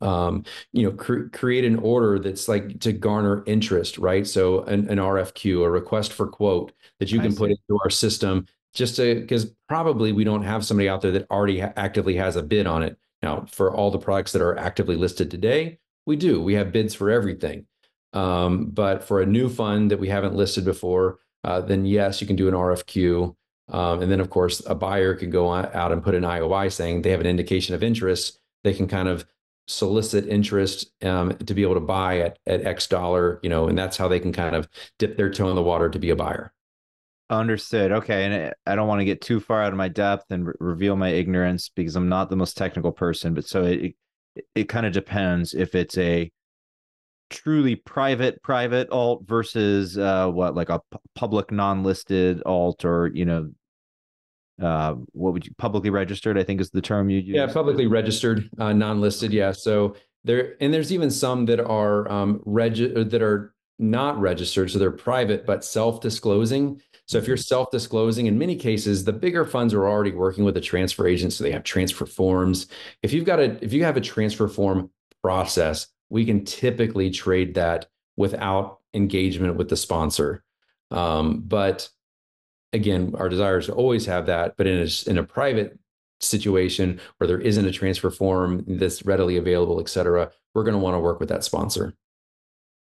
um, 0.00 0.44
you 0.72 0.84
know, 0.84 0.92
cre- 0.92 1.28
create 1.32 1.64
an 1.64 1.76
order 1.76 2.18
that's 2.18 2.48
like 2.48 2.80
to 2.80 2.92
garner 2.92 3.42
interest, 3.46 3.98
right? 3.98 4.26
So 4.26 4.62
an, 4.64 4.88
an 4.88 4.98
RFQ, 4.98 5.64
a 5.64 5.70
request 5.70 6.12
for 6.12 6.26
quote, 6.26 6.72
that 7.00 7.10
you 7.10 7.20
can 7.20 7.34
put 7.34 7.50
into 7.50 7.78
our 7.82 7.90
system, 7.90 8.46
just 8.74 8.96
to 8.96 9.16
because 9.16 9.52
probably 9.68 10.12
we 10.12 10.24
don't 10.24 10.42
have 10.42 10.64
somebody 10.64 10.88
out 10.88 11.00
there 11.00 11.12
that 11.12 11.30
already 11.30 11.60
ha- 11.60 11.72
actively 11.76 12.16
has 12.16 12.36
a 12.36 12.42
bid 12.42 12.66
on 12.66 12.82
it. 12.82 12.96
Now, 13.22 13.46
for 13.50 13.74
all 13.74 13.90
the 13.90 13.98
products 13.98 14.32
that 14.32 14.42
are 14.42 14.56
actively 14.56 14.96
listed 14.96 15.30
today, 15.30 15.78
we 16.06 16.16
do. 16.16 16.40
We 16.40 16.54
have 16.54 16.72
bids 16.72 16.94
for 16.94 17.10
everything. 17.10 17.66
Um, 18.12 18.66
but 18.66 19.04
for 19.04 19.20
a 19.20 19.26
new 19.26 19.48
fund 19.48 19.90
that 19.90 20.00
we 20.00 20.08
haven't 20.08 20.34
listed 20.34 20.64
before, 20.64 21.18
uh, 21.44 21.60
then 21.60 21.84
yes, 21.84 22.20
you 22.20 22.26
can 22.26 22.36
do 22.36 22.48
an 22.48 22.54
RFQ. 22.54 23.34
Um, 23.70 24.02
and 24.02 24.10
then, 24.10 24.20
of 24.20 24.30
course, 24.30 24.62
a 24.66 24.74
buyer 24.74 25.14
can 25.14 25.30
go 25.30 25.52
out 25.52 25.92
and 25.92 26.02
put 26.02 26.14
an 26.14 26.22
IOI 26.22 26.72
saying 26.72 27.02
they 27.02 27.10
have 27.10 27.20
an 27.20 27.26
indication 27.26 27.74
of 27.74 27.82
interest. 27.82 28.38
They 28.64 28.72
can 28.72 28.88
kind 28.88 29.08
of 29.08 29.26
solicit 29.68 30.26
interest 30.26 30.90
um, 31.04 31.36
to 31.36 31.54
be 31.54 31.62
able 31.62 31.74
to 31.74 31.80
buy 31.80 32.20
at, 32.20 32.38
at 32.46 32.64
X 32.64 32.86
dollar, 32.86 33.38
you 33.42 33.50
know, 33.50 33.68
and 33.68 33.78
that's 33.78 33.96
how 33.96 34.08
they 34.08 34.18
can 34.18 34.32
kind 34.32 34.56
of 34.56 34.68
dip 34.98 35.16
their 35.16 35.30
toe 35.30 35.50
in 35.50 35.56
the 35.56 35.62
water 35.62 35.88
to 35.88 35.98
be 35.98 36.10
a 36.10 36.16
buyer. 36.16 36.52
Understood. 37.30 37.92
Okay. 37.92 38.24
And 38.24 38.54
I 38.66 38.74
don't 38.74 38.88
want 38.88 39.00
to 39.00 39.04
get 39.04 39.20
too 39.20 39.38
far 39.38 39.62
out 39.62 39.72
of 39.72 39.76
my 39.76 39.88
depth 39.88 40.24
and 40.30 40.46
re- 40.46 40.54
reveal 40.60 40.96
my 40.96 41.10
ignorance 41.10 41.68
because 41.68 41.94
I'm 41.94 42.08
not 42.08 42.30
the 42.30 42.36
most 42.36 42.56
technical 42.56 42.90
person. 42.90 43.34
But 43.34 43.44
so 43.44 43.64
it, 43.64 43.94
it, 44.34 44.44
it 44.54 44.64
kind 44.64 44.86
of 44.86 44.94
depends 44.94 45.52
if 45.52 45.74
it's 45.74 45.98
a 45.98 46.32
truly 47.28 47.76
private, 47.76 48.42
private 48.42 48.88
alt 48.88 49.24
versus 49.26 49.98
uh, 49.98 50.28
what, 50.28 50.54
like 50.54 50.70
a 50.70 50.80
p- 50.90 50.98
public 51.14 51.52
non 51.52 51.84
listed 51.84 52.42
alt 52.46 52.86
or, 52.86 53.10
you 53.12 53.26
know, 53.26 53.50
uh, 54.60 54.94
what 55.12 55.32
would 55.32 55.46
you 55.46 55.52
publicly 55.58 55.90
registered? 55.90 56.38
I 56.38 56.44
think 56.44 56.60
is 56.60 56.70
the 56.70 56.82
term 56.82 57.10
you 57.10 57.18
use. 57.18 57.36
Yeah, 57.36 57.46
publicly 57.46 57.86
registered, 57.86 58.48
uh, 58.58 58.72
non 58.72 59.00
listed. 59.00 59.32
Yeah. 59.32 59.52
So 59.52 59.96
there, 60.24 60.56
and 60.60 60.72
there's 60.72 60.92
even 60.92 61.10
some 61.10 61.46
that 61.46 61.60
are 61.60 62.10
um, 62.10 62.42
reg- 62.44 63.10
that 63.10 63.22
are 63.22 63.54
not 63.78 64.20
registered. 64.20 64.70
So 64.70 64.78
they're 64.78 64.90
private, 64.90 65.46
but 65.46 65.64
self 65.64 66.00
disclosing. 66.00 66.80
So 67.08 67.16
if 67.16 67.26
you're 67.26 67.38
self-disclosing, 67.38 68.26
in 68.26 68.36
many 68.36 68.54
cases, 68.54 69.02
the 69.02 69.14
bigger 69.14 69.46
funds 69.46 69.72
are 69.72 69.88
already 69.88 70.12
working 70.12 70.44
with 70.44 70.58
a 70.58 70.60
transfer 70.60 71.06
agent, 71.06 71.32
so 71.32 71.42
they 71.42 71.52
have 71.52 71.64
transfer 71.64 72.04
forms. 72.04 72.66
If 73.02 73.14
you've 73.14 73.24
got 73.24 73.40
a 73.40 73.64
if 73.64 73.72
you 73.72 73.84
have 73.84 73.96
a 73.96 74.00
transfer 74.02 74.46
form 74.46 74.90
process, 75.22 75.86
we 76.10 76.26
can 76.26 76.44
typically 76.44 77.08
trade 77.08 77.54
that 77.54 77.86
without 78.18 78.80
engagement 78.92 79.56
with 79.56 79.70
the 79.70 79.76
sponsor. 79.76 80.44
Um, 80.90 81.40
but 81.46 81.88
again, 82.72 83.14
our 83.16 83.28
desire 83.28 83.58
is 83.58 83.66
to 83.66 83.72
always 83.72 84.06
have 84.06 84.26
that, 84.26 84.54
but 84.56 84.66
in 84.66 84.78
a, 84.78 85.10
in 85.10 85.18
a 85.18 85.24
private 85.24 85.78
situation 86.20 87.00
where 87.16 87.28
there 87.28 87.40
isn't 87.40 87.66
a 87.66 87.72
transfer 87.72 88.10
form 88.10 88.64
that's 88.66 89.04
readily 89.04 89.36
available, 89.36 89.80
et 89.80 89.88
cetera, 89.88 90.30
we're 90.54 90.64
going 90.64 90.74
to 90.74 90.78
want 90.78 90.94
to 90.94 91.00
work 91.00 91.20
with 91.20 91.28
that 91.28 91.44
sponsor. 91.44 91.94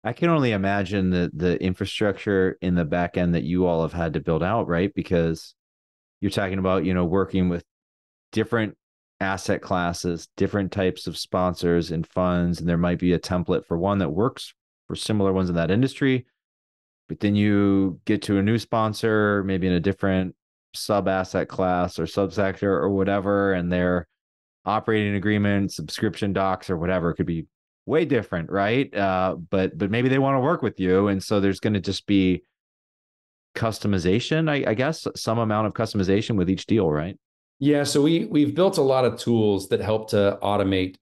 I 0.05 0.13
can 0.13 0.31
only 0.31 0.51
imagine 0.51 1.11
the 1.11 1.31
the 1.33 1.63
infrastructure 1.63 2.59
in 2.61 2.75
the 2.75 2.85
back 2.85 3.17
end 3.17 3.37
that 3.37 3.45
you 3.45 3.67
all 3.67 3.83
have 3.83 3.93
had 3.93 4.15
to 4.15 4.21
build 4.21 4.43
out, 4.43 4.67
right? 4.67 4.93
Because 4.93 5.55
you're 6.21 6.31
talking 6.31 6.59
about, 6.59 6.85
you 6.85 6.93
know, 6.93 7.05
working 7.05 7.49
with 7.49 7.65
different 8.33 8.77
asset 9.21 9.63
classes, 9.63 10.27
different 10.37 10.73
types 10.73 11.07
of 11.07 11.17
sponsors 11.17 11.93
and 11.93 12.05
funds, 12.05 12.59
and 12.59 12.69
there 12.69 12.77
might 12.77 12.99
be 12.99 13.13
a 13.13 13.19
template 13.21 13.65
for 13.65 13.79
one 13.79 13.99
that 13.99 14.11
works 14.11 14.53
for 14.89 14.97
similar 14.97 15.33
ones 15.33 15.49
in 15.49 15.55
that 15.55 15.71
industry. 15.71 16.27
But 17.09 17.21
then 17.21 17.35
you 17.35 18.01
get 18.05 18.23
to 18.23 18.38
a 18.38 18.43
new 18.43 18.59
sponsor, 18.59 19.43
maybe 19.45 19.67
in 19.67 19.73
a 19.73 19.81
different 19.81 20.35
sub 20.75 21.09
asset 21.09 21.49
class 21.49 21.99
or 21.99 22.05
subsector 22.05 22.62
or 22.62 22.88
whatever, 22.91 23.53
and 23.53 23.71
their 23.71 24.09
operating 24.65 25.15
agreement, 25.15 25.73
subscription 25.73 26.33
docs, 26.33 26.71
or 26.71 26.77
whatever 26.77 27.12
could 27.12 27.27
be 27.27 27.47
way 27.87 28.05
different, 28.05 28.51
right? 28.51 28.95
Uh, 28.95 29.37
but 29.51 29.77
but 29.77 29.91
maybe 29.91 30.09
they 30.09 30.19
want 30.19 30.37
to 30.37 30.41
work 30.41 30.62
with 30.62 30.79
you, 30.81 31.09
and 31.09 31.23
so 31.23 31.41
there's 31.41 31.61
going 31.61 31.75
to 31.75 31.81
just 31.81 32.07
be 32.07 32.45
customization, 33.55 34.49
I, 34.49 34.71
I 34.71 34.75
guess, 34.75 35.07
some 35.17 35.38
amount 35.38 35.67
of 35.67 35.75
customization 35.75 36.37
with 36.37 36.49
each 36.49 36.67
deal, 36.67 36.91
right? 36.91 37.19
Yeah, 37.59 37.85
so 37.85 38.03
we 38.03 38.25
we've 38.25 38.55
built 38.55 38.79
a 38.79 38.83
lot 38.83 39.05
of 39.05 39.19
tools 39.19 39.69
that 39.69 39.81
help 39.81 40.11
to 40.11 40.38
automate 40.43 40.97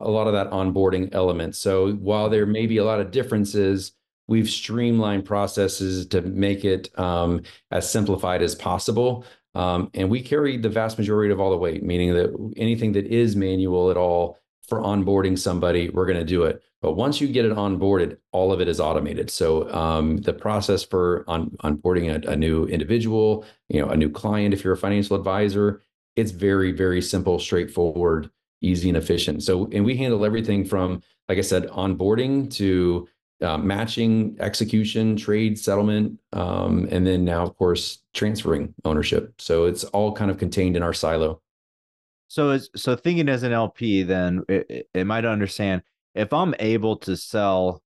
a 0.00 0.10
lot 0.10 0.26
of 0.26 0.34
that 0.34 0.50
onboarding 0.50 1.14
element. 1.14 1.56
So 1.56 1.92
while 1.92 2.28
there 2.28 2.46
may 2.46 2.66
be 2.66 2.78
a 2.78 2.84
lot 2.84 3.00
of 3.00 3.10
differences, 3.10 3.92
we've 4.28 4.48
streamlined 4.48 5.24
processes 5.24 6.06
to 6.06 6.22
make 6.22 6.64
it 6.64 6.96
um, 6.98 7.42
as 7.70 7.90
simplified 7.90 8.42
as 8.42 8.54
possible. 8.54 9.24
Um, 9.54 9.90
and 9.94 10.10
we 10.10 10.20
carry 10.20 10.58
the 10.58 10.68
vast 10.68 10.98
majority 10.98 11.32
of 11.32 11.40
all 11.40 11.50
the 11.50 11.56
weight, 11.56 11.82
meaning 11.82 12.12
that 12.14 12.52
anything 12.56 12.92
that 12.92 13.06
is 13.06 13.36
manual 13.36 13.90
at 13.90 13.96
all 13.96 14.38
for 14.68 14.80
onboarding 14.80 15.38
somebody, 15.38 15.88
we're 15.88 16.06
going 16.06 16.18
to 16.18 16.24
do 16.24 16.42
it. 16.42 16.62
But 16.82 16.92
once 16.92 17.20
you 17.20 17.28
get 17.28 17.44
it 17.44 17.52
onboarded, 17.52 18.18
all 18.32 18.52
of 18.52 18.60
it 18.60 18.68
is 18.68 18.80
automated. 18.80 19.30
So 19.30 19.72
um, 19.72 20.18
the 20.18 20.32
process 20.32 20.82
for 20.84 21.24
on, 21.26 21.50
onboarding 21.62 22.26
a, 22.26 22.32
a, 22.32 22.36
new 22.36 22.66
individual, 22.66 23.44
you 23.68 23.80
know, 23.80 23.88
a 23.88 23.96
new 23.96 24.10
client, 24.10 24.52
if 24.52 24.62
you're 24.62 24.74
a 24.74 24.78
financial 24.78 25.16
advisor, 25.16 25.82
it's 26.16 26.32
very, 26.32 26.72
very 26.72 27.00
simple, 27.00 27.38
straightforward, 27.38 28.30
easy, 28.60 28.88
and 28.88 28.98
efficient. 28.98 29.42
So, 29.42 29.68
and 29.72 29.84
we 29.84 29.96
handle 29.96 30.24
everything 30.24 30.64
from, 30.64 31.02
like 31.28 31.38
I 31.38 31.42
said, 31.42 31.68
onboarding 31.68 32.50
to 32.54 33.08
uh, 33.42 33.58
matching, 33.58 34.36
execution, 34.40 35.16
trade, 35.16 35.58
settlement, 35.58 36.18
um, 36.32 36.88
and 36.90 37.06
then 37.06 37.24
now, 37.24 37.42
of 37.42 37.56
course, 37.56 37.98
transferring 38.14 38.74
ownership. 38.84 39.34
So 39.40 39.66
it's 39.66 39.84
all 39.84 40.12
kind 40.12 40.30
of 40.30 40.38
contained 40.38 40.76
in 40.76 40.82
our 40.82 40.94
silo. 40.94 41.42
So 42.28 42.50
as 42.50 42.70
so 42.74 42.96
thinking 42.96 43.28
as 43.28 43.42
an 43.42 43.52
LP, 43.52 44.02
then 44.02 44.42
it, 44.48 44.88
it 44.92 45.06
might 45.06 45.24
understand 45.24 45.82
if 46.14 46.32
I'm 46.32 46.54
able 46.58 46.96
to 46.98 47.16
sell 47.16 47.82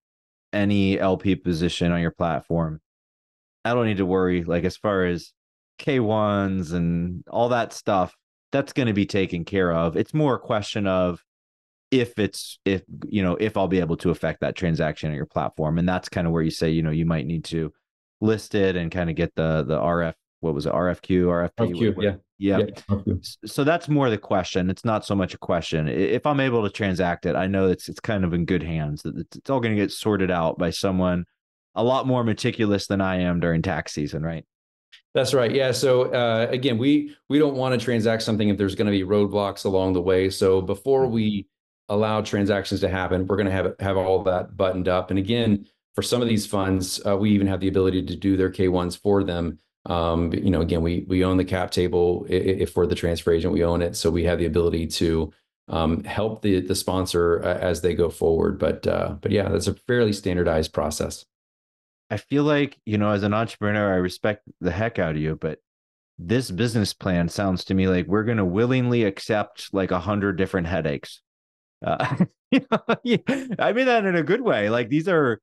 any 0.53 0.99
LP 0.99 1.37
position 1.37 1.93
on 1.93 2.01
your 2.01 2.11
platform, 2.11 2.81
I 3.64 3.75
don't 3.75 3.87
need 3.87 3.99
to 3.99 4.07
worry. 4.07 4.45
Like 4.45 4.64
as 4.64 4.77
far 4.77 5.05
as 5.05 5.33
K1s 5.79 6.72
and 6.72 7.25
all 7.29 7.51
that 7.51 7.72
stuff, 7.72 8.16
that's 8.53 8.72
going 8.72 8.89
to 8.89 8.95
be 8.95 9.07
taken 9.07 9.45
care 9.45 9.72
of. 9.72 9.97
It's 9.97 10.14
more 10.14 10.37
a 10.37 10.41
question 10.41 10.87
of 10.87 11.22
if 11.91 12.18
it's 12.18 12.59
if 12.64 12.82
you 13.09 13.22
know 13.22 13.36
if 13.36 13.57
I'll 13.57 13.68
be 13.68 13.80
able 13.80 13.97
to 13.99 14.11
affect 14.11 14.41
that 14.41 14.57
transaction 14.57 15.11
on 15.11 15.16
your 15.16 15.26
platform, 15.26 15.78
and 15.78 15.88
that's 15.88 16.09
kind 16.09 16.26
of 16.26 16.32
where 16.32 16.43
you 16.43 16.51
say 16.51 16.70
you 16.70 16.82
know 16.82 16.91
you 16.91 17.07
might 17.07 17.26
need 17.26 17.45
to 17.47 17.72
list 18.20 18.55
it 18.55 18.76
and 18.76 18.91
kind 18.91 19.11
of 19.11 19.16
get 19.16 19.34
the 19.34 19.64
the 19.64 19.78
RF 19.78 20.14
what 20.41 20.55
was 20.55 20.66
it 20.66 20.72
RFQ 20.72 21.51
RFP 21.59 21.74
RFQ, 21.74 22.03
yeah. 22.03 22.14
yeah 22.38 22.66
Yeah. 22.88 23.14
so 23.45 23.64
that's 23.64 23.88
more 23.88 24.09
the 24.11 24.18
question 24.18 24.70
it's 24.70 24.84
not 24.84 25.05
so 25.05 25.14
much 25.14 25.34
a 25.34 25.38
question 25.38 25.88
if 25.88 26.26
I'm 26.26 26.41
able 26.41 26.62
to 26.62 26.70
transact 26.70 27.26
it 27.26 27.34
I 27.36 27.47
know 27.47 27.68
it's 27.68 27.88
it's 27.88 28.01
kind 28.01 28.24
of 28.24 28.32
in 28.34 28.45
good 28.45 28.62
hands 28.62 29.03
that 29.03 29.16
it's, 29.16 29.36
it's 29.36 29.51
all 29.51 29.61
going 29.61 29.74
to 29.74 29.80
get 29.80 29.91
sorted 29.91 30.30
out 30.30 30.59
by 30.59 30.70
someone 30.70 31.24
a 31.74 31.84
lot 31.84 32.07
more 32.07 32.24
meticulous 32.24 32.86
than 32.86 33.01
I 33.01 33.20
am 33.20 33.41
during 33.41 33.62
tax 33.62 33.93
season 33.93 34.22
right 34.22 34.45
That's 35.14 35.34
right. 35.34 35.53
Yeah. 35.53 35.72
So 35.72 36.12
uh, 36.12 36.47
again, 36.51 36.78
we 36.78 37.16
we 37.28 37.38
don't 37.38 37.57
want 37.57 37.78
to 37.78 37.84
transact 37.84 38.22
something 38.22 38.49
if 38.49 38.57
there's 38.57 38.76
going 38.76 38.86
to 38.86 38.93
be 38.93 39.03
roadblocks 39.03 39.64
along 39.64 39.95
the 39.95 40.03
way. 40.03 40.30
So 40.30 40.61
before 40.62 41.07
we 41.09 41.47
allow 41.91 42.22
transactions 42.22 42.80
to 42.80 42.88
happen, 42.88 43.26
we're 43.26 43.36
going 43.36 43.47
to 43.47 43.53
have 43.53 43.74
have 43.80 43.97
all 43.97 44.22
that 44.24 44.57
buttoned 44.57 44.88
up. 44.88 45.11
And 45.11 45.18
again, 45.18 45.66
for 45.95 46.03
some 46.03 46.22
of 46.22 46.28
these 46.28 46.47
funds, 46.47 47.01
uh, 47.07 47.16
we 47.16 47.30
even 47.32 47.47
have 47.47 47.61
the 47.61 47.68
ability 47.68 48.07
to 48.07 48.16
do 48.16 48.36
their 48.36 48.51
K1s 48.51 48.99
for 48.99 49.22
them. 49.22 49.59
Um, 49.86 50.32
you 50.32 50.51
know, 50.51 50.62
again, 50.62 50.82
we 50.82 51.05
we 51.09 51.24
own 51.24 51.36
the 51.36 51.45
cap 51.45 51.70
table. 51.70 52.26
If 52.28 52.76
we're 52.76 52.86
the 52.86 52.95
transfer 52.95 53.32
agent, 53.32 53.53
we 53.53 53.64
own 53.64 53.82
it, 53.82 53.97
so 53.97 54.11
we 54.11 54.24
have 54.24 54.38
the 54.38 54.47
ability 54.47 54.86
to 54.86 55.32
um, 55.68 56.05
help 56.05 56.43
the 56.43 56.61
the 56.61 56.74
sponsor 56.74 57.43
uh, 57.43 57.59
as 57.59 57.80
they 57.80 57.95
go 57.95 58.09
forward. 58.09 58.59
But 58.59 58.86
uh, 58.86 59.16
but 59.20 59.32
yeah, 59.32 59.49
that's 59.49 59.68
a 59.68 59.74
fairly 59.74 60.12
standardized 60.12 60.72
process. 60.72 61.26
I 62.11 62.16
feel 62.16 62.43
like, 62.43 62.76
you 62.84 62.99
know, 62.99 63.11
as 63.11 63.22
an 63.22 63.32
entrepreneur, 63.32 63.95
I 63.95 63.99
respect 63.99 64.43
the 64.61 64.72
heck 64.72 64.99
out 64.99 65.12
of 65.12 65.18
you, 65.18 65.36
but 65.36 65.61
this 66.18 66.51
business 66.51 66.93
plan 66.93 67.28
sounds 67.28 67.64
to 67.64 67.74
me 67.74 67.86
like 67.86 68.07
we're 68.07 68.24
going 68.24 68.38
to 68.38 68.45
willingly 68.45 69.05
accept 69.05 69.72
like 69.72 69.93
a 69.93 70.01
hundred 70.01 70.36
different 70.36 70.66
headaches. 70.66 71.20
Uh, 71.85 72.16
you 72.51 72.61
know, 72.70 72.78
I 73.59 73.72
mean 73.72 73.87
that 73.87 74.05
in 74.05 74.16
a 74.16 74.22
good 74.22 74.41
way. 74.43 74.68
Like 74.70 74.89
these 74.89 75.09
are 75.09 75.41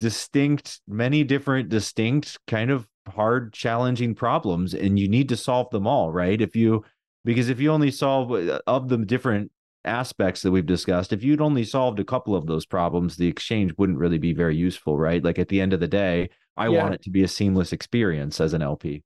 distinct, 0.00 0.80
many 0.86 1.24
different, 1.24 1.68
distinct, 1.68 2.38
kind 2.46 2.70
of 2.70 2.86
hard, 3.08 3.52
challenging 3.52 4.14
problems, 4.14 4.74
and 4.74 4.98
you 4.98 5.08
need 5.08 5.28
to 5.30 5.36
solve 5.36 5.70
them 5.70 5.86
all, 5.86 6.12
right? 6.12 6.40
If 6.40 6.54
you, 6.56 6.84
because 7.24 7.48
if 7.48 7.60
you 7.60 7.70
only 7.72 7.90
solve 7.90 8.32
uh, 8.32 8.60
of 8.66 8.88
the 8.88 8.98
different 8.98 9.50
aspects 9.84 10.42
that 10.42 10.50
we've 10.50 10.66
discussed, 10.66 11.12
if 11.12 11.22
you'd 11.22 11.40
only 11.40 11.64
solved 11.64 12.00
a 12.00 12.04
couple 12.04 12.34
of 12.34 12.46
those 12.46 12.66
problems, 12.66 13.16
the 13.16 13.28
exchange 13.28 13.72
wouldn't 13.78 13.98
really 13.98 14.18
be 14.18 14.32
very 14.32 14.56
useful, 14.56 14.98
right? 14.98 15.22
Like 15.24 15.38
at 15.38 15.48
the 15.48 15.60
end 15.60 15.72
of 15.72 15.80
the 15.80 15.88
day, 15.88 16.28
I 16.56 16.68
Yeah. 16.68 16.82
want 16.82 16.94
it 16.94 17.02
to 17.02 17.10
be 17.10 17.22
a 17.22 17.28
seamless 17.28 17.72
experience 17.72 18.40
as 18.40 18.52
an 18.52 18.62
LP. 18.62 19.02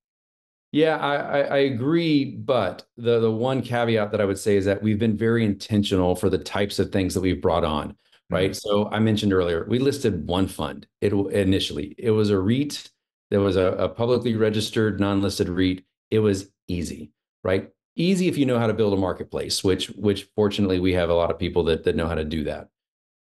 Yeah, 0.72 0.96
I, 0.98 1.16
I, 1.16 1.40
I 1.40 1.56
agree, 1.58 2.24
but 2.36 2.86
the 2.96 3.18
the 3.18 3.30
one 3.30 3.60
caveat 3.60 4.12
that 4.12 4.20
I 4.20 4.24
would 4.24 4.38
say 4.38 4.56
is 4.56 4.64
that 4.66 4.80
we've 4.82 5.00
been 5.00 5.16
very 5.16 5.44
intentional 5.44 6.14
for 6.14 6.30
the 6.30 6.38
types 6.38 6.78
of 6.78 6.92
things 6.92 7.12
that 7.14 7.20
we've 7.22 7.42
brought 7.42 7.64
on, 7.64 7.96
right? 8.30 8.54
So 8.54 8.88
I 8.90 9.00
mentioned 9.00 9.32
earlier, 9.32 9.66
we 9.68 9.80
listed 9.80 10.28
one 10.28 10.46
fund. 10.46 10.86
It 11.00 11.12
initially 11.12 11.96
it 11.98 12.12
was 12.12 12.30
a 12.30 12.38
REIT. 12.38 12.88
There 13.30 13.40
was 13.40 13.56
a, 13.56 13.66
a 13.72 13.88
publicly 13.88 14.36
registered 14.36 15.00
non-listed 15.00 15.48
REIT. 15.48 15.84
It 16.12 16.20
was 16.20 16.50
easy, 16.68 17.10
right? 17.42 17.70
Easy 17.96 18.28
if 18.28 18.38
you 18.38 18.46
know 18.46 18.58
how 18.60 18.68
to 18.68 18.74
build 18.74 18.92
a 18.92 18.96
marketplace, 18.96 19.64
which 19.64 19.88
which 19.90 20.28
fortunately 20.36 20.78
we 20.78 20.92
have 20.92 21.10
a 21.10 21.14
lot 21.14 21.32
of 21.32 21.38
people 21.38 21.64
that 21.64 21.82
that 21.82 21.96
know 21.96 22.06
how 22.06 22.14
to 22.14 22.24
do 22.24 22.44
that. 22.44 22.68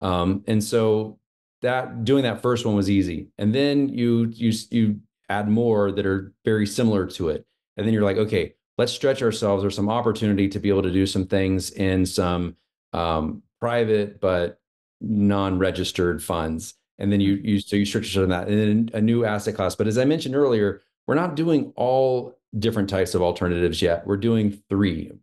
Um, 0.02 0.44
and 0.48 0.64
so 0.64 1.18
that 1.64 2.06
doing 2.06 2.24
that 2.24 2.42
first 2.44 2.66
one 2.66 2.76
was 2.76 2.90
easy, 2.92 3.30
and 3.40 3.54
then 3.56 3.90
you 3.90 4.26
you 4.32 4.54
you 4.70 5.00
add 5.30 5.48
more 5.48 5.92
that 5.92 6.06
are 6.06 6.34
very 6.44 6.66
similar 6.66 7.06
to 7.06 7.30
it. 7.30 7.46
And 7.78 7.86
then 7.86 7.94
you're 7.94 8.04
like, 8.04 8.18
okay, 8.18 8.56
let's 8.78 8.92
stretch 8.92 9.22
ourselves. 9.22 9.64
There's 9.64 9.76
some 9.76 9.90
opportunity 9.90 10.50
to 10.50 10.60
be 10.60 10.70
able 10.70 10.84
to 10.84 10.92
do 10.92 11.06
some 11.06 11.26
things 11.26 11.72
in 11.72 12.06
some 12.06 12.56
um, 12.94 13.44
private 13.60 14.20
but 14.20 14.60
non-registered 15.02 16.24
funds. 16.24 16.74
And 16.98 17.12
then 17.12 17.22
you 17.22 17.36
you 17.36 17.60
so 17.62 17.78
you 17.78 17.86
stretch 17.86 18.04
yourself 18.06 18.26
in 18.26 18.30
that, 18.32 18.48
and 18.50 18.60
then 18.60 18.90
a 18.94 19.02
new 19.02 19.24
asset 19.24 19.56
class. 19.56 19.74
But 19.74 19.88
as 19.88 19.98
I 19.98 20.04
mentioned 20.04 20.36
earlier, 20.36 20.82
we're 21.08 21.16
not 21.16 21.36
doing 21.36 21.72
all 21.78 22.38
different 22.58 22.90
types 22.90 23.16
of 23.16 23.22
alternatives 23.22 23.82
yet. 23.82 24.06
We're 24.06 24.18
doing 24.18 24.62
three, 24.70 25.14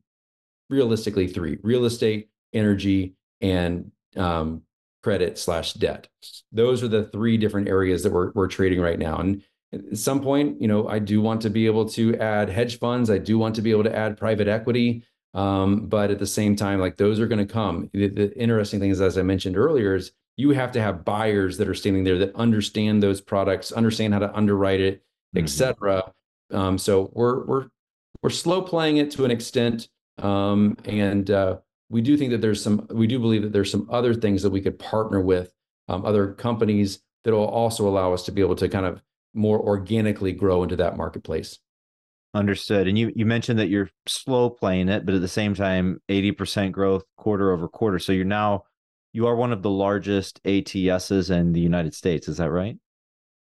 realistically 0.70 1.26
three: 1.26 1.58
real 1.62 1.84
estate, 1.84 2.30
energy, 2.54 3.14
and 3.42 3.90
um, 4.16 4.62
credit 5.02 5.36
slash 5.36 5.74
debt. 5.74 6.08
Those 6.50 6.82
are 6.82 6.88
the 6.88 7.04
three 7.04 7.36
different 7.36 7.68
areas 7.68 8.02
that 8.04 8.12
we're 8.12 8.30
we're 8.32 8.48
trading 8.48 8.80
right 8.80 8.98
now. 8.98 9.18
And 9.18 9.42
at 9.72 9.96
some 9.98 10.20
point, 10.20 10.60
you 10.60 10.68
know, 10.68 10.88
I 10.88 10.98
do 10.98 11.20
want 11.20 11.40
to 11.42 11.50
be 11.50 11.66
able 11.66 11.86
to 11.90 12.16
add 12.16 12.48
hedge 12.48 12.78
funds. 12.78 13.10
I 13.10 13.18
do 13.18 13.38
want 13.38 13.54
to 13.56 13.62
be 13.62 13.70
able 13.70 13.84
to 13.84 13.94
add 13.96 14.16
private 14.16 14.48
equity. 14.48 15.02
Um, 15.34 15.86
but 15.86 16.10
at 16.10 16.18
the 16.18 16.26
same 16.26 16.56
time, 16.56 16.80
like 16.80 16.96
those 16.96 17.20
are 17.20 17.26
going 17.26 17.46
to 17.46 17.52
come. 17.52 17.90
The, 17.92 18.08
the 18.08 18.38
interesting 18.38 18.80
thing 18.80 18.90
is, 18.90 19.00
as 19.02 19.18
I 19.18 19.22
mentioned 19.22 19.56
earlier, 19.56 19.94
is 19.94 20.12
you 20.38 20.50
have 20.50 20.72
to 20.72 20.80
have 20.80 21.04
buyers 21.04 21.58
that 21.58 21.68
are 21.68 21.74
standing 21.74 22.04
there 22.04 22.18
that 22.18 22.34
understand 22.36 23.02
those 23.02 23.20
products, 23.20 23.70
understand 23.72 24.14
how 24.14 24.20
to 24.20 24.34
underwrite 24.34 24.80
it, 24.80 25.02
Mhm. 25.34 25.42
et 25.42 25.48
cetera. 25.48 26.12
Um, 26.52 26.78
so 26.78 27.10
we're 27.12 27.44
we're 27.44 27.66
we're 28.22 28.30
slow 28.30 28.62
playing 28.62 28.96
it 28.96 29.10
to 29.12 29.24
an 29.24 29.30
extent, 29.30 29.88
um, 30.18 30.76
and 30.84 31.30
uh, 31.30 31.58
we 31.90 32.00
do 32.00 32.16
think 32.16 32.30
that 32.30 32.40
there's 32.40 32.62
some. 32.62 32.86
We 32.90 33.06
do 33.06 33.18
believe 33.18 33.42
that 33.42 33.52
there's 33.52 33.70
some 33.70 33.88
other 33.90 34.14
things 34.14 34.42
that 34.42 34.50
we 34.50 34.60
could 34.62 34.78
partner 34.78 35.20
with 35.20 35.52
um, 35.88 36.06
other 36.06 36.32
companies 36.32 37.00
that 37.24 37.32
will 37.32 37.44
also 37.44 37.86
allow 37.88 38.14
us 38.14 38.24
to 38.24 38.32
be 38.32 38.40
able 38.40 38.56
to 38.56 38.68
kind 38.68 38.86
of 38.86 39.02
more 39.36 39.60
organically 39.60 40.32
grow 40.32 40.62
into 40.62 40.76
that 40.76 40.96
marketplace. 40.96 41.58
Understood. 42.34 42.88
And 42.88 42.98
you 42.98 43.12
you 43.14 43.24
mentioned 43.24 43.58
that 43.58 43.68
you're 43.68 43.88
slow 44.06 44.50
playing 44.50 44.88
it, 44.88 45.06
but 45.06 45.14
at 45.14 45.20
the 45.20 45.28
same 45.28 45.54
time, 45.54 46.00
80% 46.08 46.72
growth 46.72 47.04
quarter 47.16 47.52
over 47.52 47.68
quarter. 47.68 47.98
So 47.98 48.12
you're 48.12 48.24
now 48.24 48.64
you 49.12 49.26
are 49.26 49.34
one 49.34 49.52
of 49.52 49.62
the 49.62 49.70
largest 49.70 50.42
ATSs 50.44 51.30
in 51.30 51.54
the 51.54 51.60
United 51.60 51.94
States. 51.94 52.28
Is 52.28 52.36
that 52.36 52.50
right? 52.50 52.76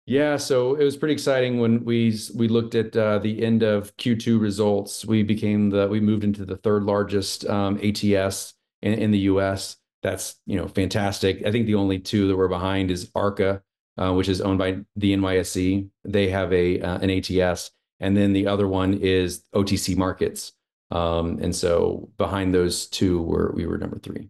Yeah, 0.06 0.38
so 0.38 0.74
it 0.74 0.82
was 0.82 0.96
pretty 0.96 1.12
exciting 1.12 1.60
when 1.60 1.84
we 1.84 2.18
we 2.34 2.48
looked 2.48 2.74
at 2.74 2.96
uh, 2.96 3.20
the 3.20 3.44
end 3.44 3.62
of 3.62 3.96
Q2 3.96 4.40
results. 4.40 5.04
We 5.04 5.22
became 5.22 5.70
the 5.70 5.86
we 5.86 6.00
moved 6.00 6.24
into 6.24 6.44
the 6.44 6.56
third 6.56 6.82
largest 6.82 7.46
um, 7.46 7.78
ATS 7.80 8.54
in, 8.82 8.94
in 8.94 9.10
the 9.12 9.20
U.S. 9.30 9.76
That's 10.02 10.34
you 10.46 10.56
know 10.56 10.66
fantastic. 10.66 11.46
I 11.46 11.52
think 11.52 11.66
the 11.66 11.76
only 11.76 12.00
two 12.00 12.26
that 12.26 12.36
we're 12.36 12.48
behind 12.48 12.90
is 12.90 13.08
Arca, 13.14 13.62
uh, 13.98 14.12
which 14.12 14.28
is 14.28 14.40
owned 14.40 14.58
by 14.58 14.78
the 14.96 15.12
NYSE. 15.12 15.88
They 16.04 16.28
have 16.28 16.52
a 16.52 16.80
uh, 16.80 16.98
an 16.98 17.10
ATS, 17.10 17.70
and 18.00 18.16
then 18.16 18.32
the 18.32 18.46
other 18.46 18.68
one 18.68 18.94
is 18.94 19.44
OTC 19.54 19.96
Markets. 19.96 20.52
Um, 20.90 21.38
and 21.40 21.54
so 21.54 22.10
behind 22.18 22.54
those 22.54 22.86
two, 22.86 23.22
were 23.22 23.52
we 23.54 23.66
were 23.66 23.78
number 23.78 23.98
three. 23.98 24.28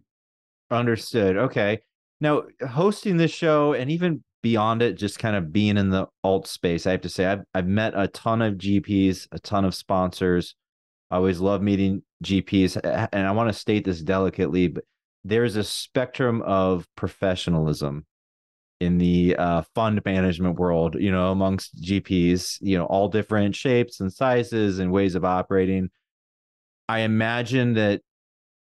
Understood. 0.69 1.37
Okay. 1.37 1.81
Now, 2.19 2.43
hosting 2.69 3.17
this 3.17 3.31
show 3.31 3.73
and 3.73 3.89
even 3.89 4.23
beyond 4.43 4.81
it, 4.81 4.93
just 4.93 5.19
kind 5.19 5.35
of 5.35 5.51
being 5.51 5.77
in 5.77 5.89
the 5.89 6.07
alt 6.23 6.47
space, 6.47 6.85
I 6.85 6.91
have 6.91 7.01
to 7.01 7.09
say 7.09 7.25
I've 7.25 7.43
I've 7.53 7.67
met 7.67 7.93
a 7.95 8.07
ton 8.07 8.41
of 8.41 8.55
GPs, 8.55 9.27
a 9.31 9.39
ton 9.39 9.65
of 9.65 9.75
sponsors. 9.75 10.55
I 11.09 11.17
always 11.17 11.39
love 11.39 11.61
meeting 11.61 12.03
GPs, 12.23 12.79
and 13.11 13.27
I 13.27 13.31
want 13.31 13.49
to 13.49 13.53
state 13.53 13.83
this 13.83 14.01
delicately, 14.01 14.69
but 14.69 14.85
there's 15.23 15.55
a 15.55 15.63
spectrum 15.63 16.41
of 16.43 16.87
professionalism 16.95 18.05
in 18.81 18.97
the 18.97 19.35
uh, 19.37 19.61
fund 19.75 20.01
management 20.03 20.57
world. 20.57 20.95
You 20.99 21.11
know, 21.11 21.31
amongst 21.31 21.79
GPs, 21.81 22.57
you 22.61 22.77
know, 22.77 22.85
all 22.85 23.07
different 23.07 23.55
shapes 23.55 23.99
and 23.99 24.11
sizes 24.11 24.79
and 24.79 24.91
ways 24.91 25.13
of 25.13 25.23
operating. 25.23 25.91
I 26.89 27.01
imagine 27.01 27.75
that 27.75 28.01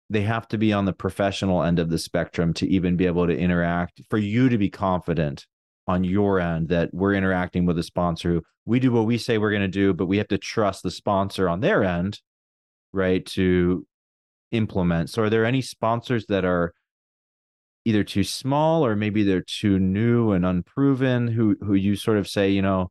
they 0.09 0.23
have 0.23 0.47
to 0.49 0.59
be 0.59 0.73
on 0.73 0.85
the 0.85 0.93
professional 0.93 1.65
end 1.65 1.81
of 1.81 1.91
the 1.91 1.99
spectrum 1.99 2.55
to 2.55 2.69
even 2.69 2.97
be 2.97 3.07
able 3.07 3.27
to 3.27 3.37
interact 3.37 4.01
for 4.09 4.17
you 4.17 4.49
to 4.49 4.57
be 4.57 4.71
confident 4.71 5.45
on 5.89 6.05
your 6.05 6.39
end 6.39 6.69
that 6.69 6.95
we're 6.95 7.15
interacting 7.15 7.67
with 7.67 7.77
a 7.79 7.83
sponsor 7.83 8.35
who 8.35 8.43
we 8.65 8.79
do 8.79 8.93
what 8.93 9.07
we 9.07 9.19
say 9.19 9.39
we're 9.39 9.51
going 9.51 9.61
to 9.63 9.69
do 9.69 9.93
but 9.93 10.07
we 10.07 10.19
have 10.19 10.27
to 10.27 10.39
trust 10.39 10.83
the 10.83 10.91
sponsor 10.91 11.49
on 11.49 11.61
their 11.61 11.85
end 11.85 12.21
right 12.93 13.25
to 13.25 13.87
implement 14.51 15.11
so 15.11 15.23
are 15.23 15.31
there 15.31 15.45
any 15.45 15.61
sponsors 15.61 16.27
that 16.27 16.45
are 16.45 16.73
either 17.87 18.05
too 18.05 18.25
small 18.25 18.85
or 18.85 18.97
maybe 18.97 19.23
they're 19.23 19.43
too 19.43 19.79
new 19.79 20.33
and 20.33 20.45
unproven 20.45 21.29
who 21.29 21.57
who 21.61 21.75
you 21.75 21.97
sort 21.97 22.19
of 22.19 22.29
say 22.29 22.51
you 22.51 22.63
know 22.63 22.91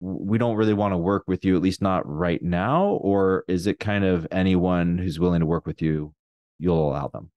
we 0.00 0.38
don't 0.38 0.56
really 0.56 0.74
want 0.74 0.92
to 0.92 0.98
work 0.98 1.24
with 1.26 1.44
you 1.44 1.56
at 1.56 1.62
least 1.62 1.80
not 1.80 2.06
right 2.06 2.42
now 2.42 2.86
or 3.02 3.44
is 3.48 3.66
it 3.66 3.78
kind 3.78 4.04
of 4.04 4.26
anyone 4.30 4.98
who's 4.98 5.20
willing 5.20 5.40
to 5.40 5.46
work 5.46 5.66
with 5.66 5.80
you 5.80 6.12
you'll 6.58 6.88
allow 6.90 7.08
them 7.08 7.30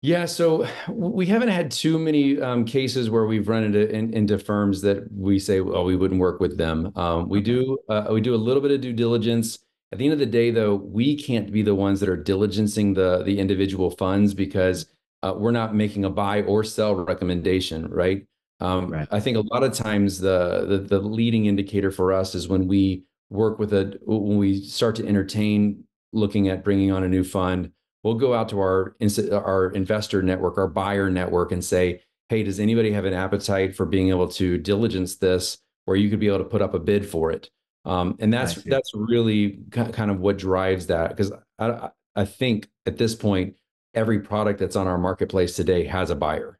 Yeah, 0.00 0.26
so 0.26 0.68
we 0.88 1.26
haven't 1.26 1.48
had 1.48 1.72
too 1.72 1.98
many 1.98 2.40
um, 2.40 2.64
cases 2.64 3.10
where 3.10 3.26
we've 3.26 3.48
run 3.48 3.64
into 3.64 3.90
in, 3.90 4.14
into 4.14 4.38
firms 4.38 4.80
that 4.82 5.10
we 5.12 5.40
say, 5.40 5.58
"Oh, 5.58 5.82
we 5.84 5.96
wouldn't 5.96 6.20
work 6.20 6.38
with 6.38 6.56
them." 6.56 6.92
Um, 6.94 7.28
we 7.28 7.40
do 7.40 7.78
uh, 7.88 8.06
we 8.10 8.20
do 8.20 8.32
a 8.34 8.36
little 8.36 8.62
bit 8.62 8.70
of 8.70 8.80
due 8.80 8.92
diligence. 8.92 9.58
At 9.90 9.98
the 9.98 10.04
end 10.04 10.12
of 10.12 10.20
the 10.20 10.26
day, 10.26 10.52
though, 10.52 10.76
we 10.76 11.16
can't 11.16 11.50
be 11.50 11.62
the 11.62 11.74
ones 11.74 11.98
that 11.98 12.08
are 12.08 12.16
diligencing 12.16 12.94
the 12.94 13.24
the 13.24 13.40
individual 13.40 13.90
funds 13.90 14.34
because 14.34 14.86
uh, 15.22 15.34
we're 15.36 15.50
not 15.50 15.74
making 15.74 16.04
a 16.04 16.10
buy 16.10 16.42
or 16.42 16.64
sell 16.64 16.94
recommendation, 16.94 17.88
right? 17.88 18.26
Um, 18.60 18.88
right. 18.88 19.08
I 19.10 19.20
think 19.20 19.36
a 19.36 19.44
lot 19.52 19.62
of 19.62 19.72
times 19.72 20.18
the, 20.18 20.66
the 20.68 20.78
the 20.78 20.98
leading 20.98 21.46
indicator 21.46 21.90
for 21.90 22.12
us 22.12 22.34
is 22.34 22.48
when 22.48 22.66
we 22.66 23.04
work 23.30 23.58
with 23.58 23.72
a 23.72 23.98
when 24.04 24.38
we 24.38 24.60
start 24.62 24.96
to 24.96 25.06
entertain 25.06 25.84
looking 26.12 26.48
at 26.48 26.64
bringing 26.64 26.90
on 26.90 27.04
a 27.04 27.08
new 27.08 27.24
fund. 27.24 27.70
We'll 28.02 28.14
go 28.14 28.34
out 28.34 28.48
to 28.50 28.60
our 28.60 28.96
our 29.32 29.70
investor 29.72 30.22
network, 30.22 30.58
our 30.58 30.68
buyer 30.68 31.10
network, 31.10 31.52
and 31.52 31.64
say, 31.64 32.00
"Hey, 32.28 32.42
does 32.42 32.58
anybody 32.58 32.90
have 32.92 33.04
an 33.04 33.14
appetite 33.14 33.76
for 33.76 33.86
being 33.86 34.08
able 34.08 34.28
to 34.28 34.58
diligence 34.58 35.16
this, 35.16 35.58
where 35.84 35.96
you 35.96 36.10
could 36.10 36.20
be 36.20 36.28
able 36.28 36.38
to 36.38 36.44
put 36.44 36.62
up 36.62 36.74
a 36.74 36.78
bid 36.78 37.08
for 37.08 37.30
it?" 37.30 37.50
Um, 37.84 38.16
and 38.18 38.32
that's 38.32 38.54
that's 38.64 38.92
really 38.94 39.60
kind 39.70 40.10
of 40.10 40.20
what 40.20 40.38
drives 40.38 40.86
that 40.88 41.10
because 41.10 41.32
I 41.58 41.90
I 42.16 42.24
think 42.24 42.68
at 42.86 42.98
this 42.98 43.14
point 43.14 43.54
every 43.98 44.20
product 44.20 44.60
that's 44.60 44.76
on 44.76 44.86
our 44.86 44.96
marketplace 44.98 45.56
today 45.56 45.82
has 45.84 46.10
a 46.10 46.14
buyer. 46.14 46.58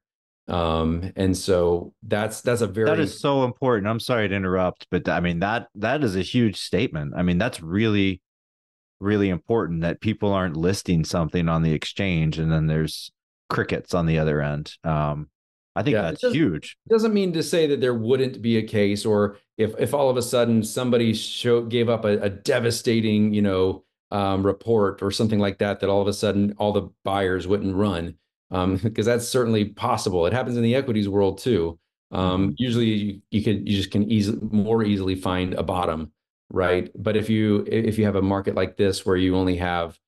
Um 0.48 1.12
and 1.14 1.36
so 1.36 1.92
that's 2.02 2.40
that's 2.40 2.62
a 2.62 2.66
very 2.66 2.88
that 2.90 2.98
is 2.98 3.20
so 3.20 3.44
important. 3.44 3.86
I'm 3.86 4.00
sorry 4.00 4.28
to 4.28 4.34
interrupt 4.34 4.86
but 4.90 5.08
i 5.08 5.20
mean 5.20 5.38
that 5.40 5.68
that 5.74 6.02
is 6.02 6.16
a 6.16 6.22
huge 6.22 6.56
statement. 6.56 7.12
I 7.16 7.22
mean 7.22 7.38
that's 7.38 7.60
really 7.62 8.20
really 9.00 9.28
important 9.28 9.82
that 9.82 10.00
people 10.00 10.32
aren't 10.32 10.56
listing 10.56 11.04
something 11.04 11.48
on 11.48 11.62
the 11.62 11.72
exchange 11.72 12.38
and 12.38 12.50
then 12.50 12.66
there's 12.66 13.10
crickets 13.48 13.94
on 13.94 14.06
the 14.06 14.18
other 14.18 14.40
end. 14.42 14.72
Um 14.84 15.28
i 15.76 15.82
think 15.82 15.94
yeah, 15.94 16.02
that's 16.10 16.24
it 16.24 16.32
huge. 16.32 16.76
doesn't 16.88 17.14
mean 17.14 17.32
to 17.34 17.42
say 17.42 17.66
that 17.68 17.80
there 17.80 17.94
wouldn't 17.94 18.42
be 18.42 18.56
a 18.56 18.62
case 18.78 19.06
or 19.06 19.36
if 19.58 19.70
if 19.78 19.92
all 19.94 20.08
of 20.10 20.16
a 20.16 20.22
sudden 20.22 20.64
somebody 20.64 21.12
show 21.14 21.56
gave 21.62 21.88
up 21.88 22.04
a, 22.04 22.18
a 22.28 22.30
devastating 22.30 23.34
you 23.34 23.42
know 23.42 23.84
um, 24.10 24.44
report 24.44 25.02
or 25.02 25.10
something 25.10 25.38
like 25.38 25.58
that 25.58 25.80
that 25.80 25.90
all 25.90 26.00
of 26.00 26.08
a 26.08 26.12
sudden 26.12 26.54
all 26.58 26.72
the 26.72 26.88
buyers 27.04 27.46
wouldn't 27.46 27.76
run 27.76 28.14
um, 28.50 28.76
because 28.82 29.06
that's 29.06 29.28
certainly 29.28 29.66
possible. 29.66 30.26
It 30.26 30.32
happens 30.32 30.56
in 30.56 30.62
the 30.62 30.74
equities 30.74 31.08
world 31.08 31.38
too. 31.38 31.78
Um, 32.10 32.48
mm-hmm. 32.48 32.52
usually, 32.56 32.86
you, 32.86 33.22
you 33.30 33.42
can 33.42 33.66
you 33.66 33.76
just 33.76 33.90
can 33.90 34.10
easily 34.10 34.38
more 34.50 34.82
easily 34.82 35.14
find 35.14 35.54
a 35.54 35.62
bottom, 35.62 36.12
right? 36.50 36.90
But 36.96 37.16
if 37.16 37.28
you 37.28 37.66
if 37.66 37.98
you 37.98 38.04
have 38.06 38.16
a 38.16 38.22
market 38.22 38.54
like 38.54 38.76
this 38.76 39.04
where 39.04 39.16
you 39.16 39.36
only 39.36 39.56
have, 39.56 39.98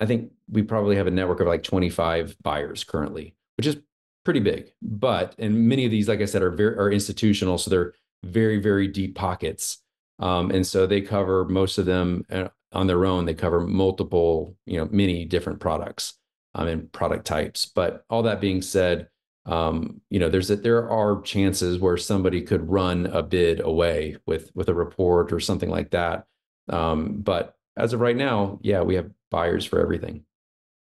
I 0.00 0.06
think 0.06 0.30
we 0.48 0.62
probably 0.62 0.96
have 0.96 1.06
a 1.06 1.10
network 1.10 1.40
of 1.40 1.48
like 1.48 1.62
25 1.64 2.36
buyers 2.42 2.84
currently, 2.84 3.34
which 3.56 3.66
is 3.66 3.76
pretty 4.24 4.40
big. 4.40 4.70
But 4.80 5.34
and 5.38 5.68
many 5.68 5.84
of 5.84 5.90
these, 5.90 6.08
like 6.08 6.20
I 6.20 6.26
said, 6.26 6.42
are 6.42 6.50
very 6.50 6.76
are 6.76 6.90
institutional, 6.90 7.58
so 7.58 7.70
they're 7.70 7.94
very 8.24 8.58
very 8.58 8.86
deep 8.86 9.16
pockets, 9.16 9.78
um, 10.20 10.52
and 10.52 10.64
so 10.64 10.86
they 10.86 11.00
cover 11.00 11.44
most 11.46 11.78
of 11.78 11.86
them 11.86 12.24
uh, 12.30 12.48
on 12.74 12.86
their 12.86 13.06
own. 13.06 13.24
They 13.24 13.34
cover 13.34 13.60
multiple, 13.60 14.56
you 14.66 14.78
know, 14.78 14.88
many 14.90 15.24
different 15.24 15.60
products 15.60 16.14
um, 16.54 16.68
and 16.68 16.92
product 16.92 17.26
types. 17.26 17.66
But 17.66 18.04
all 18.10 18.22
that 18.24 18.40
being 18.40 18.62
said, 18.62 19.08
um, 19.46 20.00
you 20.10 20.18
know, 20.18 20.28
there's 20.28 20.50
a, 20.50 20.56
there 20.56 20.88
are 20.90 21.20
chances 21.22 21.78
where 21.78 21.96
somebody 21.96 22.42
could 22.42 22.68
run 22.68 23.06
a 23.06 23.22
bid 23.22 23.60
away 23.60 24.16
with 24.26 24.50
with 24.54 24.68
a 24.68 24.74
report 24.74 25.32
or 25.32 25.40
something 25.40 25.70
like 25.70 25.90
that. 25.90 26.24
Um, 26.68 27.20
but 27.20 27.54
as 27.76 27.92
of 27.92 28.00
right 28.00 28.16
now, 28.16 28.58
yeah, 28.62 28.82
we 28.82 28.94
have 28.94 29.10
buyers 29.30 29.64
for 29.64 29.80
everything. 29.80 30.24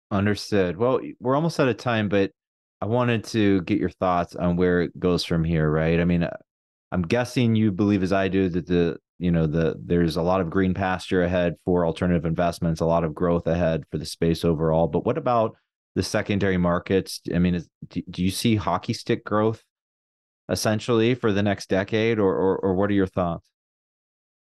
Understood. 0.10 0.78
Well, 0.78 1.02
we're 1.20 1.36
almost 1.36 1.60
out 1.60 1.68
of 1.68 1.78
time, 1.78 2.10
but 2.10 2.32
I 2.82 2.86
wanted 2.86 3.24
to 3.26 3.62
get 3.62 3.80
your 3.80 3.90
thoughts 3.90 4.36
on 4.36 4.56
where 4.56 4.82
it 4.82 5.00
goes 5.00 5.24
from 5.24 5.44
here. 5.44 5.70
Right? 5.70 6.00
I 6.00 6.06
mean, 6.06 6.24
uh, 6.24 6.38
I'm 6.92 7.04
guessing 7.04 7.56
you 7.56 7.72
believe, 7.72 8.02
as 8.02 8.14
I 8.14 8.28
do, 8.28 8.50
that 8.50 8.66
the 8.66 8.98
you 9.20 9.32
know 9.32 9.48
the 9.48 9.76
there's 9.84 10.18
a 10.18 10.22
lot 10.22 10.42
of 10.42 10.50
green 10.50 10.74
pasture 10.74 11.24
ahead 11.24 11.56
for 11.66 11.86
alternative 11.86 12.26
investments 12.26 12.82
a 12.82 12.86
lot 12.86 13.04
of 13.04 13.16
growth 13.16 13.48
ahead 13.48 13.84
for 13.90 13.98
the 13.98 14.06
space 14.06 14.46
overall 14.46 14.88
but 14.88 15.06
what 15.06 15.18
about 15.18 15.56
the 15.96 16.04
secondary 16.04 16.58
markets 16.58 17.22
i 17.34 17.40
mean 17.40 17.56
is, 17.56 17.68
do, 17.88 18.02
do 18.10 18.24
you 18.24 18.32
see 18.32 18.56
hockey 18.56 18.94
stick 18.94 19.24
growth 19.24 19.64
essentially 20.50 21.16
for 21.16 21.32
the 21.32 21.44
next 21.44 21.70
decade 21.70 22.20
or 22.20 22.36
or, 22.36 22.58
or 22.60 22.76
what 22.76 22.90
are 22.90 22.96
your 22.96 23.08
thoughts 23.08 23.50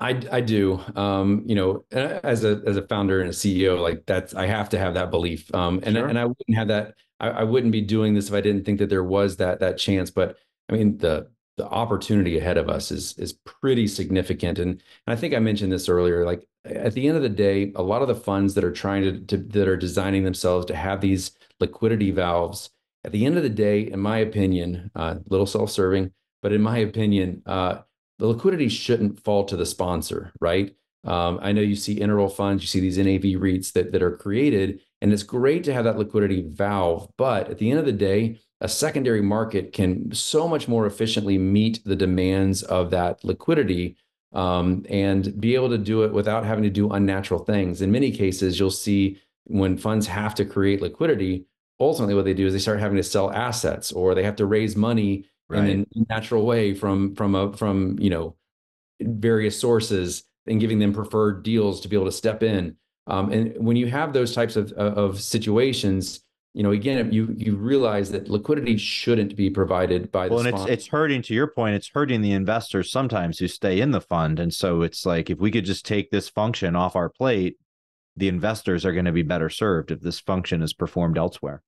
I, 0.00 0.20
I 0.32 0.40
do. 0.40 0.80
Um, 0.96 1.44
you 1.46 1.54
know, 1.54 1.84
as 1.92 2.42
a 2.42 2.60
as 2.66 2.76
a 2.76 2.84
founder 2.88 3.20
and 3.20 3.30
a 3.30 3.32
CEO, 3.32 3.80
like 3.80 4.04
that's 4.04 4.34
I 4.34 4.46
have 4.46 4.68
to 4.70 4.78
have 4.78 4.94
that 4.94 5.12
belief. 5.12 5.54
Um, 5.54 5.78
and 5.84 5.94
sure. 5.94 6.08
and 6.08 6.18
I 6.18 6.24
wouldn't 6.24 6.56
have 6.56 6.66
that. 6.68 6.94
I, 7.20 7.28
I 7.28 7.42
wouldn't 7.44 7.70
be 7.70 7.82
doing 7.82 8.12
this 8.12 8.26
if 8.26 8.34
I 8.34 8.40
didn't 8.40 8.64
think 8.64 8.80
that 8.80 8.88
there 8.88 9.04
was 9.04 9.36
that 9.36 9.60
that 9.60 9.78
chance. 9.78 10.10
But 10.10 10.38
I 10.68 10.72
mean, 10.72 10.98
the 10.98 11.28
the 11.56 11.66
opportunity 11.66 12.38
ahead 12.38 12.56
of 12.56 12.68
us 12.68 12.90
is 12.90 13.16
is 13.18 13.34
pretty 13.44 13.86
significant. 13.86 14.58
And, 14.58 14.70
and 14.70 14.80
I 15.06 15.16
think 15.16 15.34
I 15.34 15.38
mentioned 15.38 15.72
this 15.72 15.88
earlier. 15.88 16.24
Like 16.24 16.46
at 16.64 16.94
the 16.94 17.06
end 17.06 17.16
of 17.16 17.22
the 17.22 17.28
day, 17.28 17.72
a 17.74 17.82
lot 17.82 18.02
of 18.02 18.08
the 18.08 18.14
funds 18.14 18.54
that 18.54 18.64
are 18.64 18.72
trying 18.72 19.02
to, 19.02 19.20
to 19.20 19.36
that 19.36 19.68
are 19.68 19.76
designing 19.76 20.24
themselves 20.24 20.66
to 20.66 20.76
have 20.76 21.00
these 21.00 21.32
liquidity 21.60 22.10
valves. 22.10 22.70
At 23.04 23.12
the 23.12 23.26
end 23.26 23.36
of 23.36 23.42
the 23.42 23.50
day, 23.50 23.80
in 23.80 23.98
my 23.98 24.18
opinion, 24.18 24.90
a 24.94 25.00
uh, 25.00 25.18
little 25.28 25.46
self-serving, 25.46 26.12
but 26.40 26.52
in 26.52 26.62
my 26.62 26.78
opinion, 26.78 27.42
uh, 27.46 27.78
the 28.20 28.28
liquidity 28.28 28.68
shouldn't 28.68 29.18
fall 29.24 29.44
to 29.46 29.56
the 29.56 29.66
sponsor, 29.66 30.32
right? 30.40 30.72
Um, 31.04 31.40
I 31.42 31.50
know 31.50 31.62
you 31.62 31.74
see 31.74 31.94
interval 31.94 32.28
funds, 32.28 32.62
you 32.62 32.68
see 32.68 32.78
these 32.78 32.98
NAV 32.98 33.40
REITs 33.40 33.72
that 33.72 33.90
that 33.92 34.02
are 34.02 34.16
created, 34.16 34.80
and 35.00 35.12
it's 35.12 35.24
great 35.24 35.64
to 35.64 35.72
have 35.72 35.84
that 35.84 35.98
liquidity 35.98 36.42
valve. 36.48 37.10
But 37.18 37.50
at 37.50 37.58
the 37.58 37.70
end 37.70 37.80
of 37.80 37.86
the 37.86 37.92
day, 37.92 38.38
a 38.62 38.68
secondary 38.68 39.20
market 39.20 39.72
can 39.72 40.14
so 40.14 40.46
much 40.46 40.68
more 40.68 40.86
efficiently 40.86 41.36
meet 41.36 41.80
the 41.84 41.96
demands 41.96 42.62
of 42.62 42.90
that 42.90 43.22
liquidity 43.24 43.96
um, 44.32 44.86
and 44.88 45.38
be 45.40 45.56
able 45.56 45.68
to 45.68 45.76
do 45.76 46.04
it 46.04 46.12
without 46.12 46.44
having 46.44 46.62
to 46.62 46.70
do 46.70 46.88
unnatural 46.90 47.44
things. 47.44 47.82
In 47.82 47.90
many 47.90 48.12
cases, 48.12 48.58
you'll 48.58 48.70
see 48.70 49.20
when 49.44 49.76
funds 49.76 50.06
have 50.06 50.34
to 50.36 50.44
create 50.44 50.80
liquidity, 50.80 51.44
ultimately 51.80 52.14
what 52.14 52.24
they 52.24 52.34
do 52.34 52.46
is 52.46 52.52
they 52.52 52.60
start 52.60 52.78
having 52.78 52.96
to 52.96 53.02
sell 53.02 53.32
assets 53.32 53.90
or 53.90 54.14
they 54.14 54.22
have 54.22 54.36
to 54.36 54.46
raise 54.46 54.76
money 54.76 55.24
right. 55.48 55.68
in 55.68 55.86
a 55.96 56.12
natural 56.12 56.46
way 56.46 56.72
from 56.72 57.16
from 57.16 57.34
a 57.34 57.52
from 57.56 57.98
you 57.98 58.10
know 58.10 58.36
various 59.00 59.60
sources 59.60 60.22
and 60.46 60.60
giving 60.60 60.78
them 60.78 60.92
preferred 60.92 61.42
deals 61.42 61.80
to 61.80 61.88
be 61.88 61.96
able 61.96 62.06
to 62.06 62.12
step 62.12 62.44
in. 62.44 62.76
Um, 63.08 63.32
and 63.32 63.56
when 63.56 63.76
you 63.76 63.88
have 63.88 64.12
those 64.12 64.32
types 64.32 64.54
of, 64.54 64.70
of 64.72 65.20
situations, 65.20 66.20
you 66.54 66.62
know, 66.62 66.72
again, 66.72 67.10
you 67.12 67.34
you 67.38 67.56
realize 67.56 68.10
that 68.10 68.28
liquidity 68.28 68.76
shouldn't 68.76 69.36
be 69.36 69.48
provided 69.48 70.12
by 70.12 70.28
the 70.28 70.34
well, 70.34 70.46
and 70.46 70.54
it's 70.54 70.66
it's 70.66 70.86
hurting. 70.86 71.22
To 71.22 71.34
your 71.34 71.46
point, 71.46 71.74
it's 71.74 71.88
hurting 71.88 72.20
the 72.20 72.32
investors 72.32 72.92
sometimes 72.92 73.38
who 73.38 73.48
stay 73.48 73.80
in 73.80 73.90
the 73.90 74.02
fund, 74.02 74.38
and 74.38 74.52
so 74.52 74.82
it's 74.82 75.06
like 75.06 75.30
if 75.30 75.38
we 75.38 75.50
could 75.50 75.64
just 75.64 75.86
take 75.86 76.10
this 76.10 76.28
function 76.28 76.76
off 76.76 76.94
our 76.94 77.08
plate, 77.08 77.56
the 78.16 78.28
investors 78.28 78.84
are 78.84 78.92
going 78.92 79.06
to 79.06 79.12
be 79.12 79.22
better 79.22 79.48
served 79.48 79.90
if 79.90 80.00
this 80.00 80.20
function 80.20 80.62
is 80.62 80.74
performed 80.74 81.16
elsewhere. 81.16 81.62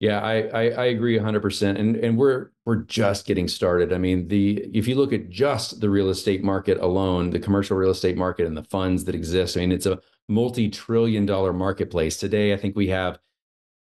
Yeah, 0.00 0.20
I 0.20 0.40
I, 0.48 0.62
I 0.70 0.84
agree 0.86 1.18
hundred 1.18 1.42
percent, 1.42 1.76
and 1.76 1.94
and 1.96 2.16
we're 2.16 2.48
we're 2.64 2.84
just 2.84 3.26
getting 3.26 3.46
started. 3.46 3.92
I 3.92 3.98
mean, 3.98 4.26
the 4.26 4.64
if 4.72 4.88
you 4.88 4.94
look 4.94 5.12
at 5.12 5.28
just 5.28 5.82
the 5.82 5.90
real 5.90 6.08
estate 6.08 6.42
market 6.42 6.78
alone, 6.78 7.28
the 7.28 7.38
commercial 7.38 7.76
real 7.76 7.90
estate 7.90 8.16
market 8.16 8.46
and 8.46 8.56
the 8.56 8.64
funds 8.64 9.04
that 9.04 9.14
exist, 9.14 9.56
I 9.56 9.60
mean, 9.60 9.70
it's 9.70 9.86
a 9.86 10.00
multi-trillion 10.30 11.26
dollar 11.26 11.52
marketplace 11.52 12.16
today. 12.16 12.54
I 12.54 12.56
think 12.56 12.74
we 12.74 12.88
have 12.88 13.18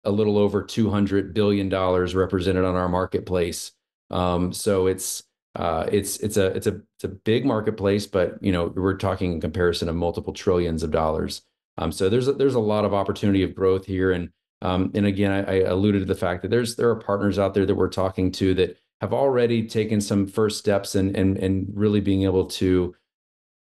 a 0.03 0.11
little 0.11 0.37
over 0.37 0.63
$200 0.63 1.33
billion 1.33 1.69
represented 1.69 2.65
on 2.65 2.75
our 2.75 2.89
marketplace. 2.89 3.71
Um, 4.09 4.51
so 4.51 4.87
it's 4.87 5.23
uh, 5.55 5.85
it's 5.91 6.17
it's 6.17 6.37
a 6.37 6.47
it's 6.47 6.67
a 6.67 6.81
it's 6.95 7.03
a 7.03 7.09
big 7.09 7.45
marketplace, 7.45 8.07
but 8.07 8.41
you 8.41 8.51
know 8.51 8.67
we're 8.67 8.95
talking 8.95 9.33
in 9.33 9.41
comparison 9.41 9.89
of 9.89 9.95
multiple 9.95 10.33
trillions 10.33 10.81
of 10.83 10.91
dollars. 10.91 11.41
Um, 11.77 11.91
so 11.91 12.09
there's 12.09 12.27
a, 12.27 12.33
there's 12.33 12.55
a 12.55 12.59
lot 12.59 12.85
of 12.85 12.93
opportunity 12.93 13.43
of 13.43 13.55
growth 13.55 13.85
here, 13.85 14.11
and 14.11 14.29
um, 14.61 14.91
and 14.95 15.05
again 15.05 15.31
I, 15.31 15.39
I 15.39 15.55
alluded 15.63 16.01
to 16.01 16.05
the 16.05 16.15
fact 16.15 16.41
that 16.43 16.51
there's 16.51 16.77
there 16.77 16.89
are 16.89 16.95
partners 16.95 17.37
out 17.37 17.53
there 17.53 17.65
that 17.65 17.75
we're 17.75 17.89
talking 17.89 18.31
to 18.33 18.53
that 18.55 18.77
have 19.01 19.13
already 19.13 19.67
taken 19.67 19.99
some 19.99 20.25
first 20.25 20.57
steps 20.57 20.95
and 20.95 21.17
and 21.17 21.37
and 21.37 21.67
really 21.73 21.99
being 21.99 22.23
able 22.23 22.45
to 22.45 22.95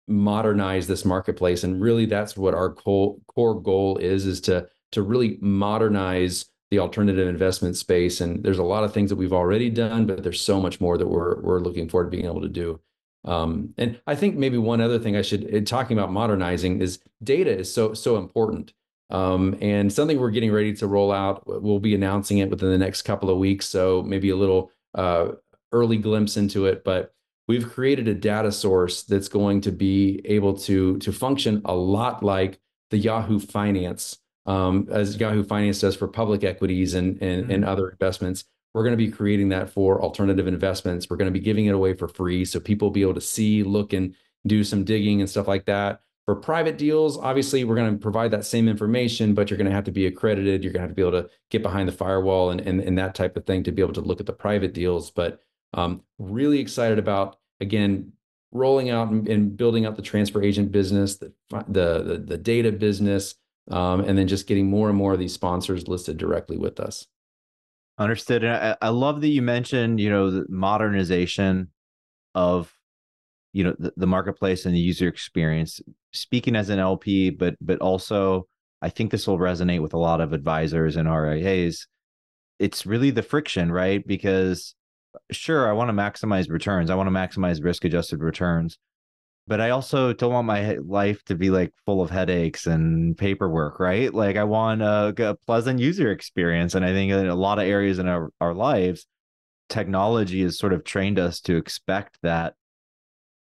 modernize 0.09 0.87
this 0.87 1.07
marketplace, 1.07 1.65
and 1.65 1.81
really 1.81 2.05
that's 2.05 2.37
what 2.37 2.53
our 2.53 2.71
core 2.71 3.17
core 3.35 3.61
goal 3.63 3.97
is 3.97 4.27
is 4.27 4.43
to 4.43 4.67
to 4.93 5.03
really 5.03 5.39
modernize 5.41 6.47
the 6.71 6.79
alternative 6.79 7.29
investment 7.29 7.77
space. 7.77 8.23
And 8.23 8.43
there's 8.43 8.59
a 8.59 8.63
lot 8.63 8.83
of 8.85 8.95
things 8.95 9.11
that 9.11 9.17
we've 9.17 9.33
already 9.33 9.69
done, 9.69 10.07
but 10.07 10.23
there's 10.23 10.41
so 10.41 10.59
much 10.59 10.81
more 10.81 10.97
that 10.97 11.07
we're 11.07 11.41
we're 11.43 11.61
looking 11.61 11.89
forward 11.89 12.07
to 12.07 12.17
being 12.17 12.25
able 12.25 12.41
to 12.41 12.49
do. 12.49 12.81
Um, 13.25 13.75
and 13.79 14.01
I 14.07 14.15
think 14.15 14.37
maybe 14.37 14.59
one 14.59 14.81
other 14.81 14.99
thing 14.99 15.15
I 15.15 15.23
should 15.23 15.67
talking 15.67 15.99
about 15.99 16.11
modernizing 16.11 16.81
is 16.81 16.99
data 17.23 17.57
is 17.59 17.73
so 17.73 17.95
so 17.95 18.17
important. 18.17 18.73
Um, 19.11 19.59
and 19.61 19.93
something 19.93 20.19
we're 20.19 20.31
getting 20.31 20.51
ready 20.51 20.73
to 20.73 20.87
roll 20.87 21.13
out. 21.13 21.43
We'll 21.47 21.79
be 21.79 21.95
announcing 21.95 22.39
it 22.39 22.49
within 22.49 22.71
the 22.71 22.79
next 22.79 23.03
couple 23.03 23.29
of 23.29 23.37
weeks, 23.37 23.67
so 23.67 24.03
maybe 24.03 24.31
a 24.31 24.37
little 24.37 24.71
uh, 24.95 25.33
early 25.73 25.99
glimpse 25.99 26.39
into 26.39 26.65
it. 26.65 26.83
But 26.85 27.13
we've 27.49 27.71
created 27.71 28.09
a 28.09 28.15
data 28.15 28.51
source 28.51 29.03
that's 29.03 29.29
going 29.29 29.61
to 29.63 29.73
be 29.73 30.23
able 30.25 30.55
to 30.61 30.97
to 30.99 31.13
function 31.13 31.61
a 31.67 31.75
lot 31.75 32.23
like 32.23 32.61
the 32.91 32.97
Yahoo 32.97 33.39
Finance 33.39 34.19
um, 34.47 34.89
as 34.91 35.19
Yahoo 35.19 35.45
Finance 35.45 35.81
does 35.81 35.97
for 35.97 36.09
public 36.09 36.45
equities 36.45 36.95
and, 36.95 37.21
and, 37.23 37.43
mm-hmm. 37.43 37.53
and 37.53 37.65
other 37.65 37.89
investments. 37.89 38.45
We're 38.75 38.85
going 38.85 38.93
to 38.93 39.05
be 39.05 39.11
creating 39.11 39.51
that 39.51 39.71
for 39.71 40.01
alternative 40.03 40.47
investments. 40.47 41.09
We're 41.09 41.19
going 41.19 41.33
to 41.33 41.39
be 41.39 41.45
giving 41.45 41.67
it 41.67 41.75
away 41.75 41.95
for 41.95 42.09
free 42.09 42.45
so 42.45 42.59
people 42.59 42.89
will 42.89 42.93
be 42.93 43.03
able 43.03 43.15
to 43.15 43.21
see, 43.21 43.63
look, 43.63 43.93
and 43.93 44.15
do 44.47 44.65
some 44.65 44.85
digging 44.85 45.21
and 45.21 45.29
stuff 45.29 45.47
like 45.47 45.67
that. 45.67 46.01
For 46.25 46.37
private 46.37 46.79
deals, 46.79 47.19
obviously, 47.19 47.65
we're 47.65 47.75
going 47.77 47.93
to 47.93 47.99
provide 47.99 48.31
that 48.31 48.47
same 48.47 48.69
information, 48.69 49.35
but 49.35 49.51
you're 49.51 49.59
going 49.59 49.69
to 49.69 49.75
have 49.75 49.85
to 49.85 49.93
be 49.93 50.07
accredited. 50.07 50.63
You're 50.63 50.73
going 50.73 50.83
to 50.83 50.89
have 50.89 50.91
to 50.91 50.95
be 50.95 51.03
able 51.03 51.23
to 51.23 51.31
get 51.51 51.63
behind 51.63 51.89
the 51.89 51.93
firewall 51.93 52.51
and, 52.51 52.61
and, 52.61 52.81
and 52.81 52.97
that 52.97 53.15
type 53.15 53.37
of 53.37 53.45
thing 53.45 53.63
to 53.65 53.73
be 53.73 53.83
able 53.83 53.95
to 53.95 54.01
look 54.01 54.21
at 54.21 54.27
the 54.27 54.33
private 54.33 54.73
deals. 54.73 55.11
But 55.11 55.41
Um, 55.75 56.03
really 56.19 56.61
excited 56.61 56.99
about 56.99 57.39
again 57.61 58.13
rolling 58.51 58.91
out 58.91 59.11
and, 59.11 59.27
and, 59.29 59.57
building 59.57 59.87
out 59.87 59.97
the 59.97 60.03
transfer 60.03 60.43
agent 60.43 60.71
business, 60.71 61.17
the 61.17 61.33
the 61.51 62.03
the, 62.03 62.19
the 62.19 62.39
data 62.39 62.71
business, 62.71 63.35
um, 63.71 64.01
and 64.01 64.19
then 64.19 64.29
just 64.29 64.47
getting 64.47 64.69
more 64.69 64.89
and 64.89 64.99
more 64.99 65.13
of 65.13 65.19
these 65.19 65.33
sponsors 65.33 65.89
listed 65.89 66.17
directly 66.17 66.57
with 66.57 66.81
us. 66.81 67.07
Understood. 67.99 68.43
And 68.43 68.55
I, 68.55 68.77
I 68.81 68.89
love 68.89 69.21
that 69.21 69.29
you 69.29 69.43
mentioned, 69.43 70.01
you 70.01 70.11
know, 70.11 70.31
the 70.31 70.47
modernization 70.49 71.69
of, 72.35 72.73
you 73.53 73.65
know, 73.65 73.77
the, 73.79 73.93
the 73.97 74.07
marketplace 74.07 74.65
and 74.65 74.75
the 74.75 74.81
user 74.81 75.09
experience. 75.09 75.81
Speaking 76.13 76.57
as 76.57 76.69
an 76.69 76.79
LP, 76.79 77.31
but 77.31 77.55
but 77.61 77.79
also, 77.81 78.47
I 78.81 78.89
think 78.89 79.11
this 79.11 79.27
will 79.27 79.39
resonate 79.39 79.81
with 79.81 79.95
a 79.95 79.99
lot 79.99 80.21
of 80.21 80.33
advisors 80.33 80.97
and 80.97 81.09
RIAs. 81.09 81.87
It's 82.59 82.87
really 82.87 83.11
the 83.11 83.23
friction, 83.23 83.71
right? 83.71 84.07
Because 84.07 84.75
sure, 85.31 85.69
I 85.69 85.73
want 85.73 85.89
to 85.89 85.95
maximize 85.95 86.51
returns. 86.51 86.91
I 86.91 86.95
want 86.95 87.09
to 87.09 87.13
maximize 87.13 87.63
risk 87.63 87.85
adjusted 87.85 88.21
returns. 88.21 88.79
But 89.47 89.61
I 89.61 89.71
also 89.71 90.13
don't 90.13 90.33
want 90.33 90.47
my 90.47 90.77
life 90.77 91.23
to 91.25 91.35
be 91.35 91.51
like 91.51 91.73
full 91.85 92.01
of 92.01 92.11
headaches 92.11 92.67
and 92.67 93.17
paperwork, 93.19 93.81
right? 93.81 94.13
Like 94.13 94.37
I 94.37 94.45
want 94.45 94.83
a, 94.83 95.13
a 95.19 95.35
pleasant 95.35 95.81
user 95.81 96.13
experience. 96.13 96.75
And 96.75 96.85
I 96.85 96.93
think 96.93 97.11
in 97.13 97.27
a 97.27 97.35
lot 97.35 97.59
of 97.59 97.65
areas 97.65 97.99
in 97.99 98.07
our, 98.07 98.31
our 98.41 98.55
lives, 98.55 99.05
technology 99.69 100.43
has 100.43 100.59
sort 100.59 100.73
of 100.73 100.85
trained 100.85 101.19
us 101.19 101.41
to 101.41 101.57
expect 101.57 102.19
that 102.23 102.55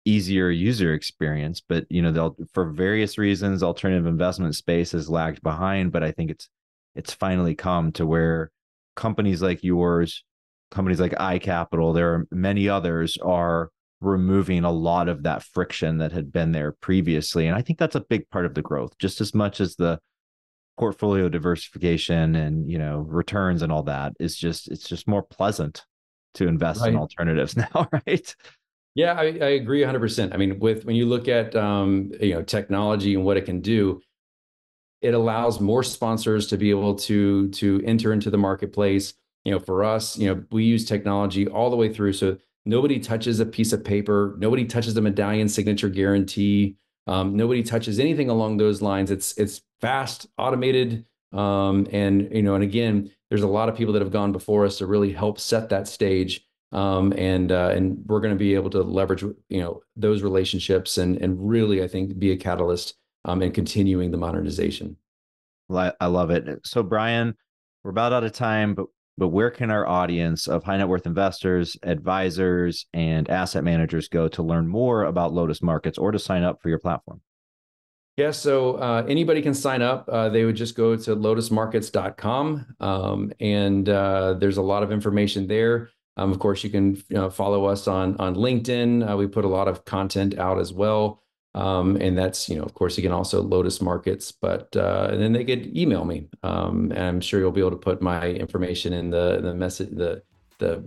easier 0.06 0.50
user 0.50 0.92
experience 0.92 1.62
but 1.66 1.86
you 1.88 2.02
know 2.02 2.12
they'll 2.12 2.36
for 2.52 2.66
various 2.66 3.16
reasons 3.16 3.62
alternative 3.62 4.06
investment 4.06 4.54
space 4.54 4.92
has 4.92 5.08
lagged 5.08 5.42
behind 5.42 5.92
but 5.92 6.02
i 6.02 6.10
think 6.10 6.30
it's 6.30 6.46
it's 6.94 7.14
finally 7.14 7.54
come 7.54 7.90
to 7.90 8.04
where 8.04 8.50
companies 8.96 9.40
like 9.40 9.64
yours 9.64 10.22
companies 10.74 11.00
like 11.00 11.12
iCapital, 11.12 11.94
there 11.94 12.14
are 12.14 12.26
many 12.30 12.68
others 12.68 13.16
are 13.22 13.70
removing 14.04 14.64
a 14.64 14.70
lot 14.72 15.08
of 15.08 15.22
that 15.24 15.42
friction 15.42 15.98
that 15.98 16.12
had 16.12 16.32
been 16.32 16.52
there 16.52 16.72
previously. 16.72 17.46
And 17.46 17.56
I 17.56 17.62
think 17.62 17.78
that's 17.78 17.96
a 17.96 18.00
big 18.00 18.28
part 18.30 18.46
of 18.46 18.54
the 18.54 18.62
growth, 18.62 18.96
just 18.98 19.20
as 19.20 19.34
much 19.34 19.60
as 19.60 19.76
the 19.76 19.98
portfolio 20.76 21.28
diversification 21.28 22.34
and 22.34 22.68
you 22.68 22.76
know 22.76 22.98
returns 22.98 23.62
and 23.62 23.70
all 23.70 23.84
that 23.84 24.12
is 24.18 24.36
just 24.36 24.68
it's 24.68 24.88
just 24.88 25.06
more 25.06 25.22
pleasant 25.22 25.84
to 26.34 26.48
invest 26.48 26.80
right. 26.80 26.90
in 26.92 26.98
alternatives 26.98 27.56
now, 27.74 27.88
right? 28.06 28.34
Yeah, 28.96 29.12
I, 29.14 29.24
I 29.24 29.50
agree 29.50 29.82
100%. 29.82 30.34
I 30.34 30.36
mean, 30.36 30.58
with 30.60 30.84
when 30.84 30.96
you 30.96 31.06
look 31.06 31.28
at 31.28 31.54
um, 31.56 32.12
you 32.20 32.34
know 32.34 32.42
technology 32.42 33.14
and 33.14 33.24
what 33.24 33.36
it 33.36 33.44
can 33.44 33.60
do, 33.60 34.00
it 35.00 35.14
allows 35.14 35.60
more 35.60 35.82
sponsors 35.82 36.48
to 36.48 36.56
be 36.56 36.70
able 36.70 36.94
to 36.96 37.48
to 37.50 37.82
enter 37.84 38.12
into 38.12 38.30
the 38.30 38.38
marketplace 38.38 39.14
you 39.44 39.52
know, 39.52 39.58
for 39.58 39.84
us, 39.84 40.18
you 40.18 40.28
know, 40.28 40.42
we 40.50 40.64
use 40.64 40.84
technology 40.84 41.46
all 41.46 41.70
the 41.70 41.76
way 41.76 41.92
through. 41.92 42.14
So 42.14 42.38
nobody 42.66 42.98
touches 42.98 43.40
a 43.40 43.46
piece 43.46 43.72
of 43.72 43.84
paper, 43.84 44.34
nobody 44.38 44.64
touches 44.64 44.96
a 44.96 45.00
medallion 45.00 45.48
signature 45.48 45.88
guarantee, 45.88 46.76
um, 47.06 47.36
nobody 47.36 47.62
touches 47.62 47.98
anything 47.98 48.30
along 48.30 48.56
those 48.56 48.80
lines. 48.80 49.10
It's 49.10 49.36
it's 49.36 49.62
fast, 49.80 50.26
automated, 50.38 51.04
um, 51.32 51.86
and 51.92 52.28
you 52.32 52.42
know, 52.42 52.54
and 52.54 52.64
again, 52.64 53.10
there's 53.28 53.42
a 53.42 53.48
lot 53.48 53.68
of 53.68 53.76
people 53.76 53.92
that 53.92 54.02
have 54.02 54.12
gone 54.12 54.32
before 54.32 54.64
us 54.64 54.78
to 54.78 54.86
really 54.86 55.12
help 55.12 55.38
set 55.38 55.68
that 55.68 55.88
stage. 55.88 56.46
Um, 56.72 57.12
and 57.16 57.52
uh, 57.52 57.70
and 57.72 58.02
we're 58.06 58.20
going 58.20 58.34
to 58.34 58.38
be 58.38 58.54
able 58.54 58.70
to 58.70 58.82
leverage 58.82 59.22
you 59.22 59.60
know 59.60 59.82
those 59.94 60.22
relationships 60.22 60.98
and 60.98 61.16
and 61.18 61.48
really 61.48 61.84
I 61.84 61.88
think 61.88 62.18
be 62.18 62.32
a 62.32 62.36
catalyst 62.36 62.94
um, 63.24 63.42
in 63.42 63.52
continuing 63.52 64.10
the 64.10 64.16
modernization. 64.16 64.96
I 65.70 66.06
love 66.06 66.30
it. 66.30 66.60
So 66.64 66.82
Brian, 66.82 67.36
we're 67.82 67.90
about 67.90 68.12
out 68.12 68.24
of 68.24 68.32
time, 68.32 68.74
but 68.74 68.86
but 69.16 69.28
where 69.28 69.50
can 69.50 69.70
our 69.70 69.86
audience 69.86 70.48
of 70.48 70.64
high 70.64 70.76
net 70.76 70.88
worth 70.88 71.06
investors, 71.06 71.76
advisors, 71.82 72.86
and 72.92 73.28
asset 73.30 73.64
managers 73.64 74.08
go 74.08 74.28
to 74.28 74.42
learn 74.42 74.66
more 74.66 75.04
about 75.04 75.32
LODAS 75.32 75.62
Markets 75.62 75.98
or 75.98 76.12
to 76.12 76.18
sign 76.18 76.42
up 76.42 76.60
for 76.60 76.68
your 76.68 76.78
platform? 76.78 77.20
Yeah, 78.16 78.30
so 78.30 78.74
uh, 78.74 79.04
anybody 79.08 79.42
can 79.42 79.54
sign 79.54 79.82
up. 79.82 80.08
Uh, 80.08 80.28
they 80.28 80.44
would 80.44 80.54
just 80.54 80.76
go 80.76 80.94
to 80.94 81.16
lodasmarkets.com, 81.16 82.66
um, 82.78 83.32
and 83.40 83.88
uh, 83.88 84.34
there's 84.34 84.56
a 84.56 84.62
lot 84.62 84.84
of 84.84 84.92
information 84.92 85.48
there. 85.48 85.90
Um, 86.16 86.30
of 86.30 86.38
course, 86.38 86.62
you 86.62 86.70
can 86.70 86.94
you 86.94 87.16
know, 87.16 87.28
follow 87.28 87.64
us 87.64 87.88
on 87.88 88.16
on 88.18 88.36
LinkedIn. 88.36 89.10
Uh, 89.10 89.16
we 89.16 89.26
put 89.26 89.44
a 89.44 89.48
lot 89.48 89.66
of 89.66 89.84
content 89.84 90.38
out 90.38 90.60
as 90.60 90.72
well. 90.72 91.23
Um, 91.54 91.96
and 91.96 92.18
that's, 92.18 92.48
you 92.48 92.56
know, 92.56 92.64
of 92.64 92.74
course, 92.74 92.96
you 92.96 93.02
can 93.02 93.12
also 93.12 93.42
LODAS 93.42 93.80
Markets, 93.80 94.32
but 94.32 94.74
uh, 94.76 95.08
and 95.12 95.22
then 95.22 95.32
they 95.32 95.44
could 95.44 95.76
email 95.76 96.04
me. 96.04 96.28
Um, 96.42 96.90
and 96.90 97.02
I'm 97.02 97.20
sure 97.20 97.38
you'll 97.40 97.52
be 97.52 97.60
able 97.60 97.70
to 97.70 97.76
put 97.76 98.02
my 98.02 98.28
information 98.28 98.92
in 98.92 99.10
the 99.10 99.40
the 99.40 99.54
message 99.54 99.90
the 99.90 100.22
the 100.58 100.84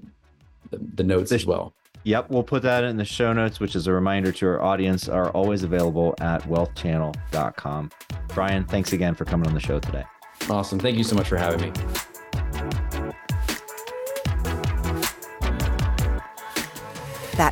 the, 0.69 0.79
the 0.95 1.03
notes 1.03 1.31
as 1.31 1.45
well. 1.45 1.73
Yep, 2.03 2.29
we'll 2.29 2.43
put 2.43 2.63
that 2.63 2.83
in 2.83 2.97
the 2.97 3.05
show 3.05 3.33
notes, 3.33 3.59
which 3.59 3.75
is 3.75 3.87
a 3.87 3.91
reminder 3.91 4.31
to 4.31 4.47
our 4.47 4.61
audience 4.61 5.09
are 5.09 5.29
always 5.31 5.63
available 5.63 6.15
at 6.19 6.41
wealthchannel.com. 6.43 7.91
Brian, 8.29 8.63
thanks 8.65 8.93
again 8.93 9.13
for 9.15 9.25
coming 9.25 9.47
on 9.47 9.53
the 9.53 9.59
show 9.59 9.79
today. 9.79 10.05
Awesome. 10.49 10.79
Thank 10.79 10.97
you 10.97 11.03
so 11.03 11.15
much 11.15 11.27
for 11.27 11.37
having 11.37 11.59
me. 11.59 11.73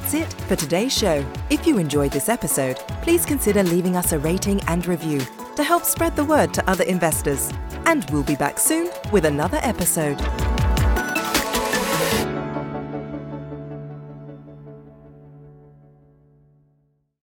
That's 0.05 0.13
it 0.13 0.41
for 0.43 0.55
today's 0.55 0.95
show. 0.95 1.25
If 1.49 1.65
you 1.65 1.79
enjoyed 1.79 2.11
this 2.11 2.29
episode, 2.29 2.75
please 3.01 3.25
consider 3.25 3.63
leaving 3.63 3.95
us 3.95 4.11
a 4.11 4.19
rating 4.19 4.61
and 4.67 4.85
review 4.85 5.19
to 5.55 5.63
help 5.63 5.83
spread 5.83 6.15
the 6.15 6.23
word 6.23 6.53
to 6.53 6.69
other 6.69 6.83
investors. 6.83 7.51
And 7.87 8.07
we'll 8.11 8.21
be 8.21 8.35
back 8.35 8.59
soon 8.59 8.91
with 9.11 9.25
another 9.25 9.59
episode. 9.63 10.21